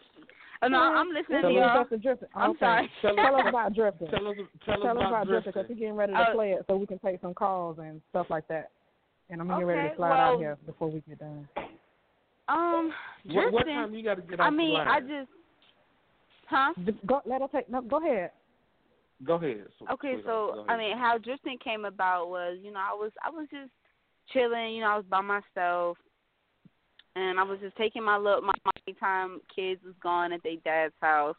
Oh, 0.62 0.68
no, 0.68 0.78
I'm 0.78 1.08
listening 1.08 1.42
Did 1.42 1.48
to 1.48 1.54
y'all. 1.54 1.80
us 1.80 1.86
to 1.90 1.98
drifting? 1.98 2.28
I'm 2.34 2.50
Okay. 2.52 2.58
sorry. 2.60 2.90
Tell 3.02 3.16
Tell 3.16 3.34
us- 3.36 3.42
us 3.42 3.48
about 3.48 3.74
drifting. 3.74 4.08
tell 4.08 4.28
us, 4.28 4.36
tell 4.64 4.76
Tell 4.80 4.86
us 4.86 4.96
about 4.96 5.08
about 5.08 5.26
drifting 5.26 5.50
because 5.50 5.52
drifting. 5.66 5.76
he's 5.76 5.80
getting 5.80 5.96
ready 5.96 6.12
to 6.14 6.18
Uh, 6.18 6.32
play 6.32 6.52
it 6.52 6.64
so 6.66 6.76
we 6.76 6.86
can 6.86 6.98
take 7.00 7.20
some 7.20 7.34
calls 7.34 7.78
and 7.78 8.00
stuff 8.10 8.30
like 8.30 8.46
that. 8.48 8.70
And 9.28 9.40
I'm 9.42 9.48
getting 9.48 9.64
ready 9.66 9.88
to 9.90 9.96
slide 9.96 10.10
well- 10.10 10.32
out 10.34 10.38
here 10.38 10.56
before 10.64 10.88
we 10.88 11.00
get 11.00 11.18
done. 11.18 11.48
Um, 12.48 12.94
What, 13.24 13.52
what 13.52 13.66
time 13.66 13.94
you 13.94 14.02
got 14.04 14.14
to 14.16 14.22
get 14.22 14.38
off 14.40 14.46
I 14.46 14.50
mean, 14.50 14.68
the 14.70 14.74
line? 14.74 14.88
I 14.88 15.00
just, 15.00 15.30
huh? 16.46 16.74
Go, 17.06 17.22
let 17.26 17.40
her 17.42 17.48
take. 17.48 17.68
No, 17.68 17.80
go 17.82 17.96
ahead. 17.98 18.30
Go 19.24 19.34
ahead. 19.34 19.64
Okay, 19.92 20.16
so 20.24 20.50
ahead. 20.50 20.66
I 20.68 20.78
mean, 20.78 20.98
how 20.98 21.18
drifting 21.18 21.58
came 21.62 21.84
about 21.84 22.28
was, 22.28 22.58
you 22.62 22.72
know, 22.72 22.80
I 22.80 22.94
was 22.94 23.12
I 23.24 23.30
was 23.30 23.46
just 23.50 23.70
chilling, 24.32 24.74
you 24.74 24.80
know, 24.80 24.88
I 24.88 24.96
was 24.96 25.04
by 25.08 25.20
myself, 25.20 25.96
and 27.16 27.38
I 27.38 27.42
was 27.42 27.58
just 27.60 27.76
taking 27.76 28.02
my 28.02 28.16
look, 28.16 28.42
my 28.42 28.52
mommy 28.64 28.98
time. 28.98 29.40
Kids 29.54 29.80
was 29.84 29.94
gone 30.02 30.32
at 30.32 30.42
their 30.42 30.56
dad's 30.64 30.94
house, 31.00 31.36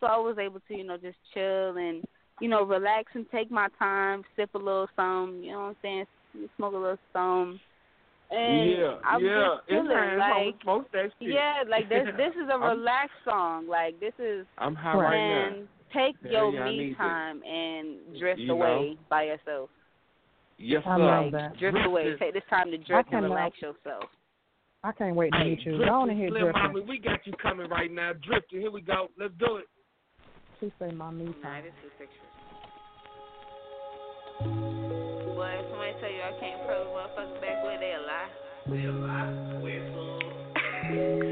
so 0.00 0.06
I 0.06 0.16
was 0.16 0.36
able 0.38 0.60
to, 0.68 0.76
you 0.76 0.84
know, 0.84 0.96
just 0.96 1.18
chill 1.32 1.76
and, 1.76 2.04
you 2.40 2.48
know, 2.48 2.64
relax 2.64 3.12
and 3.14 3.26
take 3.30 3.50
my 3.50 3.68
time, 3.78 4.24
sip 4.36 4.50
a 4.54 4.58
little 4.58 4.88
something, 4.96 5.42
you 5.42 5.52
know 5.52 5.60
what 5.60 5.64
I'm 5.68 5.76
saying, 5.82 6.04
smoke 6.56 6.74
a 6.74 6.76
little 6.76 6.98
something. 7.12 7.60
And 8.30 8.70
yeah, 8.70 8.96
I 9.04 9.16
was 9.18 9.22
yeah. 9.22 9.56
just 9.56 9.68
chilling, 9.68 9.90
it's 9.92 10.18
like, 10.18 10.62
smoke 10.62 10.92
that 10.92 11.10
shit. 11.20 11.34
yeah, 11.34 11.64
like 11.68 11.90
this. 11.90 12.06
This 12.16 12.32
is 12.34 12.48
a 12.48 12.52
I'm- 12.56 12.78
relaxed 12.78 13.16
song. 13.28 13.68
Like 13.68 14.00
this 14.00 14.14
is 14.18 14.46
I'm 14.56 14.74
high 14.74 14.94
right 14.96 15.50
now. 15.50 15.66
And 15.94 16.06
take 16.06 16.16
Yeah, 16.24 16.30
your 16.30 16.52
yeah, 16.52 16.64
me 16.64 16.78
need 16.78 16.92
that. 16.94 16.98
time 16.98 17.42
and 17.44 18.18
drift 18.18 18.40
You 18.40 18.46
know? 18.48 18.54
away 18.54 18.96
by 19.08 19.24
yourself. 19.24 19.70
Yes, 20.58 20.82
I 20.86 20.96
sir. 20.96 21.02
love 21.02 21.24
Like 21.24 21.32
that. 21.32 21.58
drift 21.58 21.78
away. 21.84 22.02
Drifting. 22.04 22.26
Take 22.28 22.34
this 22.34 22.44
time 22.50 22.70
to 22.70 22.78
drift 22.78 23.08
and 23.12 23.22
cannot- 23.22 23.30
relax 23.30 23.60
yourself. 23.60 24.04
I 24.84 24.92
can't 24.92 25.14
wait 25.14 25.30
to 25.32 25.38
Hey, 25.38 25.44
meet 25.50 25.58
you. 25.60 25.72
drifting, 25.76 25.86
Go 25.88 25.94
on 25.94 26.10
and 26.10 26.18
hear 26.18 26.28
Slim. 26.30 26.52
Mommy, 26.52 26.80
we 26.82 26.98
got 26.98 27.24
you 27.26 27.32
coming 27.34 27.68
right 27.68 27.90
now. 27.90 28.12
Drifting. 28.14 28.60
Here 28.60 28.70
we 28.70 28.80
go. 28.80 29.08
Let's 29.18 29.34
do 29.38 29.56
it. 29.56 29.66
She 30.60 30.72
say 30.78 30.90
my 30.92 31.10
me 31.10 31.32
time. 31.42 31.64
this 31.64 31.72
is 31.84 31.92
pictures. 31.98 32.18
Boy, 34.40 35.54
if 35.58 35.66
somebody 35.70 35.92
tell 36.00 36.10
you 36.10 36.22
I 36.22 36.32
can't 36.40 36.66
pro 36.66 36.84
motherfuckers 36.86 37.40
back 37.40 37.62
where 37.64 37.78
they 37.78 37.92
a 37.94 38.00
lie. 38.00 38.28
They 38.66 38.84
a 38.84 38.92
lie? 38.92 39.60
Where 39.60 39.82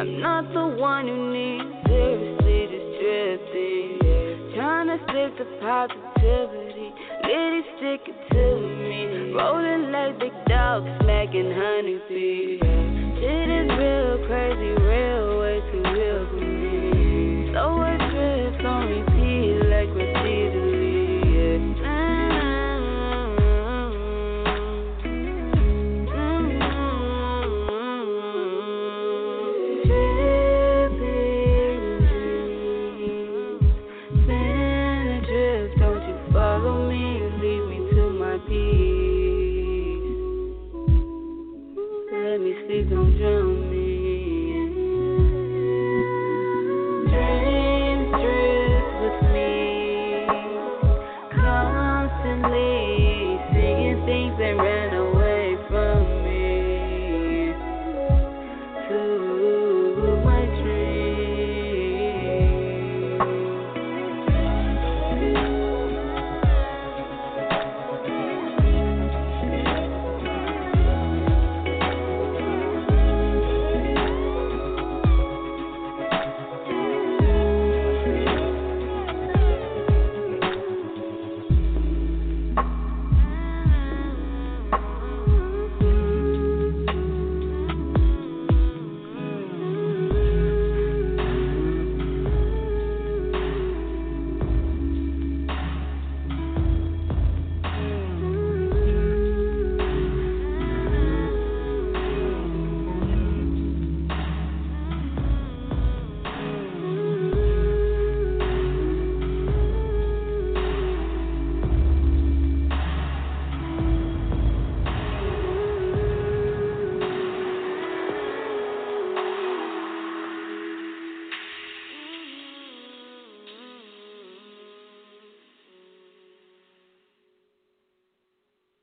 I'm 0.00 0.18
not 0.18 0.48
the 0.54 0.80
one 0.80 1.06
who 1.08 1.30
needs 1.30 1.84
Seriously, 1.84 2.72
drifting. 2.96 3.98
Trying 4.56 4.88
to 4.88 4.96
stick 5.04 5.36
to 5.36 5.44
positivity. 5.60 6.88
city 7.20 7.60
sticking 7.76 8.16
to 8.32 8.44
me. 8.88 9.32
Rolling 9.36 9.92
like 9.92 10.18
big 10.18 10.32
dog, 10.48 10.88
smacking 11.02 11.52
honeybees. 11.52 12.64
Shit 13.20 13.48
is 13.60 13.68
real 13.76 14.24
crazy, 14.24 14.72
real 14.80 15.29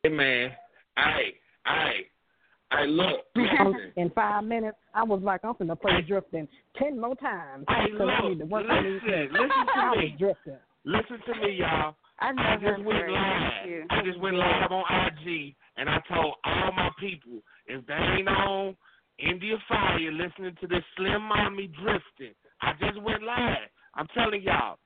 Hey 0.07 0.13
man, 0.13 0.51
hey, 0.95 1.33
hey, 1.65 2.07
hey, 2.71 2.87
look, 2.87 3.25
listen. 3.35 3.91
In 3.97 4.09
five 4.11 4.45
minutes, 4.45 4.77
I 4.93 5.03
was 5.03 5.21
like, 5.21 5.41
I'm 5.43 5.51
gonna 5.59 5.75
play 5.75 5.99
drifting 6.07 6.47
ten 6.79 6.97
more 6.97 7.13
times 7.17 7.65
Hey, 7.67 7.91
because 7.91 8.07
I 8.07 8.29
need 8.29 8.39
to 8.39 8.45
work 8.45 8.65
on 8.69 8.83
these. 8.85 9.01
listen, 9.03 9.27
listen 9.33 9.67
I 9.75 9.81
to 9.81 9.87
was 9.89 9.97
me, 9.97 10.15
drifting. 10.17 10.55
listen 10.85 11.17
to 11.27 11.41
me, 11.41 11.55
y'all. 11.59 11.93
I 12.21 12.29
I 12.37 12.55
just 12.55 12.85
went 12.85 13.09
live. 13.11 13.87
I 13.89 14.01
just 14.05 14.17
went 14.21 14.37
live 14.37 14.71
on 14.71 14.85
IG, 14.87 15.53
and 15.75 15.89
I 15.89 15.99
told 16.07 16.35
all 16.45 16.71
my 16.71 16.89
people 17.01 17.43
if 17.65 17.85
they 17.85 17.93
ain't 17.93 18.29
on 18.29 18.77
Indie 19.19 19.57
Fire 19.67 20.09
listening 20.09 20.55
to 20.61 20.67
this 20.67 20.83
Slim 20.95 21.21
Mommy 21.23 21.67
drifting, 21.83 22.33
I 22.61 22.71
just 22.79 23.01
went 23.01 23.23
live. 23.23 23.67
I'm 23.95 24.07
telling 24.15 24.41
y'all, 24.41 24.77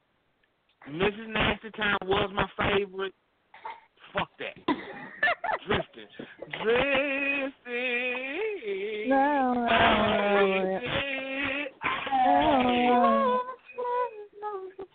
Mrs. 0.89 1.27
Nasty 1.27 1.69
Time 1.77 1.97
was 2.07 2.31
my 2.33 2.47
favorite. 2.57 3.13
Fuck 4.13 4.29
that. 4.39 4.80
Drifting, 5.65 6.07
drifting. 6.63 7.51
No, 9.09 9.53
no, 9.53 10.81
no. 12.91 13.39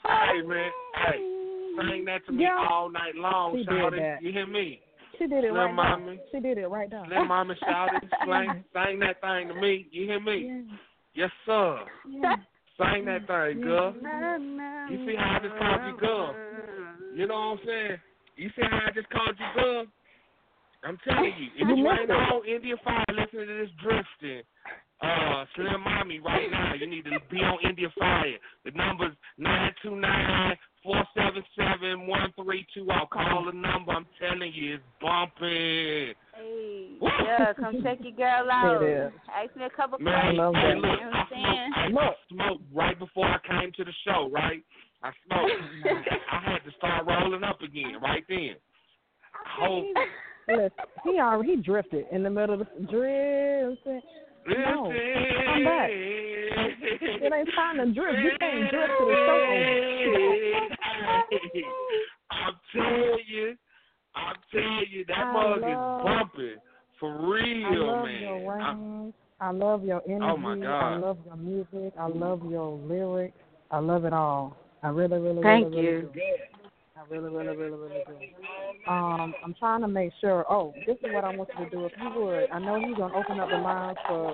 Hey 0.04 0.42
man, 0.46 0.70
hey, 1.06 1.18
sing 1.90 2.04
that 2.06 2.24
to 2.26 2.32
me 2.32 2.44
Yeah. 2.44 2.66
all 2.70 2.88
night 2.90 3.14
long, 3.16 3.62
shout 3.64 3.92
that. 3.92 4.22
You 4.22 4.32
hear 4.32 4.46
me? 4.46 4.80
She 5.18 5.26
did 5.26 5.44
it 5.44 5.50
Slim 5.50 5.56
right 5.56 5.74
now. 5.74 5.96
Mommy. 5.98 6.20
She 6.30 6.40
did 6.40 6.58
it 6.58 6.66
right 6.68 6.90
now. 6.90 7.04
Slim 7.06 7.28
Mama 7.28 7.54
shouted, 7.56 8.02
sing, 8.26 8.64
sing 8.72 8.98
that 9.00 9.20
thing 9.20 9.48
to 9.48 9.54
me. 9.54 9.86
You 9.90 10.06
hear 10.06 10.20
me? 10.20 10.46
Yeah, 10.46 10.62
Yes, 11.24 11.30
sir. 11.46 11.80
yeah. 12.08 12.36
Sing 12.78 13.04
that 13.06 13.26
thing, 13.26 13.60
girl. 13.62 13.94
You 13.94 14.02
You 14.90 15.06
see 15.06 15.16
how 15.16 15.36
I 15.36 15.38
just 15.42 15.56
called 15.58 15.80
you 15.86 15.96
girl? 15.98 16.34
You 17.16 17.26
know 17.26 17.34
what 17.34 17.40
I'm 17.40 17.58
saying? 17.66 17.96
You 18.36 18.48
see 18.50 18.62
how 18.70 18.80
I 18.86 18.90
just 18.94 19.08
called 19.08 19.34
you 19.38 19.46
girl? 19.62 19.84
I'm 20.86 20.98
telling 21.02 21.32
you, 21.36 21.48
if 21.58 21.68
You 21.68 21.76
you 21.76 21.82
missed 21.82 22.00
ain't 22.00 22.10
it. 22.10 22.14
on 22.14 22.42
Indie 22.46 22.84
Fire 22.84 23.04
listening 23.10 23.48
to 23.48 23.54
this 23.58 23.70
drifting, 23.82 24.42
uh, 25.02 25.44
Slim 25.56 25.80
Mommy 25.82 26.20
right 26.20 26.48
now, 26.50 26.74
you 26.74 26.86
need 26.86 27.04
to 27.04 27.18
be 27.28 27.38
on 27.38 27.58
Indie 27.66 27.92
Fire. 27.98 28.38
The 28.64 28.70
number's 28.70 29.16
nine 29.36 29.72
two 29.82 29.96
nine 29.96 30.56
four 30.84 31.02
seven 31.16 31.42
seven 31.58 32.06
one 32.06 32.32
three 32.40 32.64
two. 32.72 32.88
I'll 32.90 33.06
call 33.06 33.46
the 33.46 33.52
number. 33.52 33.92
I'm 33.92 34.06
telling 34.20 34.52
you, 34.54 34.74
it's 34.74 34.84
bumping. 35.02 36.14
Hey, 36.36 36.98
yeah, 37.02 37.52
come 37.58 37.82
check 37.82 37.98
your 38.02 38.12
girl 38.12 38.48
out. 38.52 38.82
It 38.82 39.06
is. 39.06 39.12
Ask 39.34 39.56
me 39.56 39.64
a 39.64 39.70
couple 39.70 39.98
Man, 39.98 40.14
questions. 40.14 40.38
love 40.38 40.54
hey, 40.54 40.60
that. 40.62 40.76
You 40.76 40.82
know 40.82 40.88
I 40.88 41.06
what 41.06 41.16
I'm 41.16 41.26
saying? 41.32 41.72
smoked, 41.90 42.06
I, 42.06 42.06
I 42.06 42.14
smoked 42.30 42.64
right 42.72 42.98
before 42.98 43.26
I 43.26 43.38
came 43.48 43.72
to 43.72 43.84
the 43.84 43.92
show, 44.06 44.30
right? 44.32 44.62
I 45.02 45.10
smoked. 45.26 45.50
I 46.30 46.40
had 46.52 46.58
to 46.64 46.70
start 46.78 47.06
rolling 47.06 47.42
up 47.42 47.60
again 47.60 47.96
right 48.00 48.24
then. 48.28 48.54
I 49.34 49.66
hope. 49.66 49.86
Listen, 50.48 50.70
he 51.04 51.18
already 51.20 51.56
he 51.56 51.62
drifted 51.62 52.06
in 52.12 52.22
the 52.22 52.30
middle 52.30 52.60
of 52.60 52.60
the 52.60 52.86
drifting. 52.86 54.00
No, 54.48 54.84
come 54.84 55.64
back. 55.64 55.90
It 55.90 57.32
ain't 57.32 57.48
time 57.56 57.76
to 57.78 57.92
drift. 57.92 58.18
You 58.22 58.30
can't 58.38 58.70
drift 58.70 58.92
to 58.98 59.04
the 59.06 59.14
show. 59.26 60.66
I'm 62.30 62.54
telling 62.72 63.18
you, 63.28 63.54
I'm 64.14 64.36
telling 64.52 64.84
you, 64.90 65.04
that 65.08 65.18
I 65.18 65.32
mug 65.32 65.60
love- 65.62 66.00
is 66.00 66.04
bumping 66.04 66.56
for 67.00 67.10
I 67.10 67.14
real, 67.28 67.86
love 67.86 68.04
man. 68.04 68.20
your 68.22 68.60
I'm- 68.60 69.00
range. 69.02 69.14
I 69.38 69.50
love 69.50 69.84
your 69.84 70.02
energy. 70.06 70.24
Oh, 70.24 70.36
my 70.38 70.56
God. 70.56 70.92
I 70.94 70.96
love 70.96 71.18
your 71.26 71.36
music. 71.36 71.92
I 71.98 72.06
love 72.06 72.42
your 72.50 72.78
lyrics. 72.78 73.36
I 73.70 73.78
love 73.80 74.06
it 74.06 74.14
all. 74.14 74.56
I 74.82 74.88
really, 74.88 75.18
really, 75.18 75.42
Thank 75.42 75.66
really, 75.74 75.82
really 75.82 75.96
you. 76.02 76.10
do. 76.14 76.20
I 76.96 77.02
really, 77.10 77.30
really, 77.30 77.56
really, 77.56 77.76
really 77.76 78.02
do. 78.06 78.90
Um, 78.90 79.34
I'm 79.44 79.54
trying 79.58 79.82
to 79.82 79.88
make 79.88 80.12
sure. 80.20 80.44
Oh, 80.50 80.72
this 80.86 80.96
is 80.96 81.12
what 81.12 81.24
I 81.24 81.34
want 81.36 81.50
you 81.58 81.64
to 81.66 81.70
do. 81.70 81.84
If 81.86 81.92
you 82.00 82.20
would, 82.20 82.50
I 82.50 82.58
know 82.58 82.76
you're 82.76 82.96
gonna 82.96 83.14
open 83.14 83.38
up 83.38 83.50
the 83.50 83.56
lines 83.58 83.98
for. 84.08 84.32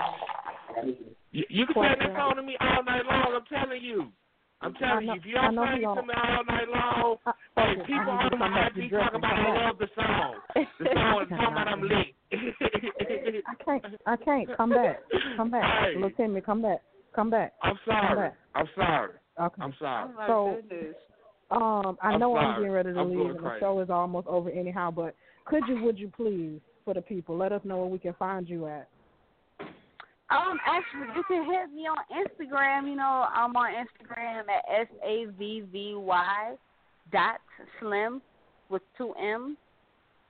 You, 1.32 1.44
you 1.48 1.66
can 1.66 1.74
play 1.74 1.88
that 1.98 2.14
song 2.16 2.34
to 2.36 2.42
me 2.42 2.56
all 2.60 2.84
night 2.84 3.02
long. 3.04 3.34
I'm 3.34 3.44
telling 3.46 3.82
you. 3.82 4.12
I'm 4.60 4.74
telling 4.74 5.06
know- 5.06 5.14
you, 5.14 5.20
if 5.20 5.26
you 5.26 5.34
don't 5.34 5.54
know 5.56 5.66
sing 5.72 5.82
you 5.82 5.90
it 5.90 5.94
to 5.96 6.02
me 6.02 6.14
all 6.14 6.44
night 6.44 6.68
long, 6.68 7.16
Uh, 7.26 7.32
hey, 7.56 7.74
focus. 7.74 7.86
people 7.86 8.12
I 8.12 8.22
need 8.22 8.22
you 8.22 8.30
to 8.30 8.34
on 8.36 8.38
come 8.38 8.38
my 8.38 8.60
back. 8.62 8.76
IG 8.76 8.90
talking 8.90 9.18
about 9.18 9.36
Come 9.36 9.46
I 9.46 9.66
love 9.66 9.78
the 9.78 9.88
song. 9.96 10.34
The 10.54 10.86
song 10.94 11.22
is 11.22 11.28
talking 11.30 11.52
about 11.52 11.68
I'm 11.68 11.82
lit. 11.82 12.14
I 13.48 13.54
can't. 13.64 13.84
I 14.06 14.16
can't. 14.16 14.56
Come 14.56 14.70
back. 14.70 15.00
Come 15.36 15.50
back. 15.50 15.64
Hey. 15.84 15.94
Little 15.96 16.10
Timmy, 16.10 16.40
come 16.40 16.62
back. 16.62 16.78
Come 17.14 17.28
back. 17.30 17.54
I'm 17.62 17.78
sorry. 17.84 18.28
back. 18.30 18.36
I'm 18.54 18.68
sorry. 18.76 19.10
Okay. 19.40 19.62
I'm 19.62 19.74
sorry. 19.80 20.10
Oh 20.10 20.14
my 20.16 20.26
So- 20.28 20.60
goodness. 20.70 20.94
Um, 21.52 21.98
I 22.02 22.12
I'm 22.12 22.20
know 22.20 22.36
I'm 22.36 22.60
getting 22.60 22.72
ready 22.72 22.92
to 22.92 22.98
I'm 22.98 23.08
leave, 23.10 23.18
going 23.18 23.36
and 23.36 23.44
the 23.44 23.56
show 23.60 23.80
is 23.80 23.90
almost 23.90 24.26
over 24.26 24.50
anyhow. 24.50 24.90
But 24.90 25.14
could 25.44 25.62
you, 25.68 25.82
would 25.82 25.98
you 25.98 26.10
please, 26.16 26.60
for 26.84 26.94
the 26.94 27.02
people, 27.02 27.36
let 27.36 27.52
us 27.52 27.60
know 27.64 27.76
where 27.78 27.86
we 27.86 27.98
can 27.98 28.14
find 28.18 28.48
you 28.48 28.66
at? 28.66 28.88
Um, 29.60 30.58
actually, 30.66 31.14
you 31.14 31.22
can 31.28 31.44
hit 31.44 31.70
me 31.74 31.82
on 31.82 31.98
Instagram. 32.10 32.88
You 32.88 32.96
know, 32.96 33.26
I'm 33.34 33.54
on 33.54 33.72
Instagram 33.74 34.44
at 34.48 34.64
s 34.68 34.86
a 35.04 35.26
v 35.38 35.62
v 35.70 35.94
y 35.94 36.54
dot 37.12 37.40
slim 37.78 38.22
with 38.70 38.80
two 38.96 39.12
m. 39.20 39.56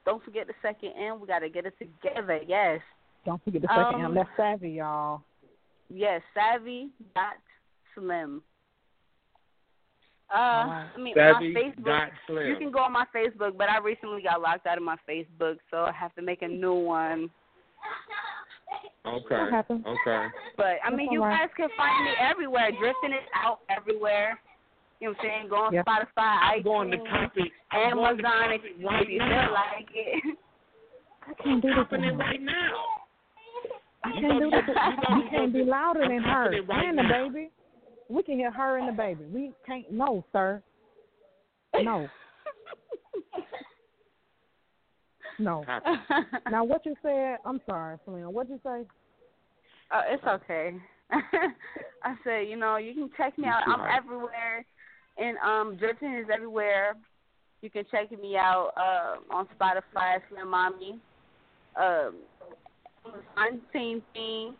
Don't 0.04 0.24
forget 0.24 0.48
the 0.48 0.54
second 0.60 0.90
M. 0.98 1.20
We 1.20 1.28
gotta 1.28 1.48
get 1.48 1.66
it 1.66 1.74
together. 1.78 2.40
Yes, 2.48 2.80
Don't 3.24 3.40
forget 3.44 3.62
the 3.62 3.68
second 3.68 4.00
Um, 4.00 4.04
M. 4.06 4.14
That's 4.16 4.28
savvy, 4.36 4.70
y'all. 4.70 5.22
yes. 5.88 6.20
Savvy 6.34 6.88
dot 7.14 7.34
slim. 7.94 8.42
Uh, 10.32 10.36
Alright. 10.38 10.86
I 10.96 11.00
mean, 11.00 11.14
Savvy 11.14 11.52
my 11.52 11.60
Facebook. 11.60 12.08
slim. 12.26 12.46
You 12.48 12.56
can 12.56 12.70
go 12.72 12.78
on 12.80 12.92
my 12.92 13.04
Facebook, 13.14 13.56
but 13.58 13.68
I 13.68 13.78
recently 13.78 14.22
got 14.22 14.40
locked 14.40 14.66
out 14.66 14.78
of 14.78 14.84
my 14.84 14.96
Facebook, 15.08 15.56
so 15.70 15.78
I 15.84 15.92
have 15.92 16.14
to 16.14 16.22
make 16.22 16.42
a 16.42 16.48
new 16.48 16.74
one. 16.74 17.28
Okay. 19.04 19.34
Okay. 19.70 20.26
But 20.56 20.78
I 20.84 20.90
mean, 20.90 21.06
That's 21.06 21.12
you 21.12 21.22
all 21.22 21.28
right. 21.28 21.40
guys 21.48 21.50
can 21.56 21.68
find 21.76 22.04
me 22.04 22.12
everywhere. 22.20 22.70
Drifting 22.78 23.10
is 23.12 23.26
out 23.34 23.58
everywhere. 23.68 24.38
You 25.00 25.08
know 25.08 25.14
what 25.18 25.24
I'm 25.26 25.30
saying? 25.30 25.48
Go 25.50 25.56
on 25.56 25.74
Yeah. 25.74 25.82
Spotify, 25.82 26.06
I'm 26.16 26.62
going 26.62 26.90
to 26.92 26.96
iTunes, 26.98 27.10
copy. 27.10 27.52
I'm 27.72 27.94
going 27.94 28.18
to 28.18 28.24
Amazon, 28.24 28.42
copy 28.42 28.54
if, 28.54 28.80
it 28.80 28.84
right 28.86 29.02
if 29.02 29.08
you 29.10 29.18
now. 29.18 29.44
feel 29.44 29.52
like 29.52 29.88
it. 29.92 30.38
I 31.26 31.42
can't 31.42 31.60
do 31.62 31.68
this. 31.68 31.74
Copping 31.76 32.04
it 32.04 32.06
anymore. 32.06 32.26
right 32.26 32.40
now. 32.42 32.74
I 34.04 34.08
You 34.08 34.20
can't 34.22 34.38
do 34.40 34.50
be- 34.50 34.56
this. 34.56 34.64
you 34.68 34.74
gonna 34.74 35.24
You 35.24 35.30
can't 35.30 35.52
be 35.52 35.62
louder 35.64 36.06
than 36.08 36.22
her 36.22 36.50
right 36.68 36.88
and 36.88 36.98
the 36.98 37.02
baby. 37.02 37.50
We 38.12 38.22
can 38.22 38.36
hear 38.36 38.50
her 38.50 38.78
and 38.78 38.88
the 38.88 38.92
baby. 38.92 39.24
We 39.32 39.52
can't. 39.66 39.90
No, 39.90 40.24
sir. 40.32 40.62
No. 41.74 42.08
No. 45.38 45.64
Now, 46.50 46.64
what 46.64 46.84
you 46.84 46.94
said? 47.02 47.38
I'm 47.46 47.60
sorry, 47.64 47.96
Selena. 48.04 48.30
What'd 48.30 48.50
you 48.50 48.60
say? 48.62 48.86
Oh, 49.92 50.02
it's 50.06 50.24
okay. 50.24 50.74
I 51.10 52.14
said, 52.22 52.48
you 52.48 52.56
know, 52.56 52.76
you 52.76 52.92
can 52.92 53.08
check 53.16 53.38
me 53.38 53.48
out. 53.48 53.62
I'm 53.66 53.80
everywhere, 53.80 54.64
and 55.16 55.38
um, 55.38 55.76
Drifting 55.78 56.14
is 56.14 56.26
everywhere. 56.32 56.94
You 57.62 57.70
can 57.70 57.84
check 57.90 58.10
me 58.10 58.36
out 58.36 58.72
uh, 58.76 59.34
on 59.34 59.48
Spotify, 59.58 60.18
Slim 60.28 60.50
Mommy. 60.50 60.98
Um, 61.76 62.16
on 63.36 63.60
Team 63.72 64.02
Team. 64.14 64.56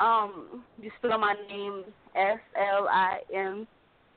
Um, 0.00 0.64
you 0.80 0.90
spell 0.98 1.18
my 1.18 1.34
name 1.48 1.84
S 2.14 2.38
L 2.56 2.88
I 2.90 3.18
M, 3.34 3.66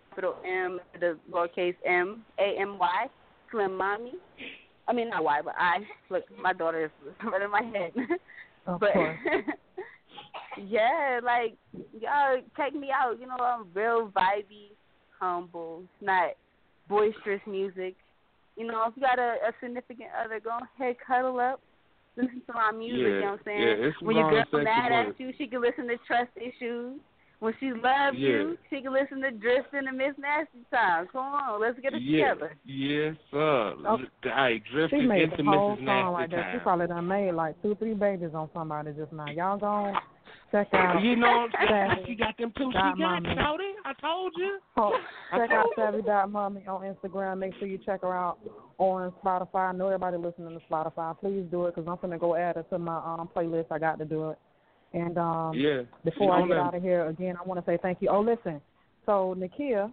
capital 0.09 0.35
M, 0.45 0.79
the 0.99 1.17
lowercase 1.31 1.75
M 1.85 2.23
A 2.39 2.59
M 2.59 2.77
Y, 2.79 3.07
Slim 3.51 3.77
Mommy. 3.77 4.13
I 4.87 4.93
mean 4.93 5.09
not 5.09 5.23
Y, 5.23 5.41
but 5.43 5.53
I. 5.57 5.79
Look, 6.09 6.23
my 6.41 6.53
daughter 6.53 6.85
is 6.85 6.91
right 7.23 7.41
in 7.41 7.51
my 7.51 7.61
head. 7.61 7.91
Of 8.65 8.79
but 8.79 8.93
course. 8.93 9.17
yeah, 10.67 11.19
like 11.23 11.55
y'all 11.99 12.41
check 12.55 12.73
me 12.73 12.89
out. 12.93 13.19
You 13.19 13.27
know, 13.27 13.35
I'm 13.39 13.67
real 13.73 14.11
vibey, 14.15 14.71
humble, 15.19 15.83
not 16.01 16.31
boisterous 16.89 17.41
music. 17.47 17.95
You 18.55 18.65
know, 18.65 18.85
if 18.87 18.93
you 18.95 19.03
got 19.03 19.19
a, 19.19 19.35
a 19.47 19.53
significant 19.61 20.09
other, 20.23 20.39
go 20.39 20.57
ahead, 20.79 20.95
cuddle 21.05 21.39
up, 21.39 21.61
listen 22.15 22.41
to 22.47 22.53
my 22.53 22.71
music. 22.71 22.97
you 22.97 23.19
know 23.19 23.31
what 23.31 23.39
I'm 23.39 23.39
saying? 23.45 23.61
yeah, 23.61 23.87
it's 23.87 24.01
when 24.01 24.15
your 24.15 24.25
wrong 24.25 24.33
girl 24.33 24.43
sexy 24.51 24.63
mad 24.63 25.05
voice. 25.05 25.13
at 25.13 25.19
you, 25.19 25.33
she 25.37 25.47
can 25.47 25.61
listen 25.61 25.87
to 25.87 25.97
Trust 26.07 26.31
Issues. 26.35 26.99
When 27.39 27.53
she 27.59 27.71
loves 27.71 28.17
Yeah. 28.17 28.29
you, 28.29 28.57
she 28.69 28.81
can 28.81 28.93
listen 28.93 29.21
to 29.21 29.31
Drifting 29.31 29.87
and 29.87 29.97
Miss 29.97 30.17
Nasty 30.17 30.65
Time. 30.73 31.07
Come 31.11 31.21
on, 31.21 31.61
let's 31.61 31.79
get 31.79 31.93
it 31.93 32.01
yeah. 32.01 32.33
together. 32.33 32.55
Yes, 32.65 33.15
sir. 33.29 33.75
Oh. 33.85 33.97
Hey, 34.23 34.61
She 34.65 34.71
drifting 34.73 35.07
made 35.07 35.23
into 35.23 35.37
the 35.37 35.43
whole 35.43 35.77
Mrs. 35.77 35.85
song 35.85 35.85
Nasty 35.85 36.13
like 36.13 36.31
that. 36.31 36.53
She 36.53 36.59
probably 36.59 36.87
done 36.87 37.07
made 37.07 37.31
like 37.33 37.61
two, 37.61 37.75
three 37.75 37.93
babies 37.93 38.31
on 38.33 38.49
somebody 38.53 38.91
just 38.93 39.13
now. 39.13 39.27
Y'all 39.27 39.57
gone 39.57 39.95
check 40.51 40.67
out. 40.73 41.01
You 41.01 41.15
know 41.15 41.27
what 41.27 41.59
I'm 41.59 41.67
saying? 41.67 41.89
Savvy 41.89 42.05
She 42.07 42.15
got 42.15 42.37
them 42.37 42.53
two. 42.57 42.69
She 42.71 42.73
dot 42.73 42.97
got 42.97 43.23
mommy. 43.23 43.29
Shouty. 43.29 43.71
I 43.85 43.93
told 44.01 44.33
you. 44.37 44.59
Oh, 44.77 44.97
check 45.31 45.51
out 45.51 45.63
told 45.63 45.73
you. 45.77 45.83
Savvy 45.83 46.01
Dot 46.03 46.31
Mommy 46.31 46.65
on 46.67 46.81
Instagram. 46.81 47.39
Make 47.39 47.53
sure 47.59 47.67
you 47.67 47.77
check 47.85 48.01
her 48.01 48.13
out 48.13 48.39
on 48.77 49.11
Spotify. 49.23 49.69
I 49.69 49.71
know 49.73 49.87
everybody 49.87 50.17
listening 50.17 50.57
to 50.57 50.65
Spotify. 50.71 51.17
Please 51.19 51.45
do 51.51 51.65
it 51.65 51.75
because 51.75 51.87
I'm 51.89 51.97
gonna 52.01 52.17
go 52.17 52.35
add 52.35 52.57
it 52.57 52.69
to 52.69 52.79
my 52.79 52.97
um 52.97 53.29
playlist. 53.35 53.67
I 53.71 53.79
got 53.79 53.99
to 53.99 54.05
do 54.05 54.31
it. 54.31 54.37
And 54.93 55.17
um 55.17 55.53
Yeah. 55.53 55.81
before 56.03 56.31
I 56.33 56.41
get 56.41 56.49
that- 56.49 56.57
out 56.59 56.75
of 56.75 56.81
here 56.81 57.05
again, 57.07 57.35
I 57.39 57.47
want 57.47 57.63
to 57.63 57.69
say 57.69 57.77
thank 57.81 58.01
you. 58.01 58.09
Oh, 58.09 58.21
listen. 58.21 58.61
So 59.05 59.35
Nakia, 59.37 59.91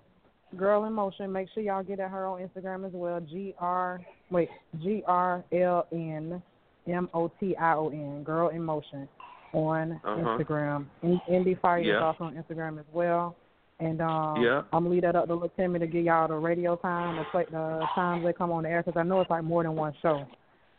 Girl 0.57 0.85
in 0.85 0.93
Motion. 0.93 1.33
Make 1.33 1.49
sure 1.51 1.63
y'all 1.63 1.83
get 1.83 1.99
at 2.01 2.11
her 2.11 2.27
on 2.27 2.41
Instagram 2.41 2.87
as 2.87 2.93
well. 2.93 3.21
G 3.21 3.55
R 3.59 4.01
wait 4.31 4.49
G 4.83 5.03
R 5.07 5.43
L 5.53 5.87
N 5.93 6.41
M 6.87 7.09
O 7.15 7.29
T 7.41 7.57
I 7.57 7.75
O 7.75 7.89
N. 7.89 8.23
Girl 8.23 8.49
in 8.49 8.63
Motion 8.63 9.09
on 9.53 9.93
Uh-huh. 10.05 10.17
Instagram. 10.39 10.87
In- 11.03 11.21
Indie 11.29 11.59
Fire 11.61 11.79
is 11.79 12.01
also 12.01 12.25
on 12.25 12.35
Instagram 12.37 12.79
as 12.79 12.87
well. 12.93 13.35
And 13.81 14.01
um, 14.01 14.41
Yeah. 14.41 14.63
I'm 14.73 14.85
gonna 14.85 14.91
leave 14.91 15.03
that 15.03 15.17
up 15.17 15.27
to 15.27 15.35
Lil 15.35 15.49
Timmy 15.57 15.81
to 15.81 15.87
give 15.89 16.05
y'all 16.05 16.29
the 16.29 16.35
radio 16.37 16.77
time, 16.77 17.17
the, 17.17 17.25
play, 17.25 17.45
the 17.51 17.85
times 17.95 18.25
they 18.25 18.33
come 18.33 18.53
on 18.53 18.63
the 18.63 18.71
air, 18.71 18.83
because 18.85 18.99
I 18.99 19.03
know 19.03 19.21
it's 19.21 19.31
like 19.31 19.43
more 19.43 19.65
than 19.65 19.75
one 19.75 19.93
show. 20.01 20.25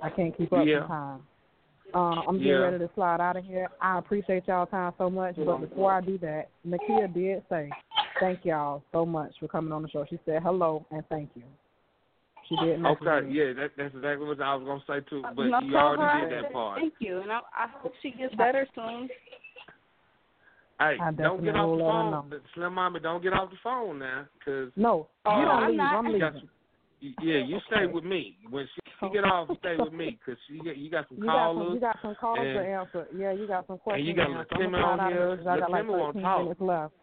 I 0.01 0.09
can't 0.09 0.35
keep 0.37 0.53
up 0.53 0.65
Yeah. 0.65 0.79
with 0.79 0.87
time. 0.87 1.21
Uh, 1.95 2.21
I'm 2.27 2.37
getting 2.39 2.51
Yeah. 2.51 2.57
ready 2.59 2.79
to 2.79 2.89
slide 2.93 3.21
out 3.21 3.37
of 3.37 3.45
here. 3.45 3.69
I 3.79 3.97
appreciate 3.97 4.45
y'all 4.49 4.65
time 4.65 4.93
so 4.97 5.09
much, 5.09 5.37
but 5.37 5.61
before 5.61 5.93
I 5.93 6.01
do 6.01 6.17
that, 6.17 6.49
Nakia 6.67 7.11
did 7.13 7.41
say 7.47 7.71
thank 8.19 8.43
y'all 8.43 8.83
so 8.91 9.05
much 9.05 9.33
for 9.39 9.47
coming 9.47 9.71
on 9.71 9.81
the 9.81 9.87
show. 9.87 10.03
She 10.09 10.19
said 10.25 10.43
hello 10.43 10.85
and 10.91 11.07
thank 11.07 11.29
you. 11.35 11.43
She 12.49 12.57
did. 12.57 12.81
message 12.81 13.01
Okay, 13.01 13.27
me. 13.27 13.33
yeah, 13.33 13.53
that, 13.53 13.71
that's 13.77 13.95
exactly 13.95 14.27
what 14.27 14.41
I 14.41 14.55
was 14.55 14.65
gonna 14.65 14.83
say 14.85 15.05
too. 15.09 15.23
But 15.37 15.45
No, 15.47 15.59
you 15.61 15.77
already 15.77 16.27
did 16.29 16.43
that 16.43 16.51
part. 16.51 16.81
Thank 16.81 16.95
you, 16.99 17.21
and 17.21 17.31
I, 17.31 17.39
I 17.57 17.67
hope 17.79 17.93
she 18.01 18.11
gets 18.11 18.35
better 18.35 18.67
soon. 18.75 19.07
Hey, 20.77 20.97
I 21.01 21.11
don't 21.11 21.41
get 21.41 21.53
definitely 21.53 21.81
off 21.83 22.21
the 22.21 22.29
phone, 22.29 22.41
Slim 22.53 22.73
Mama. 22.73 22.99
Don't 22.99 23.23
get 23.23 23.31
off 23.31 23.49
the 23.49 23.57
phone 23.63 23.99
now, 23.99 24.25
cause 24.43 24.69
No, 24.75 25.07
Oh, 25.25 25.39
you 25.39 25.45
don't 25.45 25.63
I'm 25.63 25.69
leave. 25.69 25.77
not. 25.77 25.95
I'm 25.95 26.11
leaving. 26.11 26.49
Some, 27.17 27.27
yeah, 27.27 27.37
you 27.45 27.59
stay 27.67 27.85
with 27.85 28.03
me. 28.03 28.37
When 28.49 28.65
she, 28.73 28.81
she 28.99 29.09
get 29.13 29.23
off, 29.25 29.49
stay 29.59 29.75
with 29.77 29.93
me, 29.93 30.17
cause 30.25 30.35
she 30.47 30.59
get, 30.59 30.77
you 30.77 30.89
got 30.89 31.07
some 31.09 31.17
You 31.17 31.25
got 31.25 31.49
some. 31.49 31.57
callers. 31.57 31.73
You 31.75 31.79
got 31.79 31.97
some 32.01 32.15
calls 32.19 32.39
and- 32.41 32.53
to 32.55 32.59
answer. 32.65 33.07
Yeah, 33.15 33.31
you 33.33 33.47
got 33.47 33.67
some 33.67 33.77
questions. 33.77 34.07
And 34.07 34.07
you 34.07 34.13
got 34.15 34.27
to 34.27 34.29
Lil 34.31 34.39
answer. 34.39 34.55
I'm 34.55 34.59
Timmy 34.61 34.71
gonna 34.73 34.85
on 34.85 34.97
slide 34.97 35.05
out 35.05 35.11
of 35.11 35.17
here. 35.17 35.27
here 35.27 35.37
'cause 35.37 35.47
I 35.47 35.59
got 35.59 35.69
Lil 35.69 35.71
like 35.71 35.81
Timmy 35.85 35.93
won't 35.99 36.13
13 36.15 36.21
talk. 36.23 36.39
minutes 36.41 36.61
left. 36.61 36.93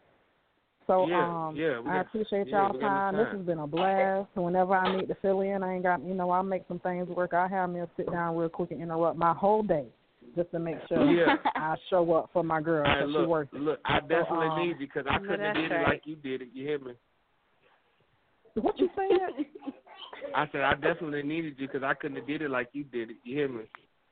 So 0.88 1.06
Yeah, 1.06 1.46
um, 1.48 1.54
yeah, 1.56 1.78
we 1.80 1.90
I 1.90 1.92
got- 1.94 2.06
appreciate 2.06 2.46
yeah, 2.48 2.56
y'all 2.66 2.72
we 2.72 2.80
got 2.80 2.88
time. 2.88 3.14
enough 3.14 3.20
This 3.26 3.30
time. 3.30 3.38
has 3.38 3.46
been 3.46 3.58
a 3.60 3.66
blast. 3.68 4.28
Whenever 4.34 4.74
I 4.74 4.96
need 4.96 5.06
to 5.08 5.14
fill 5.22 5.40
in, 5.42 5.62
I 5.62 5.74
ain't 5.74 5.82
got 5.84 6.02
you 6.02 6.12
know 6.14 6.30
I'll 6.30 6.42
make 6.42 6.64
some 6.66 6.80
things 6.80 7.08
work. 7.08 7.34
I 7.34 7.46
have 7.48 7.70
me 7.70 7.80
a 7.80 7.88
sit 7.96 8.10
down 8.10 8.36
real 8.36 8.48
quick 8.48 8.72
and 8.72 8.82
interrupt 8.82 9.16
my 9.16 9.32
whole 9.32 9.62
day 9.62 9.86
just 10.34 10.50
to 10.50 10.58
make 10.58 10.76
sure 10.88 11.04
Yeah. 11.04 11.36
I 11.54 11.76
show 11.88 12.12
up 12.14 12.30
for 12.32 12.42
my 12.42 12.60
girl 12.60 12.84
Hey, 12.84 12.94
because 12.98 13.10
she 13.12 13.18
look, 13.18 13.28
works. 13.28 13.52
it. 13.54 13.60
look, 13.60 13.80
I 13.84 14.00
definitely 14.00 14.48
um, 14.48 14.58
need 14.58 14.68
you 14.80 14.86
because 14.86 15.06
I 15.08 15.18
No, 15.18 15.28
couldn't 15.28 15.40
have 15.44 15.54
that's 15.54 15.58
did 15.68 15.70
it 15.72 15.74
right. 15.76 15.86
like 15.88 16.02
you 16.06 16.16
did 16.16 16.42
it. 16.42 16.48
You 16.52 16.66
hear 16.66 16.78
me? 16.80 16.92
What 18.54 18.78
you 18.80 18.90
saying? 18.96 19.46
I 20.34 20.46
said 20.52 20.62
I 20.62 20.74
definitely 20.74 21.22
needed 21.22 21.54
you 21.58 21.66
because 21.66 21.82
I 21.82 21.94
couldn't 21.94 22.16
have 22.16 22.26
did 22.26 22.42
it 22.42 22.50
like 22.50 22.68
you 22.72 22.84
did 22.84 23.10
it. 23.10 23.16
You 23.24 23.36
hear 23.36 23.48
me? 23.48 23.64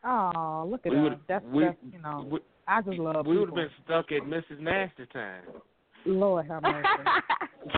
oh, 0.05 0.67
look 0.71 0.87
at 0.87 0.93
We 0.93 1.09
us. 1.09 1.19
That's 1.29 1.45
we, 1.47 1.65
that's 1.65 1.77
you 1.93 2.01
know 2.01 2.27
we, 2.31 2.39
I 2.67 2.83
just 2.83 2.99
love 2.99 3.27
we 3.27 3.39
would 3.39 3.49
have 3.49 3.57
been 3.57 3.71
stuck 3.85 4.13
at 4.13 4.23
Mrs. 4.23 4.61
Nasty 4.61 5.07
time. 5.13 5.43
Lord 6.07 6.47
have 6.47 6.63
mercy. 6.63 6.89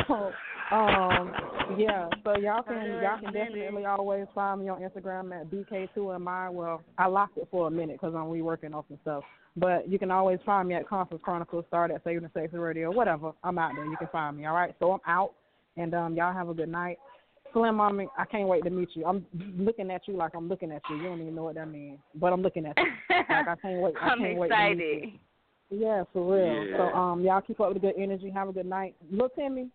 So, 0.07 0.31
um, 0.71 1.33
yeah. 1.77 2.09
So 2.23 2.37
y'all 2.37 2.63
can 2.63 3.01
y'all 3.03 3.21
can 3.21 3.33
definitely 3.33 3.85
always 3.85 4.27
find 4.35 4.61
me 4.61 4.69
on 4.69 4.81
Instagram 4.81 5.39
at 5.39 5.51
bk2mi. 5.51 6.53
Well, 6.53 6.83
I 6.99 7.07
locked 7.07 7.37
it 7.37 7.49
for 7.51 7.67
a 7.67 7.71
minute 7.71 7.99
because 8.01 8.15
I'm 8.15 8.27
reworking 8.27 8.73
on 8.73 8.85
some 8.89 8.99
stuff. 9.03 9.25
But 9.57 9.89
you 9.89 9.99
can 9.99 10.11
always 10.11 10.39
find 10.47 10.69
me 10.69 10.75
at 10.77 10.89
Conference 10.89 11.23
Chronicles. 11.23 11.65
Start 11.69 11.91
at 11.91 12.03
Saving 12.05 12.23
the 12.23 12.31
Sexy 12.33 12.57
Radio. 12.57 12.91
Whatever. 12.91 13.33
I'm 13.45 13.59
out 13.59 13.73
there. 13.75 13.85
You 13.85 13.97
can 13.97 14.09
find 14.13 14.37
me. 14.37 14.47
All 14.47 14.55
right. 14.55 14.75
So 14.79 14.93
I'm 14.93 15.01
out, 15.07 15.33
and 15.77 15.95
um, 15.95 16.15
y'all 16.15 16.33
have 16.33 16.49
a 16.49 16.55
good 16.55 16.71
night. 16.71 16.99
Slim 17.53 17.77
Mommy, 17.77 18.07
I 18.19 18.25
can't 18.25 18.49
wait 18.49 18.65
to 18.65 18.71
meet 18.71 18.91
you. 18.95 19.05
I'm 19.07 19.27
looking 19.59 19.91
at 19.91 20.07
you 20.09 20.17
like 20.17 20.33
I'm 20.35 20.49
looking 20.49 20.73
at 20.73 20.83
you. 20.89 20.97
You 20.97 21.03
don't 21.05 21.21
even 21.21 21.35
know 21.35 21.45
what 21.45 21.55
that 21.57 21.69
means, 21.69 21.99
but 22.15 22.33
I'm 22.33 22.43
looking 22.43 22.67
at 22.67 22.77
you. 22.79 22.85
Like 23.11 23.49
I 23.49 23.57
can't 23.57 23.81
wait. 23.81 23.95
I 24.01 24.09
I'm 24.11 24.19
can't 24.19 24.39
wait 24.39 24.49
to 24.49 24.57
meet 24.57 24.79
you. 24.79 24.93
excited. 24.99 25.21
Yeah, 25.71 26.05
for 26.13 26.35
real. 26.35 26.65
Yeah. 26.67 26.77
So 26.77 26.83
um, 26.97 27.21
y'all 27.23 27.41
keep 27.41 27.61
up 27.61 27.73
with 27.73 27.81
the 27.83 27.89
good 27.89 27.95
energy. 27.99 28.31
Have 28.31 28.49
a 28.49 28.53
good 28.53 28.67
night. 28.67 28.95
Look, 29.11 29.35
Timmy, 29.37 29.69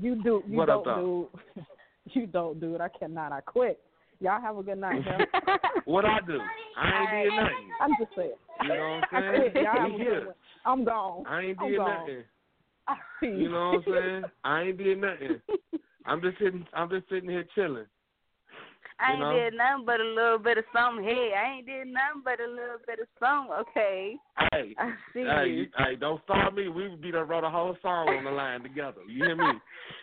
you 0.00 0.22
do 0.22 0.42
you 0.46 0.56
What 0.58 0.66
don't 0.66 0.84
though? 0.84 1.28
do 1.56 1.62
you 2.20 2.26
don't 2.26 2.60
do 2.60 2.74
it. 2.74 2.80
I 2.80 2.88
cannot. 2.88 3.32
I 3.32 3.40
quit. 3.40 3.80
Y'all 4.20 4.40
have 4.40 4.56
a 4.58 4.62
good 4.62 4.78
night. 4.78 5.02
What 5.86 6.04
I 6.04 6.18
do? 6.26 6.38
I 6.76 7.22
ain't 7.22 7.30
did 7.30 7.36
nothing. 7.36 7.70
I'm 7.80 7.90
just 7.98 8.10
saying. 8.14 8.32
You 8.62 8.68
know 8.68 9.00
what 9.00 9.04
I 9.12 9.16
I'm 9.16 9.32
saying? 9.34 9.50
quit. 9.52 9.64
Y'all 9.64 9.80
have 9.80 9.92
a 9.92 9.96
good 9.98 10.26
one. 10.26 10.34
I'm 10.66 10.84
gone. 10.84 11.24
I 11.26 11.40
ain't 11.42 11.58
I'm 11.60 11.70
did 11.70 11.78
nothing. 11.78 12.24
You 13.22 13.48
know 13.48 13.70
what 13.70 13.76
I'm 13.76 13.84
saying? 13.86 14.24
I 14.44 14.62
ain't 14.62 14.78
did 14.78 14.98
nothing. 15.00 15.40
I'm 16.06 16.20
just 16.20 16.38
sitting. 16.38 16.66
I'm 16.74 16.90
just 16.90 17.08
sitting 17.08 17.30
here 17.30 17.44
chilling. 17.54 17.86
I 18.98 19.12
You 19.12 19.12
ain't 19.12 19.20
know? 19.20 19.36
did 19.36 19.54
nothing 19.54 19.84
but 19.86 20.00
a 20.00 20.04
little 20.04 20.38
bit 20.38 20.58
of 20.58 20.64
something. 20.74 21.04
Hey, 21.04 21.32
I 21.34 21.56
ain't 21.56 21.66
did 21.66 21.86
nothing 21.86 22.22
but 22.24 22.40
a 22.40 22.46
little 22.46 22.78
bit 22.86 23.00
of 23.00 23.08
something. 23.18 23.52
Okay, 23.60 24.16
Hey, 24.52 24.74
I 24.78 24.92
see 25.12 25.20
hey, 25.20 25.46
you. 25.48 25.52
you, 25.52 25.66
hey! 25.76 25.96
Don't 25.96 26.22
start 26.24 26.54
me. 26.54 26.68
We 26.68 26.88
would 26.88 27.02
be 27.02 27.10
done 27.10 27.28
wrote 27.28 27.44
a 27.44 27.50
whole 27.50 27.76
song 27.82 28.08
on 28.08 28.24
the 28.24 28.30
line 28.30 28.62
together. 28.62 29.00
You 29.08 29.24
hear 29.24 29.36
me? 29.36 29.44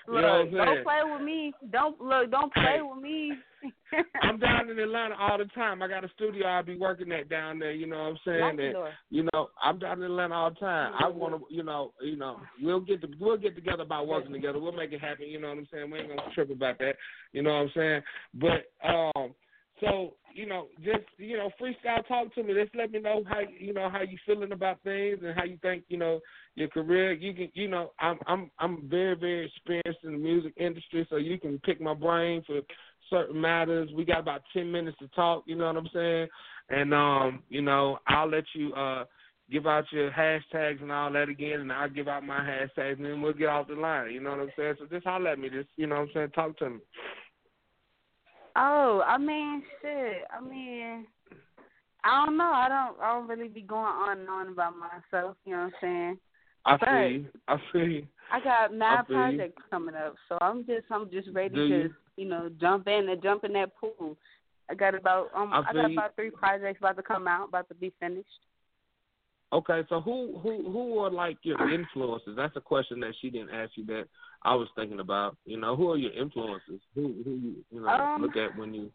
You 0.08 0.22
know 0.22 0.46
don't 0.52 0.84
play 0.84 1.02
with 1.04 1.22
me. 1.22 1.54
Don't 1.72 2.00
look. 2.00 2.32
Don't 2.32 2.54
play 2.54 2.80
with 2.82 3.02
me. 3.02 3.34
I'm 4.22 4.40
down 4.40 4.70
in 4.70 4.80
Atlanta 4.80 5.16
all 5.20 5.38
the 5.38 5.46
time. 5.46 5.82
I 5.82 5.88
got 5.88 6.06
a 6.06 6.10
studio 6.16 6.46
I'll 6.46 6.64
be 6.64 6.78
working 6.78 7.12
at 7.12 7.30
down 7.30 7.60
there. 7.60 7.72
You 7.72 7.88
know 7.88 7.98
what 7.98 8.10
I'm 8.10 8.18
saying? 8.26 8.60
And, 8.60 8.76
you 9.10 9.28
know, 9.34 9.50
I'm 9.62 9.80
down 9.80 9.98
in 9.98 10.06
Atlanta 10.06 10.36
all 10.36 10.50
the 10.50 10.56
time. 10.58 10.94
I 10.98 11.08
want 11.08 11.34
to, 11.36 11.54
you 11.54 11.64
know, 11.64 11.92
you 12.02 12.16
know, 12.16 12.40
we'll 12.62 12.80
get 12.80 13.02
to, 13.02 13.08
we'll 13.20 13.38
get 13.38 13.56
together 13.56 13.86
by 13.86 14.02
working 14.02 14.32
together. 14.32 14.60
We'll 14.60 14.72
make 14.72 14.94
it 14.94 15.02
happen. 15.02 15.28
You 15.28 15.42
know 15.42 15.50
what 15.50 15.58
I'm 15.58 15.68
saying? 15.72 15.92
We 15.92 16.00
ain't 16.00 16.10
gonna 16.10 16.34
trip 16.34 16.52
about 16.52 16.80
that. 16.80 16.96
You 17.34 17.42
know 17.42 17.52
what 17.52 17.62
I'm 17.62 17.72
saying? 17.76 18.02
But 18.34 18.88
um, 18.88 19.34
So 19.80 20.16
you 20.34 20.46
know, 20.46 20.68
just 20.84 21.06
you 21.18 21.38
know, 21.38 21.50
freestyle 21.60 22.08
talk 22.08 22.34
to 22.36 22.44
me. 22.44 22.54
Just 22.54 22.76
let 22.76 22.92
me 22.92 23.00
know 23.00 23.24
how 23.28 23.40
you 23.60 23.74
know 23.74 23.90
how 23.90 24.02
you 24.02 24.18
feeling 24.26 24.52
about 24.52 24.82
things 24.84 25.20
and 25.24 25.36
how 25.36 25.44
you 25.44 25.58
think 25.62 25.84
you 25.88 25.98
know 25.98 26.20
your 26.56 26.68
career. 26.68 27.12
You 27.14 27.34
can 27.34 27.50
you 27.54 27.68
know 27.68 27.92
I'm 28.00 28.20
I'm 28.28 28.52
I'm 28.60 28.88
very 28.90 29.16
very 29.16 29.46
experienced 29.46 30.04
in 30.04 30.14
the 30.14 30.18
music 30.18 30.54
industry, 30.58 31.06
so 31.10 31.18
you 31.18 31.40
can 31.40 31.60
pick 31.60 31.82
my 31.82 31.94
brain 31.94 32.44
for 32.46 32.62
certain 33.10 33.40
matters. 33.40 33.90
We 33.96 34.06
got 34.06 34.20
about 34.20 34.42
ten 34.54 34.72
minutes 34.72 34.98
to 35.00 35.08
talk. 35.10 35.44
You 35.48 35.56
know 35.56 35.68
what 35.68 35.78
I'm 35.78 35.90
saying? 35.94 36.28
And 36.70 36.94
um, 36.94 37.44
you 37.50 37.62
know, 37.62 38.00
I'll 38.08 38.30
let 38.30 38.46
you 38.54 38.74
uh 38.74 39.06
give 39.50 39.66
out 39.66 39.86
your 39.92 40.12
hashtags 40.12 40.82
and 40.82 40.92
all 40.92 41.12
that 41.14 41.30
again, 41.30 41.62
and 41.62 41.72
I'll 41.72 41.90
give 41.90 42.08
out 42.08 42.24
my 42.24 42.40
hashtags, 42.40 42.98
and 42.98 43.06
then 43.06 43.22
we'll 43.22 43.34
get 43.34 43.48
off 43.48 43.70
the 43.70 43.76
line. 43.76 44.12
You 44.12 44.22
know 44.22 44.32
what 44.32 44.40
I'm 44.42 44.52
saying? 44.58 44.76
So 44.80 44.86
just 44.88 45.06
holler 45.06 45.30
at 45.30 45.40
me. 45.40 45.50
Just 45.50 45.70
you 45.78 45.88
know 45.88 45.96
what 45.96 46.02
I'm 46.02 46.10
saying? 46.14 46.30
Talk 46.32 46.58
to 46.60 46.70
me. 46.72 46.80
Oh, 48.58 49.04
I 49.06 49.18
mean, 49.18 49.62
shit. 49.82 50.24
I 50.36 50.42
mean, 50.42 51.06
I 52.04 52.26
don't 52.26 52.38
know. 52.38 52.52
I 52.52 52.68
don't. 52.68 53.00
I 53.02 53.14
don't 53.14 53.28
really 53.28 53.50
be 53.50 53.62
going 53.62 53.86
on 53.86 54.20
and 54.20 54.30
on 54.30 54.48
about 54.50 54.74
myself. 54.78 55.36
You 55.46 55.52
know 55.54 55.58
what 55.66 55.66
I'm 55.66 55.72
saying? 55.82 56.20
I 56.66 56.78
But- 56.78 56.90
see. 56.90 57.28
I 57.48 57.58
see. 57.72 58.08
I 58.30 58.40
got 58.42 58.74
mad 58.74 59.06
you. 59.08 59.16
projects 59.16 59.62
coming 59.70 59.96
up, 59.96 60.16
so 60.28 60.38
I'm 60.42 60.66
just 60.66 60.86
I'm 60.92 61.10
just 61.10 61.30
ready 61.32 61.56
Do 61.56 61.70
to 61.70 61.76
you? 61.84 61.94
you 62.18 62.26
know 62.28 62.50
jump 62.60 62.88
in 62.88 63.08
and 63.08 63.24
jump 63.24 63.46
in 63.46 63.54
that 63.54 63.72
pool. 63.78 64.18
I 64.70 64.76
got 64.76 64.96
about 64.96 65.30
um 65.34 65.54
I 65.54 65.60
I, 65.60 65.74
got 65.74 65.92
about 65.92 66.16
three 66.16 66.30
projects 66.32 66.80
about 66.80 66.98
to 66.98 67.04
come 67.04 67.26
out, 67.28 67.48
about 67.48 67.70
to 67.70 67.76
be 67.76 67.94
finished. 68.02 68.28
Okay, 69.54 69.84
so 69.88 70.02
who 70.02 70.38
who 70.40 70.70
who 70.70 71.00
are 71.00 71.10
like 71.10 71.38
your 71.44 71.70
influences? 71.70 72.36
That's 72.36 72.56
a 72.58 72.62
question 72.62 73.00
that 73.00 73.14
she 73.22 73.30
didn't 73.30 73.52
ask 73.52 73.72
you 73.76 73.86
that 73.86 74.08
I 74.48 74.56
was 74.56 74.70
thinking 74.76 75.00
about. 75.02 75.36
You 75.46 75.58
know, 75.58 75.76
who 75.76 75.92
are 75.92 75.98
your 75.98 76.14
influences? 76.14 76.80
Who 76.96 77.14
who 77.24 77.32
you 77.32 77.56
you 77.72 77.82
know 77.82 77.88
Um, 77.90 78.22
look 78.22 78.36
at 78.38 78.56
when 78.58 78.74
you 78.74 78.92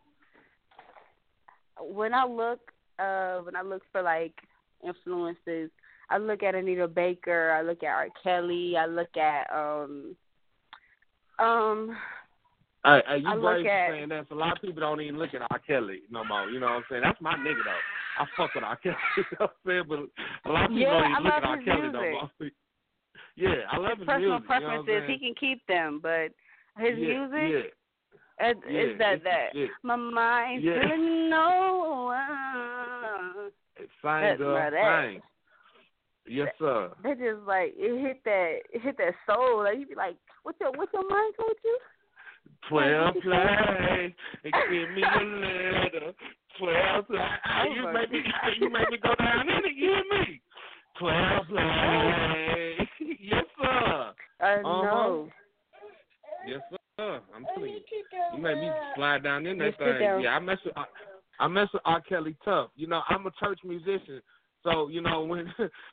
When 1.81 2.15
I 2.15 2.25
look 2.25 2.61
uh 2.99 3.39
when 3.45 3.57
I 3.57 3.63
look 3.63 3.83
for 3.93 4.03
like 4.03 4.35
influences, 4.87 5.71
I 6.11 6.19
look 6.19 6.43
at 6.43 6.55
Anita 6.55 6.89
Baker, 6.89 7.53
I 7.53 7.63
look 7.63 7.83
at 7.83 7.89
R. 7.95 8.09
Kelly, 8.23 8.77
I 8.77 8.87
look 8.87 9.15
at 9.17 9.47
um 9.53 10.17
um 11.39 11.97
Hey, 12.85 13.01
hey, 13.07 13.19
you 13.19 13.29
I 13.29 13.37
brave 13.37 13.65
for 13.65 13.71
at- 13.71 13.91
saying 13.93 14.09
that. 14.09 14.27
A 14.31 14.35
lot 14.35 14.57
of 14.57 14.63
people 14.63 14.81
don't 14.81 15.01
even 15.01 15.19
look 15.19 15.35
at 15.35 15.43
R. 15.51 15.59
Kelly 15.67 16.01
no 16.11 16.25
more. 16.25 16.49
You 16.51 16.59
know 16.61 16.67
what 16.67 16.77
I'm 16.77 16.85
saying? 16.91 17.03
That's 17.05 17.21
my 17.21 17.35
nigga 17.35 17.63
though. 17.65 17.83
I 18.19 18.27
fuck 18.37 18.55
with 18.55 18.65
R. 18.65 18.77
Kelly. 18.77 18.97
You 19.17 19.25
know 19.39 19.47
what 19.47 19.51
I'm 19.51 19.71
saying? 19.71 19.85
But 20.45 20.51
a 20.51 20.53
lot 20.53 20.65
of 20.65 20.69
people 20.71 20.83
Yeah, 20.83 21.01
don't 21.01 21.11
even 21.11 21.15
I 21.15 21.21
look 21.21 21.33
at 21.35 21.45
R. 21.45 21.57
Kelly 21.63 21.81
music. 21.83 21.93
no 21.93 22.11
more. 22.11 22.31
yeah, 23.37 23.55
I 23.71 23.77
love 23.79 23.99
his 23.99 24.07
personal 24.07 24.19
music. 24.19 24.23
You 24.23 24.29
know 24.29 24.41
preferences, 24.41 25.03
he 25.09 25.19
can 25.19 25.35
keep 25.39 25.67
them, 25.67 26.01
but 26.03 26.33
his 26.79 26.99
yeah, 26.99 27.27
music 27.27 27.73
Yeah, 28.41 28.47
it, 28.49 28.57
yeah, 28.69 28.79
it's 28.79 28.99
that 28.99 29.25
that 29.25 29.49
shit. 29.53 29.71
my 29.83 29.97
mind's 29.97 30.65
Yeah. 30.65 30.83
telling 30.83 31.31
no 31.31 32.05
one. 32.07 33.53
That's 34.03 34.39
that. 34.39 35.21
Yes, 36.27 36.49
sir. 36.59 36.91
They 37.03 37.15
just 37.15 37.43
like 37.47 37.75
it 37.77 38.01
hit 38.01 38.23
that 38.25 38.59
it 38.73 38.83
hit 38.83 38.97
that 38.99 39.15
soul. 39.27 39.65
Like 39.65 39.79
you 39.79 39.87
be 39.87 39.95
like, 39.95 40.17
what's 40.45 40.59
your 40.61 40.71
what's 40.73 40.93
your 40.93 41.09
mind 41.09 41.35
told 41.37 41.57
you? 41.65 41.79
Twelve 42.69 43.15
play 43.23 44.15
and 44.45 44.53
give 44.53 44.91
me 44.95 45.03
a 45.03 45.25
letter. 45.25 46.13
Twelve 46.59 47.07
play. 47.09 47.19
Oh 47.19 47.75
you 47.75 47.93
make 47.93 48.13
me 48.13 48.23
you 48.61 48.71
make 48.71 48.91
me 48.91 48.99
go 49.03 49.15
down 49.19 49.49
in 49.49 49.65
it. 49.65 49.75
You 49.75 49.91
hear 49.91 50.21
me? 50.21 50.41
Twelve 50.99 51.47
oh. 51.51 51.55
play. 51.55 52.72
Yes, 53.83 53.91
sir. 53.91 54.15
I 54.41 54.55
Uh-huh. 54.61 54.63
know. 54.83 55.29
Yes, 56.47 56.61
sir. 56.71 57.21
I'm 57.35 57.45
telling 57.55 57.71
you. 57.73 57.81
You 58.35 58.39
made 58.43 58.59
me 58.59 58.71
slide 58.95 59.23
down 59.23 59.47
in 59.47 59.59
that 59.59 59.71
Just 59.71 59.79
thing. 59.79 59.99
down. 60.01 60.21
Yeah, 60.23 60.37
I 60.37 60.39
mess 60.39 60.59
with 60.65 60.77
I, 60.77 60.85
I 61.41 61.49
mess 61.49 61.69
with 61.73 61.83
R. 61.85 62.01
Kelly 62.03 62.37
tough. 62.45 62.71
You 62.77 62.87
know, 62.87 63.03
I'm 63.09 63.27
a 63.27 63.31
church 63.41 63.61
musician, 63.65 64.23
so 64.63 64.89
you 64.89 65.01
know 65.01 65.23
when 65.31 65.53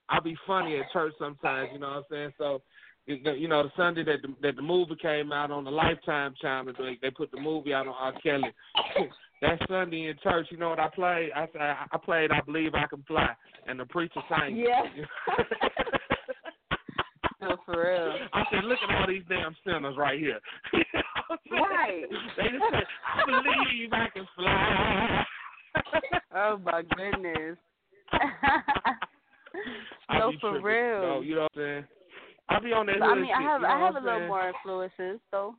I 0.10 0.20
be 0.20 0.36
funny 0.46 0.78
at 0.80 0.92
church 0.92 1.14
sometimes. 1.20 1.70
You 1.74 1.80
know 1.80 1.88
what 1.88 1.98
I'm 1.98 2.04
saying? 2.10 2.34
So. 2.38 2.62
You 3.08 3.48
know, 3.48 3.64
the 3.64 3.72
Sunday 3.76 4.04
that 4.04 4.22
the, 4.22 4.36
that 4.44 4.56
the 4.56 4.62
movie 4.62 4.96
came 5.02 5.32
out 5.32 5.50
on 5.50 5.64
the 5.64 5.72
Lifetime 5.72 6.36
channel, 6.40 6.72
they, 6.78 6.96
they 7.02 7.10
put 7.10 7.32
the 7.32 7.40
movie 7.40 7.74
out 7.74 7.88
on 7.88 7.96
R. 7.98 8.14
Kelly. 8.22 8.54
that 9.42 9.58
Sunday 9.68 10.10
in 10.10 10.16
church, 10.22 10.46
you 10.52 10.58
know 10.58 10.70
what 10.70 10.80
I 10.80 10.90
played? 10.90 11.32
I 11.36 11.48
said 11.52 11.60
I 11.92 11.98
played 12.06 12.30
"I 12.30 12.42
Believe 12.46 12.76
I 12.76 12.86
Can 12.88 13.02
Fly," 13.08 13.30
and 13.66 13.80
the 13.80 13.86
preacher 13.86 14.22
sang. 14.30 14.60
it. 14.60 14.68
Yeah. 14.68 14.84
No, 17.50 17.58
for 17.66 17.84
real. 17.84 18.28
I 18.34 18.44
said, 18.52 18.64
look 18.64 18.78
at 18.88 18.96
all 18.96 19.08
these 19.08 19.24
damn 19.28 19.56
sinners 19.66 19.96
right 19.98 20.20
here. 20.20 20.40
Right. 21.52 22.06
They 22.38 22.44
just 22.44 22.64
said, 22.72 22.84
I 23.06 23.26
believe 23.26 23.94
I 23.94 24.08
can 24.14 24.28
fly. 24.36 25.26
Oh 26.36 26.58
my 26.64 26.82
goodness. 26.82 27.58
I 30.10 30.20
no, 30.20 30.32
for 30.40 30.52
tripping. 30.52 30.64
real. 30.64 31.02
No, 31.02 31.22
you 31.22 31.36
know 31.36 31.42
what 31.42 31.52
I'm 31.56 31.62
saying? 31.62 31.86
I'll 32.50 32.62
be 32.62 32.74
on 32.74 32.88
that 32.88 33.00
But, 33.00 33.10
I 33.10 33.16
mean, 33.16 33.32
I 33.36 33.42
have 33.42 33.62
you 33.62 33.68
know 33.68 33.74
I 33.74 33.80
have 33.80 33.96
a 33.96 34.00
little 34.00 34.28
more 34.28 34.50
influences 34.50 35.20
though. 35.32 35.56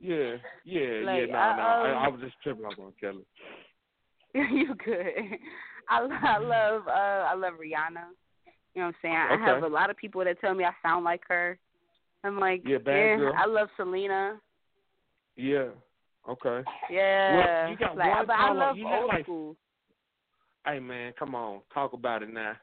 Yeah, 0.00 0.36
yeah, 0.64 1.04
Like, 1.04 1.28
yeah. 1.28 1.32
No, 1.32 1.38
I, 1.38 1.56
no. 1.56 1.62
I, 1.62 1.90
um, 1.90 1.98
I 1.98 2.08
was 2.08 2.20
just 2.22 2.36
tripping 2.42 2.64
off 2.64 2.78
on 2.78 2.92
Kelly. 2.98 3.24
you 4.34 4.74
good. 4.82 5.38
I 5.88 5.98
I 6.22 6.38
love 6.38 6.86
uh 6.86 6.90
I 6.90 7.34
love 7.34 7.54
Rihanna. 7.54 8.04
You 8.80 8.86
know 8.86 8.92
what 9.02 9.10
I'm 9.10 9.28
saying? 9.36 9.46
I 9.46 9.54
have 9.54 9.62
a 9.62 9.66
lot 9.66 9.90
of 9.90 9.98
people 9.98 10.24
that 10.24 10.40
tell 10.40 10.54
me 10.54 10.64
I 10.64 10.72
sound 10.82 11.04
like 11.04 11.20
her. 11.28 11.58
I'm 12.24 12.40
like, 12.40 12.62
Yeah, 12.64 12.78
yeah. 12.86 13.30
I 13.36 13.44
love 13.44 13.68
Selena. 13.76 14.40
Yeah. 15.36 15.68
Okay. 16.26 16.64
Yeah. 16.90 17.36
Well, 17.36 17.70
you 17.70 17.76
got 17.76 17.98
like, 17.98 18.08
one 18.08 18.26
but 18.26 18.36
I 18.36 18.52
love 18.54 18.76
You 18.78 18.86
old 18.88 19.08
like, 19.08 19.24
school. 19.24 19.54
Hey 20.64 20.78
man, 20.78 21.12
come 21.18 21.34
on, 21.34 21.60
talk 21.74 21.92
about 21.92 22.22
it 22.22 22.32
now. 22.32 22.54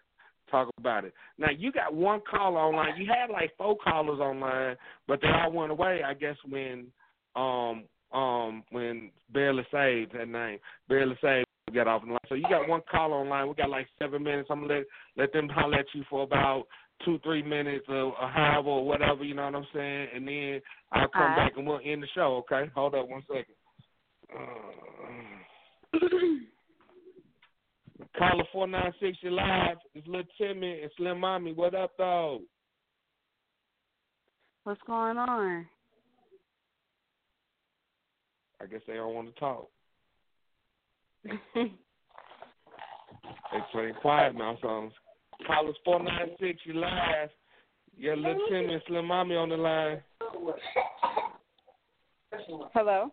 Talk 0.49 0.69
about 0.79 1.05
it. 1.05 1.13
Now 1.37 1.49
you 1.55 1.71
got 1.71 1.93
one 1.93 2.21
caller 2.27 2.59
online. 2.59 2.99
You 2.99 3.07
had 3.07 3.31
like 3.31 3.51
four 3.55 3.77
callers 3.77 4.19
online, 4.19 4.75
but 5.07 5.21
they 5.21 5.27
all 5.27 5.51
went 5.51 5.71
away. 5.71 6.01
I 6.03 6.15
guess 6.15 6.35
when 6.49 6.87
um 7.35 7.83
um 8.11 8.63
when 8.71 9.11
Barely 9.31 9.67
Saved 9.71 10.13
that 10.17 10.27
name 10.27 10.57
Barely 10.89 11.15
Saved 11.21 11.46
got 11.73 11.87
off 11.87 12.03
the 12.03 12.09
line. 12.09 12.19
So 12.29 12.35
you 12.35 12.43
got 12.43 12.67
one 12.67 12.81
caller 12.89 13.15
online. 13.15 13.47
We 13.47 13.55
got 13.55 13.69
like 13.69 13.87
seven 13.99 14.23
minutes. 14.23 14.49
I'm 14.51 14.61
gonna 14.61 14.73
let 14.75 14.85
let 15.17 15.33
them 15.33 15.49
holler 15.49 15.79
at 15.79 15.85
you 15.93 16.03
for 16.09 16.23
about 16.23 16.65
two 17.05 17.19
three 17.23 17.43
minutes 17.43 17.85
or, 17.89 18.13
or 18.13 18.29
however 18.29 18.69
or 18.69 18.85
whatever. 18.85 19.23
You 19.23 19.35
know 19.35 19.45
what 19.45 19.55
I'm 19.55 19.67
saying? 19.73 20.07
And 20.15 20.27
then 20.27 20.61
I'll 20.91 21.09
come 21.09 21.35
right. 21.35 21.49
back 21.49 21.57
and 21.57 21.67
we'll 21.67 21.79
end 21.83 22.03
the 22.03 22.07
show. 22.15 22.43
Okay? 22.51 22.69
Hold 22.73 22.95
up 22.95 23.09
one 23.09 23.23
second. 23.27 23.55
Uh, 24.33 25.99
Caller 28.17 28.43
four 28.51 28.67
nine 28.67 28.93
six, 28.99 29.17
you 29.21 29.31
live. 29.31 29.77
It's 29.93 30.07
Lil 30.07 30.23
Timmy 30.37 30.81
and 30.81 30.91
Slim 30.97 31.19
Mommy. 31.19 31.53
What 31.53 31.75
up, 31.75 31.91
though? 31.97 32.41
What's 34.63 34.81
going 34.85 35.17
on? 35.17 35.65
I 38.61 38.65
guess 38.65 38.81
they 38.87 38.95
don't 38.95 39.13
want 39.13 39.33
to 39.33 39.39
talk. 39.39 39.69
They 43.51 43.59
playing 43.71 43.93
quiet 44.01 44.35
mouth 44.35 44.57
songs. 44.61 44.93
Callers 45.45 45.75
four 45.85 46.01
nine 46.03 46.29
six, 46.39 46.59
you 46.65 46.73
live. 46.73 47.29
Yeah, 47.97 48.13
little 48.15 48.39
Timmy 48.49 48.73
and 48.73 48.81
Slim 48.87 49.05
Mommy 49.05 49.35
on 49.35 49.49
the 49.49 49.57
line. 49.57 50.01
Hello. 52.73 53.11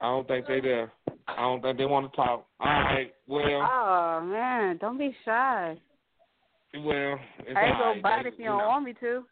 I 0.00 0.04
don't 0.06 0.26
think 0.26 0.46
they 0.46 0.60
there. 0.60 0.92
I 1.28 1.36
don't 1.42 1.62
think 1.62 1.78
they 1.78 1.84
want 1.84 2.10
to 2.10 2.16
talk. 2.16 2.46
All 2.58 2.66
right, 2.66 3.12
well, 3.28 3.44
Oh 3.70 4.20
man, 4.24 4.78
don't 4.78 4.98
be 4.98 5.14
shy. 5.24 5.76
well, 6.74 7.18
it's 7.40 7.56
I 7.56 7.64
ain't 7.64 7.78
gonna 7.78 7.84
right. 7.94 8.02
bite 8.02 8.26
if 8.26 8.34
you 8.38 8.44
you 8.44 8.50
don't 8.50 8.58
know. 8.58 8.68
want 8.68 8.84
me 8.84 8.94
to. 9.00 9.24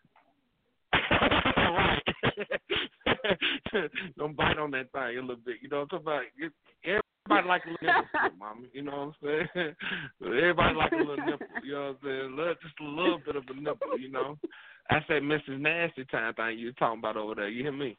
Don't 4.19 4.37
bite 4.37 4.59
on 4.59 4.71
that 4.73 4.91
thing 4.93 5.19
a 5.19 5.21
little 5.21 5.37
bit. 5.37 5.57
You 5.63 5.69
know 5.69 5.79
what 5.81 5.93
I'm 5.93 6.05
talking 6.05 6.07
about? 6.07 6.23
It- 6.39 6.53
Everybody 7.31 7.49
like 7.49 7.63
a 7.65 7.71
little 7.71 8.03
nipple, 8.03 8.39
mama. 8.39 8.67
You 8.73 8.83
know 8.83 9.15
what 9.23 9.31
I'm 9.31 9.47
saying? 9.55 9.75
Everybody 10.23 10.75
like 10.75 10.93
a 10.93 10.97
little 10.97 11.17
nipple. 11.17 11.47
You 11.65 11.73
know 11.73 11.81
what 11.81 11.89
I'm 11.89 11.97
saying? 12.03 12.37
Little, 12.37 12.55
just 12.63 12.81
a 12.81 12.85
little 12.85 13.21
bit 13.25 13.37
of 13.37 13.45
a 13.49 13.61
nipple. 13.61 13.99
You 13.99 14.11
know. 14.11 14.39
That's 14.91 15.07
that 15.09 15.23
Mrs. 15.23 15.61
Nasty 15.61 16.05
time 16.07 16.35
thing 16.35 16.59
you 16.59 16.73
talking 16.73 16.99
about 16.99 17.17
over 17.17 17.37
there. 17.37 17.49
You 17.49 17.63
hear 17.63 17.73
me? 17.73 17.97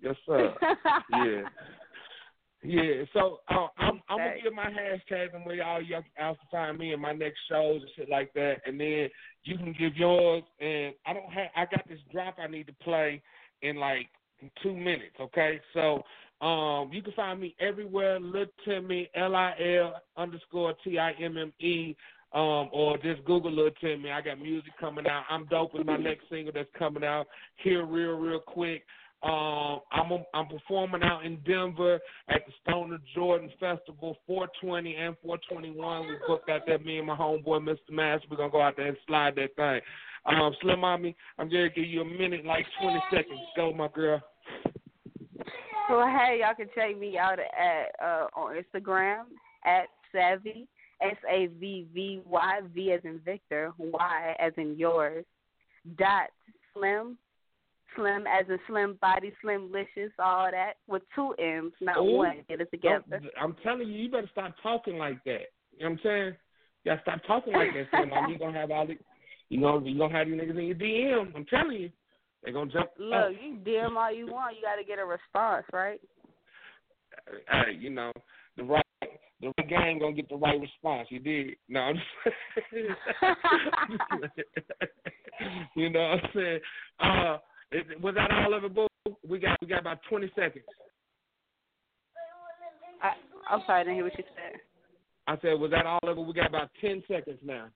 Yes, 0.00 0.14
sir. 0.26 0.54
yeah. 1.10 1.42
Yeah, 2.62 3.04
so 3.14 3.40
uh, 3.48 3.68
I'm 3.78 4.02
I'm 4.10 4.18
gonna 4.18 4.34
give 4.44 4.52
my 4.52 4.66
hashtags 4.66 5.34
and 5.34 5.46
where 5.46 5.56
y'all 5.56 5.80
y'all 5.82 6.02
y'all 6.18 6.34
can 6.34 6.46
find 6.50 6.78
me 6.78 6.92
in 6.92 7.00
my 7.00 7.14
next 7.14 7.38
shows 7.50 7.80
and 7.80 7.90
shit 7.96 8.10
like 8.10 8.34
that, 8.34 8.56
and 8.66 8.78
then 8.78 9.08
you 9.44 9.56
can 9.56 9.74
give 9.78 9.96
yours. 9.96 10.42
And 10.60 10.94
I 11.06 11.14
don't 11.14 11.32
have 11.32 11.48
I 11.56 11.64
got 11.64 11.88
this 11.88 11.98
drop 12.12 12.36
I 12.38 12.48
need 12.48 12.66
to 12.66 12.74
play 12.84 13.22
in 13.62 13.76
like 13.76 14.08
two 14.62 14.76
minutes. 14.76 15.16
Okay, 15.18 15.58
so 15.72 16.02
um 16.40 16.90
you 16.92 17.02
can 17.02 17.12
find 17.14 17.40
me 17.40 17.54
everywhere. 17.60 18.18
Lil 18.20 18.46
Timmy 18.64 19.10
L 19.14 19.34
I 19.34 19.54
L 19.80 20.00
underscore 20.16 20.74
T 20.84 20.98
I 20.98 21.12
M 21.12 21.36
M 21.36 21.52
E. 21.60 21.96
Um, 22.32 22.68
or 22.72 22.96
just 22.98 23.24
Google 23.24 23.50
Lil 23.50 23.70
Timmy. 23.80 24.12
I 24.12 24.20
got 24.20 24.40
music 24.40 24.70
coming 24.78 25.04
out. 25.08 25.24
I'm 25.28 25.46
dope 25.46 25.74
with 25.74 25.84
my 25.84 25.96
next 25.96 26.28
single 26.30 26.52
that's 26.54 26.68
coming 26.78 27.02
out 27.02 27.26
here 27.56 27.84
real, 27.84 28.12
real 28.12 28.38
quick. 28.38 28.84
Um, 29.22 29.80
I'm 29.92 30.10
a, 30.12 30.24
I'm 30.32 30.46
performing 30.46 31.02
out 31.02 31.26
in 31.26 31.38
Denver 31.46 31.98
at 32.28 32.40
the 32.46 32.52
Stoner 32.62 32.98
Jordan 33.14 33.50
Festival, 33.60 34.16
420 34.26 34.94
and 34.94 35.16
421. 35.22 36.08
We 36.08 36.14
booked 36.26 36.48
out 36.48 36.62
there. 36.66 36.78
Me 36.78 36.98
and 36.98 37.06
my 37.06 37.16
homeboy, 37.16 37.60
Mr. 37.62 37.90
Mass. 37.90 38.20
We're 38.30 38.38
gonna 38.38 38.50
go 38.50 38.62
out 38.62 38.76
there 38.78 38.86
and 38.86 38.96
slide 39.06 39.34
that 39.36 39.54
thing. 39.56 39.80
Um, 40.24 40.54
Slim 40.62 40.80
Mommy, 40.80 41.14
I'm 41.38 41.50
gonna 41.50 41.68
give 41.68 41.84
you 41.84 42.00
a 42.00 42.04
minute, 42.04 42.46
like 42.46 42.64
20 42.80 43.02
seconds. 43.10 43.40
Go, 43.56 43.74
my 43.74 43.88
girl. 43.88 44.22
Well, 45.90 46.06
hey, 46.06 46.40
y'all 46.40 46.54
can 46.54 46.68
check 46.72 46.96
me 46.96 47.18
out 47.18 47.40
at 47.40 47.94
uh, 48.00 48.26
on 48.36 48.54
Instagram 48.54 49.24
at 49.64 49.88
Savvy 50.12 50.68
S 51.02 51.16
A 51.28 51.48
V 51.58 51.88
V 51.92 52.20
Y 52.24 52.60
V 52.72 52.92
as 52.92 53.00
in 53.02 53.20
Victor 53.24 53.72
Y 53.76 54.36
as 54.38 54.52
in 54.56 54.78
yours 54.78 55.24
dot 55.98 56.28
Slim 56.72 57.18
Slim 57.96 58.24
as 58.28 58.48
in 58.48 58.58
Slim 58.68 58.98
Body 59.00 59.32
Slim 59.42 59.72
Licious 59.72 60.12
all 60.20 60.48
that 60.52 60.74
with 60.86 61.02
two 61.12 61.34
M's 61.40 61.72
not 61.80 61.98
Ooh. 61.98 62.18
one. 62.18 62.44
Get 62.48 62.60
it 62.60 62.70
together. 62.70 63.20
I'm 63.40 63.56
telling 63.64 63.88
you, 63.88 63.94
you 63.94 64.10
better 64.10 64.30
stop 64.30 64.54
talking 64.62 64.96
like 64.96 65.22
that. 65.24 65.46
You 65.76 65.84
know 65.84 65.90
what 65.90 65.90
I'm 65.90 66.00
saying? 66.04 66.34
You 66.84 66.92
gotta 66.92 67.02
stop 67.02 67.20
talking 67.26 67.52
like 67.52 67.70
that, 67.74 67.86
Slim 67.90 68.10
Mommy. 68.10 68.34
You 68.34 68.38
gonna 68.38 68.58
have 68.58 68.70
all 68.70 68.86
the, 68.86 68.96
you 69.48 69.58
know, 69.58 69.80
you 69.84 69.98
gonna 69.98 70.16
have 70.16 70.28
these 70.28 70.36
niggas 70.36 70.56
in 70.56 70.66
your 70.66 70.76
DM. 70.76 71.34
I'm 71.34 71.46
telling 71.46 71.80
you, 71.80 71.90
they're 72.42 72.52
gonna 72.52 72.70
jump. 72.70 72.90
Look, 72.98 73.32
you 73.42 73.58
DM 73.64 73.96
all 73.96 74.12
you 74.12 74.26
want, 74.26 74.56
you 74.56 74.62
got 74.62 74.76
to 74.76 74.84
get 74.84 74.98
a 74.98 75.04
response, 75.04 75.64
right? 75.72 76.00
uh, 77.52 77.62
you 77.78 77.90
know, 77.90 78.12
the 78.56 78.64
right 78.64 78.84
the 79.40 79.52
right 79.58 79.68
gang 79.68 79.98
gonna 79.98 80.12
get 80.12 80.28
the 80.28 80.36
right 80.36 80.60
response. 80.60 81.08
You 81.10 81.18
did. 81.18 81.56
No, 81.68 81.80
I'm 81.80 81.96
just 81.96 82.36
you 85.76 85.90
know 85.90 86.00
what 86.00 86.24
I'm 86.24 86.30
saying? 86.34 86.60
Uh 87.00 87.38
is- 87.72 88.02
was 88.02 88.14
that 88.16 88.30
all 88.30 88.54
of 88.54 88.64
it, 88.64 88.74
boo? 88.74 88.86
We 89.28 89.38
got 89.38 89.58
we 89.60 89.66
got 89.66 89.80
about 89.80 89.98
twenty 90.08 90.30
seconds. 90.34 90.64
I, 93.02 93.12
I'm 93.48 93.62
sorry, 93.66 93.80
I 93.80 93.84
didn't 93.84 93.96
hear 93.96 94.04
what 94.04 94.18
you 94.18 94.24
said. 94.34 94.60
I 95.26 95.38
said, 95.40 95.58
was 95.58 95.70
that 95.70 95.86
all 95.86 96.00
of 96.02 96.18
it? 96.18 96.20
We 96.20 96.34
got 96.34 96.48
about 96.48 96.70
ten 96.80 97.02
seconds 97.08 97.38
now. 97.42 97.68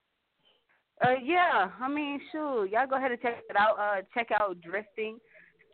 Uh, 1.02 1.14
yeah, 1.22 1.70
I 1.80 1.88
mean, 1.88 2.20
sure. 2.30 2.66
Y'all 2.66 2.86
go 2.86 2.96
ahead 2.96 3.10
and 3.10 3.20
check 3.20 3.42
it 3.48 3.56
out. 3.56 3.78
Uh, 3.78 4.02
check 4.14 4.28
out 4.38 4.60
Drifting, 4.60 5.18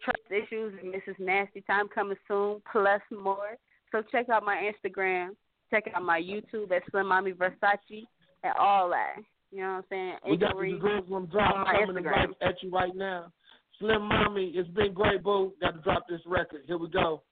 Trust 0.04 0.18
Issues, 0.30 0.74
and 0.82 0.94
Mrs. 0.94 1.18
Nasty 1.18 1.60
Time 1.62 1.88
coming 1.94 2.16
soon, 2.26 2.62
plus 2.70 3.00
more. 3.10 3.56
So 3.92 4.02
check 4.10 4.28
out 4.28 4.44
my 4.44 4.70
Instagram. 4.70 5.30
Check 5.70 5.84
out 5.94 6.02
my 6.02 6.20
YouTube 6.20 6.72
at 6.72 6.82
Slim 6.90 7.08
Mommy 7.08 7.32
Versace 7.32 8.06
and 8.42 8.52
all 8.58 8.88
that. 8.90 9.16
You 9.52 9.60
know 9.60 9.68
what 9.68 9.76
I'm 9.76 9.84
saying? 9.90 10.14
We 10.30 10.36
got 10.36 10.56
the. 10.56 10.78
Jerusalem 10.80 11.28
drop 11.30 11.66
coming 11.66 12.04
right 12.04 12.28
at 12.40 12.62
you 12.62 12.70
right 12.70 12.94
now. 12.94 13.32
Slim 13.78 14.02
Mommy, 14.02 14.52
it's 14.54 14.68
been 14.70 14.92
great, 14.94 15.22
boo. 15.22 15.52
Got 15.60 15.72
to 15.72 15.80
drop 15.80 16.04
this 16.08 16.20
record. 16.26 16.62
Here 16.66 16.78
we 16.78 16.88
go. 16.88 17.22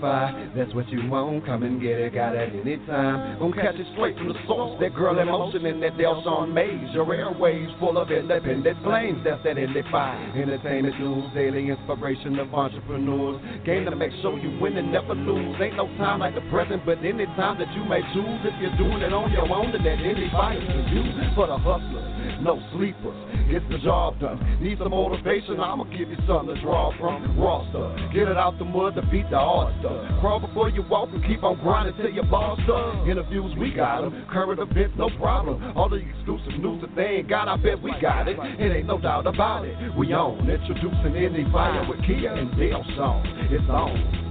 Indie 0.00 0.54
That's 0.56 0.74
what 0.74 0.88
you 0.88 1.08
want. 1.08 1.46
Come 1.46 1.62
and 1.62 1.80
get 1.80 1.98
it. 1.98 2.14
Got 2.14 2.36
it 2.36 2.54
anytime. 2.54 3.38
Gonna 3.38 3.54
catch 3.54 3.76
it 3.76 3.86
straight 3.94 4.16
from 4.16 4.28
the 4.28 4.38
source. 4.46 4.80
That 4.80 4.94
girl 4.94 5.18
in 5.18 5.26
motion 5.26 5.66
in 5.66 5.80
that 5.80 5.96
Delson 5.96 6.52
maze. 6.52 6.92
Your 6.92 7.12
airways 7.14 7.68
full 7.78 7.98
of 7.98 8.10
independent 8.10 8.82
flames. 8.82 9.20
That's 9.24 9.42
that 9.44 9.56
indie 9.56 9.88
Entertainment 10.34 10.98
news, 11.00 11.24
daily 11.34 11.68
inspiration 11.68 12.38
of 12.38 12.52
entrepreneurs. 12.52 13.40
Game 13.64 13.84
to 13.84 13.96
make 13.96 14.12
sure 14.22 14.38
you 14.38 14.58
win 14.60 14.76
and 14.76 14.92
never 14.92 15.14
lose. 15.14 15.56
Ain't 15.60 15.76
no 15.76 15.86
time 15.98 16.20
like 16.20 16.34
the 16.34 16.42
present, 16.50 16.84
but 16.84 16.98
any 16.98 17.26
time 17.38 17.58
that 17.58 17.72
you 17.74 17.84
may 17.84 18.02
choose. 18.14 18.40
If 18.44 18.54
you're 18.60 18.76
doing 18.76 19.02
it 19.02 19.12
on 19.12 19.30
your 19.32 19.48
own, 19.50 19.72
then 19.72 19.84
that 19.84 19.98
indie 19.98 20.26
is 20.26 20.32
for 20.66 20.86
you. 20.90 21.02
For 21.34 21.46
the 21.46 21.58
hustlers, 21.58 22.17
no 22.40 22.62
sleepers. 22.72 23.18
Get 23.50 23.68
the 23.68 23.78
job 23.78 24.20
done. 24.20 24.38
Need 24.62 24.78
some 24.78 24.90
motivation? 24.90 25.58
I'ma 25.60 25.84
give 25.84 26.08
you 26.08 26.18
something 26.26 26.54
to 26.54 26.60
draw 26.62 26.96
from. 26.98 27.38
Raw 27.38 27.68
stuff. 27.70 27.98
Get 28.14 28.28
it 28.28 28.36
out 28.36 28.58
the 28.58 28.64
mud 28.64 28.94
to 28.94 29.02
beat 29.10 29.28
the 29.30 29.38
hard 29.38 29.74
stuff. 29.80 30.20
Crawl 30.20 30.40
before 30.40 30.70
you 30.70 30.82
walk 30.82 31.10
and 31.12 31.24
keep 31.24 31.42
on 31.42 31.58
grinding 31.60 31.96
till 31.96 32.10
your 32.10 32.24
boss 32.24 32.60
up. 32.70 33.08
Interviews, 33.08 33.54
we 33.58 33.72
got 33.74 33.88
got 33.88 34.04
'em. 34.04 34.26
Current 34.26 34.60
events, 34.60 34.96
no 34.96 35.08
problem. 35.18 35.76
All 35.76 35.88
the 35.88 35.96
exclusive 35.96 36.58
news 36.58 36.80
that 36.82 36.94
they 36.94 37.18
ain't 37.18 37.28
got, 37.28 37.48
I 37.48 37.56
bet 37.56 37.80
we 37.80 37.92
got 38.00 38.28
it. 38.28 38.38
It 38.58 38.76
ain't 38.76 38.86
no 38.86 38.98
doubt 38.98 39.26
about 39.26 39.64
it. 39.64 39.76
We 39.96 40.12
on. 40.12 40.48
Introducing 40.48 41.14
Indie 41.14 41.50
Fire 41.52 41.86
with 41.88 42.02
Kia 42.04 42.32
and 42.32 42.54
Dale 42.56 42.84
Song. 42.96 43.22
It's 43.50 43.68
on. 43.68 44.27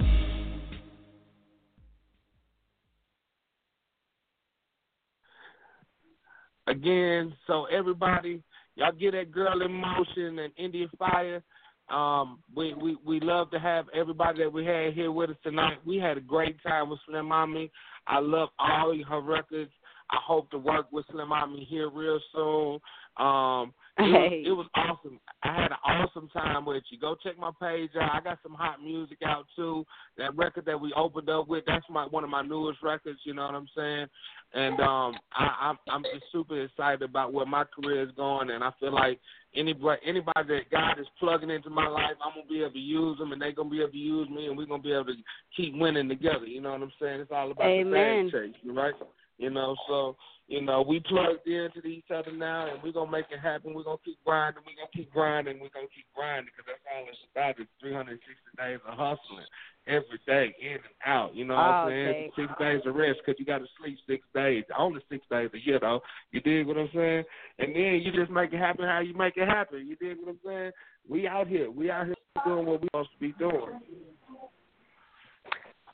Again. 6.68 7.34
So 7.46 7.66
everybody, 7.66 8.42
y'all 8.76 8.92
get 8.92 9.12
that 9.12 9.32
girl 9.32 9.62
in 9.62 9.72
motion 9.72 10.38
and 10.38 10.52
Indian 10.56 10.90
Fire. 10.98 11.42
Um, 11.90 12.40
we, 12.54 12.74
we 12.74 12.98
we 13.04 13.18
love 13.20 13.50
to 13.52 13.58
have 13.58 13.86
everybody 13.94 14.42
that 14.42 14.52
we 14.52 14.64
had 14.64 14.92
here 14.92 15.10
with 15.10 15.30
us 15.30 15.36
tonight. 15.42 15.78
We 15.86 15.96
had 15.96 16.18
a 16.18 16.20
great 16.20 16.62
time 16.62 16.90
with 16.90 16.98
Slim 17.08 17.26
Mommy. 17.26 17.70
I 18.06 18.18
love 18.20 18.50
all 18.58 18.94
her 19.08 19.20
records. 19.20 19.70
I 20.10 20.18
hope 20.24 20.50
to 20.50 20.58
work 20.58 20.86
with 20.92 21.06
Slim 21.10 21.30
Mommy 21.30 21.66
here 21.68 21.88
real 21.88 22.20
soon. 22.34 22.78
Um, 23.24 23.72
it, 23.98 24.02
was, 24.02 24.32
it 24.46 24.52
was 24.52 24.66
awesome. 24.74 25.20
I 25.42 25.54
had 25.54 25.70
an 25.72 25.78
awesome 25.84 26.28
time 26.28 26.64
with 26.64 26.82
you. 26.90 26.98
Go 26.98 27.16
check 27.22 27.38
my 27.38 27.50
page 27.60 27.90
out. 28.00 28.10
I 28.14 28.20
got 28.20 28.38
some 28.42 28.54
hot 28.54 28.82
music 28.82 29.18
out 29.24 29.46
too. 29.56 29.84
That 30.16 30.36
record 30.36 30.66
that 30.66 30.80
we 30.80 30.92
opened 30.94 31.28
up 31.28 31.48
with, 31.48 31.64
that's 31.66 31.84
my 31.90 32.04
one 32.06 32.24
of 32.24 32.30
my 32.30 32.42
newest 32.42 32.82
records. 32.82 33.18
You 33.24 33.34
know 33.34 33.42
what 33.42 33.54
I'm 33.54 33.68
saying? 33.76 34.06
And 34.54 34.80
um, 34.80 35.14
I, 35.32 35.56
I'm 35.60 35.78
I'm 35.88 36.02
just 36.04 36.24
super 36.32 36.62
excited 36.62 37.02
about 37.02 37.32
where 37.32 37.46
my 37.46 37.64
career 37.64 38.02
is 38.02 38.14
going, 38.16 38.50
and 38.50 38.64
I 38.64 38.70
feel 38.80 38.94
like 38.94 39.18
anybody 39.54 40.00
anybody 40.06 40.48
that 40.48 40.70
God 40.70 41.00
is 41.00 41.06
plugging 41.18 41.50
into 41.50 41.70
my 41.70 41.88
life, 41.88 42.16
I'm 42.24 42.32
gonna 42.34 42.48
be 42.48 42.60
able 42.60 42.72
to 42.72 42.78
use 42.78 43.18
them, 43.18 43.32
and 43.32 43.42
they're 43.42 43.52
gonna 43.52 43.68
be 43.68 43.80
able 43.80 43.92
to 43.92 43.98
use 43.98 44.28
me, 44.30 44.46
and 44.46 44.56
we're 44.56 44.66
gonna 44.66 44.82
be 44.82 44.92
able 44.92 45.06
to 45.06 45.14
keep 45.56 45.76
winning 45.76 46.08
together. 46.08 46.46
You 46.46 46.60
know 46.60 46.72
what 46.72 46.82
I'm 46.82 46.92
saying? 47.00 47.20
It's 47.20 47.32
all 47.32 47.50
about 47.50 47.66
Amen. 47.66 48.26
the 48.30 48.30
bag 48.30 48.52
chase, 48.52 48.62
right? 48.66 48.94
You 49.38 49.50
know, 49.50 49.76
so 49.88 50.16
you 50.48 50.62
know 50.62 50.82
we 50.82 51.00
plugged 51.00 51.46
into 51.46 51.86
each 51.86 52.10
other 52.14 52.32
now, 52.32 52.66
and 52.66 52.82
we're 52.82 52.92
gonna 52.92 53.10
make 53.10 53.26
it 53.30 53.38
happen. 53.40 53.74
We're 53.74 53.84
gonna 53.84 54.02
keep 54.04 54.18
grinding. 54.24 54.62
We're 54.66 54.76
gonna 54.76 54.94
keep 54.94 55.12
grinding. 55.12 55.60
We're 55.60 55.74
gonna 55.74 55.94
keep 55.94 56.06
grinding 56.14 56.50
because 56.50 56.66
that's 56.66 56.86
all 56.90 57.06
it's 57.06 57.22
about. 57.30 57.60
Is 57.60 57.70
360 57.80 58.18
days 58.58 58.80
of 58.82 58.98
hustling 58.98 59.46
every 59.88 60.20
day, 60.26 60.54
in 60.60 60.72
and 60.72 60.98
out. 61.06 61.34
You 61.34 61.44
know 61.46 61.54
what 61.54 61.64
All 61.64 61.86
I'm 61.86 61.90
saying? 61.90 62.12
day. 62.12 62.32
Six 62.36 62.52
days 62.58 62.80
of 62.84 62.94
rest 62.94 63.18
because 63.24 63.38
you 63.38 63.46
got 63.46 63.58
to 63.58 63.66
sleep 63.80 63.98
six 64.06 64.22
days. 64.34 64.64
Only 64.76 65.00
six 65.10 65.24
days 65.30 65.50
a 65.54 65.58
year, 65.58 65.78
though. 65.80 66.00
You 66.30 66.40
dig 66.40 66.66
what 66.66 66.76
I'm 66.76 66.90
saying? 66.94 67.24
And 67.58 67.74
then 67.74 68.02
you 68.04 68.12
just 68.12 68.30
make 68.30 68.52
it 68.52 68.58
happen 68.58 68.84
how 68.84 69.00
you 69.00 69.14
make 69.14 69.36
it 69.36 69.48
happen. 69.48 69.86
You 69.86 69.96
dig 69.96 70.18
what 70.20 70.30
I'm 70.30 70.40
saying? 70.44 70.72
We 71.08 71.26
out 71.26 71.48
here. 71.48 71.70
We 71.70 71.90
out 71.90 72.06
here 72.06 72.14
doing 72.44 72.66
what 72.66 72.82
we 72.82 72.88
supposed 72.88 73.10
to 73.12 73.18
be 73.18 73.32
doing. 73.38 73.80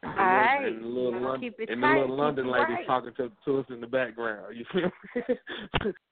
All 0.07 0.15
right. 0.15 0.67
And 0.67 0.83
the 0.83 0.87
little, 0.87 1.21
Lon- 1.21 1.41
Keep 1.41 1.61
it 1.61 1.71
and 1.71 1.83
the 1.83 1.87
little 1.87 2.17
London 2.17 2.51
lady 2.51 2.73
right. 2.73 2.87
talking 2.87 3.13
to, 3.17 3.31
to 3.45 3.59
us 3.59 3.67
in 3.71 3.81
the 3.81 3.87
background. 3.87 4.57
You 4.57 4.65
feel 4.73 4.91
me? 5.17 5.93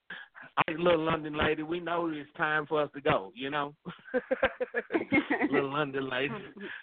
Right, 0.68 0.78
little 0.78 1.04
London 1.04 1.38
lady, 1.38 1.62
we 1.62 1.80
know 1.80 2.10
it's 2.12 2.28
time 2.36 2.66
for 2.66 2.82
us 2.82 2.90
to 2.94 3.00
go. 3.00 3.32
You 3.34 3.48
know, 3.48 3.74
little 5.50 5.72
London 5.72 6.10
lady. 6.10 6.34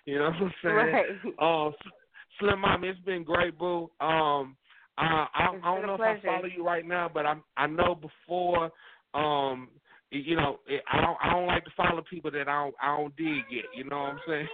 You 0.06 0.18
know 0.18 0.32
what 0.32 0.34
I'm 0.34 0.54
saying? 0.64 0.76
Right. 0.76 1.06
Um, 1.40 1.74
Slim 2.40 2.62
Mom, 2.62 2.84
it's 2.84 3.00
been 3.02 3.24
great, 3.24 3.58
boo. 3.60 3.92
Um, 4.00 4.56
I 4.98 5.28
I, 5.34 5.48
I 5.62 5.76
don't 5.76 5.86
know 5.86 5.96
if 5.96 6.02
I 6.02 6.20
follow 6.26 6.46
you 6.46 6.66
right 6.66 6.86
now, 6.86 7.12
but 7.14 7.26
I 7.26 7.36
I 7.58 7.68
know 7.68 7.96
before. 7.96 8.72
Um, 9.14 9.70
you 10.12 10.36
know, 10.36 10.60
I 10.92 11.02
don't 11.02 11.18
I 11.22 11.32
don't 11.32 11.46
like 11.46 11.66
to 11.66 11.72
follow 11.78 12.02
people 12.10 12.32
that 12.32 12.48
I 12.48 12.64
don't 12.64 12.76
I 12.82 12.98
don't 12.98 13.16
dig 13.16 13.44
yet. 13.52 13.66
You 13.76 13.84
know 13.84 14.00
what 14.00 14.10
I'm 14.10 14.20
saying? 14.28 14.48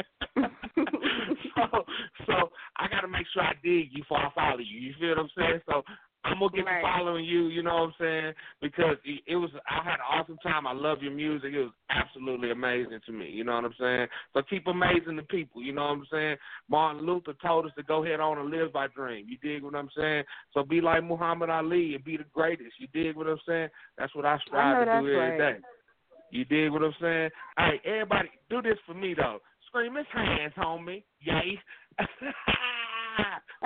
so 1.70 1.84
so 2.26 2.34
I 2.76 2.88
got 2.88 3.02
to 3.02 3.08
make 3.08 3.26
sure 3.32 3.42
I 3.42 3.54
dig 3.62 3.88
you 3.92 4.02
before 4.02 4.18
I 4.18 4.30
follow 4.34 4.58
you. 4.58 4.80
You 4.80 4.94
feel 4.98 5.10
what 5.10 5.18
I'm 5.18 5.30
saying? 5.36 5.60
So 5.66 5.82
I'm 6.24 6.40
gonna 6.40 6.50
get 6.54 6.66
Right. 6.66 6.82
following 6.82 7.24
you. 7.24 7.46
You 7.46 7.62
know 7.62 7.74
what 7.74 7.82
I'm 7.82 7.94
saying? 7.98 8.34
Because 8.60 8.96
it, 9.04 9.22
it 9.26 9.36
was 9.36 9.50
I 9.68 9.82
had 9.82 9.94
an 9.94 10.08
awesome 10.10 10.38
time. 10.42 10.66
I 10.66 10.72
love 10.72 11.02
your 11.02 11.12
music. 11.12 11.52
It 11.54 11.60
was 11.60 11.72
absolutely 11.90 12.50
amazing 12.50 13.00
to 13.06 13.12
me. 13.12 13.30
You 13.30 13.44
know 13.44 13.54
what 13.54 13.64
I'm 13.64 13.74
saying? 13.78 14.06
So 14.34 14.42
keep 14.48 14.66
amazing 14.66 15.16
the 15.16 15.22
people. 15.22 15.62
You 15.62 15.72
know 15.72 15.82
what 15.82 15.98
I'm 15.98 16.06
saying? 16.10 16.36
Martin 16.68 17.06
Luther 17.06 17.34
told 17.40 17.66
us 17.66 17.72
to 17.76 17.82
go 17.82 18.04
ahead 18.04 18.20
on 18.20 18.38
and 18.38 18.50
live 18.50 18.72
by 18.72 18.88
dream. 18.88 19.26
You 19.28 19.38
dig 19.38 19.62
what 19.62 19.74
I'm 19.74 19.90
saying? 19.96 20.24
So 20.52 20.64
be 20.64 20.80
like 20.80 21.04
Muhammad 21.04 21.50
Ali 21.50 21.94
and 21.94 22.04
be 22.04 22.16
the 22.16 22.26
greatest. 22.34 22.72
You 22.78 22.88
dig 22.92 23.16
what 23.16 23.28
I'm 23.28 23.38
saying? 23.46 23.68
That's 23.96 24.14
what 24.14 24.26
I 24.26 24.38
strive 24.46 24.80
know 24.80 24.84
to 24.86 24.92
do 25.00 25.08
every 25.08 25.38
right. 25.38 25.38
day. 25.38 25.56
You 26.30 26.44
dig 26.44 26.70
what 26.72 26.82
I'm 26.82 26.94
saying? 27.00 27.30
Hey, 27.56 27.80
everybody, 27.84 28.28
do 28.50 28.60
this 28.60 28.78
for 28.86 28.94
me 28.94 29.14
though. 29.14 29.38
Scream 29.68 29.94
his 29.94 30.06
hands, 30.12 30.52
homie. 30.58 31.04
Yay. 31.20 31.58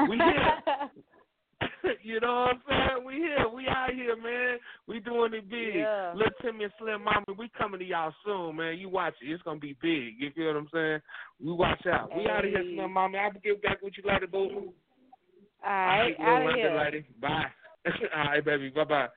We 0.08 0.16
here. 0.16 0.90
you 2.02 2.20
know 2.20 2.32
what 2.32 2.50
I'm 2.56 2.62
saying? 2.68 3.04
We 3.06 3.14
here. 3.14 3.46
We 3.54 3.66
out 3.68 3.92
here, 3.92 4.16
man. 4.16 4.58
We 4.88 5.00
doing 5.00 5.34
it 5.34 5.48
big. 5.50 5.76
Yeah. 5.76 6.12
Little 6.14 6.32
Timmy 6.40 6.64
and 6.64 6.72
Slim 6.78 7.04
Mama, 7.04 7.24
we 7.38 7.50
coming 7.56 7.80
to 7.80 7.86
y'all 7.86 8.12
soon, 8.24 8.56
man. 8.56 8.78
You 8.78 8.88
watch 8.88 9.14
it. 9.22 9.30
It's 9.30 9.42
gonna 9.42 9.60
be 9.60 9.76
big. 9.82 10.14
You 10.18 10.30
feel 10.34 10.46
what 10.46 10.56
I'm 10.56 10.68
saying? 10.72 11.00
We 11.44 11.52
watch 11.52 11.86
out. 11.86 12.10
We 12.16 12.26
out 12.28 12.44
of 12.44 12.50
here, 12.50 12.62
Slim 12.74 12.92
Mama. 12.92 13.18
I'll 13.18 13.32
get 13.32 13.62
back 13.62 13.82
with 13.82 13.94
you 13.96 14.10
later, 14.10 14.26
boo. 14.26 14.72
All 15.64 15.70
right, 15.70 16.14
All 16.18 16.26
out 16.26 16.48
of 16.50 16.54
here. 16.56 16.82
lady. 16.84 17.06
Bye. 17.20 17.44
All 18.16 18.24
right, 18.24 18.44
baby. 18.44 18.70
Bye, 18.70 18.84
bye 18.84 19.08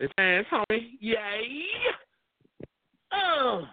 It's 0.00 0.12
hands, 0.18 0.46
homie. 0.52 0.90
Yay. 1.00 1.66
Um. 3.12 3.20
Oh. 3.20 3.64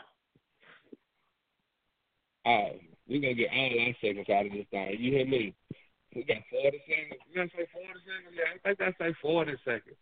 All 2.45 2.63
right. 2.63 2.82
We're 3.07 3.22
going 3.22 3.36
to 3.36 3.41
get 3.41 3.51
all 3.53 3.80
our 3.80 3.95
seconds 4.01 4.30
out 4.30 4.45
of 4.45 4.51
this 4.51 4.65
thing. 4.72 4.95
You 4.99 5.11
hear 5.11 5.26
me? 5.26 5.53
We 6.15 6.24
got 6.24 6.38
40 6.49 6.82
seconds. 6.88 7.22
You 7.32 7.41
to 7.41 7.49
say 7.49 7.67
40 7.74 7.88
seconds? 8.05 8.36
Yeah, 8.36 8.72
I 8.72 8.76
think 8.76 8.95
I 8.99 9.03
say 9.03 9.15
40 9.22 9.51
seconds. 9.65 9.95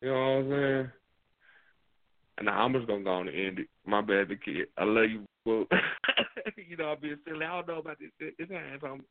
You 0.00 0.08
know 0.08 0.14
what 0.14 0.20
I'm 0.20 0.50
saying? 0.50 0.90
Nah, 2.42 2.64
I'm 2.64 2.72
just 2.72 2.86
gonna 2.86 3.04
go 3.04 3.10
on 3.10 3.28
and 3.28 3.38
end 3.38 3.58
it. 3.60 3.68
My 3.86 4.00
bad, 4.00 4.28
the 4.28 4.36
kid. 4.36 4.66
I 4.76 4.84
love 4.84 5.10
you, 5.10 5.24
boo. 5.44 5.66
you 6.56 6.76
know 6.76 6.86
I'm 6.86 7.00
being 7.00 7.18
silly. 7.26 7.44
I 7.44 7.50
don't 7.56 7.68
know 7.68 7.78
about 7.78 7.98
this. 8.00 8.10
It's 8.38 8.50
hands, 8.50 8.82
homie. 8.82 9.02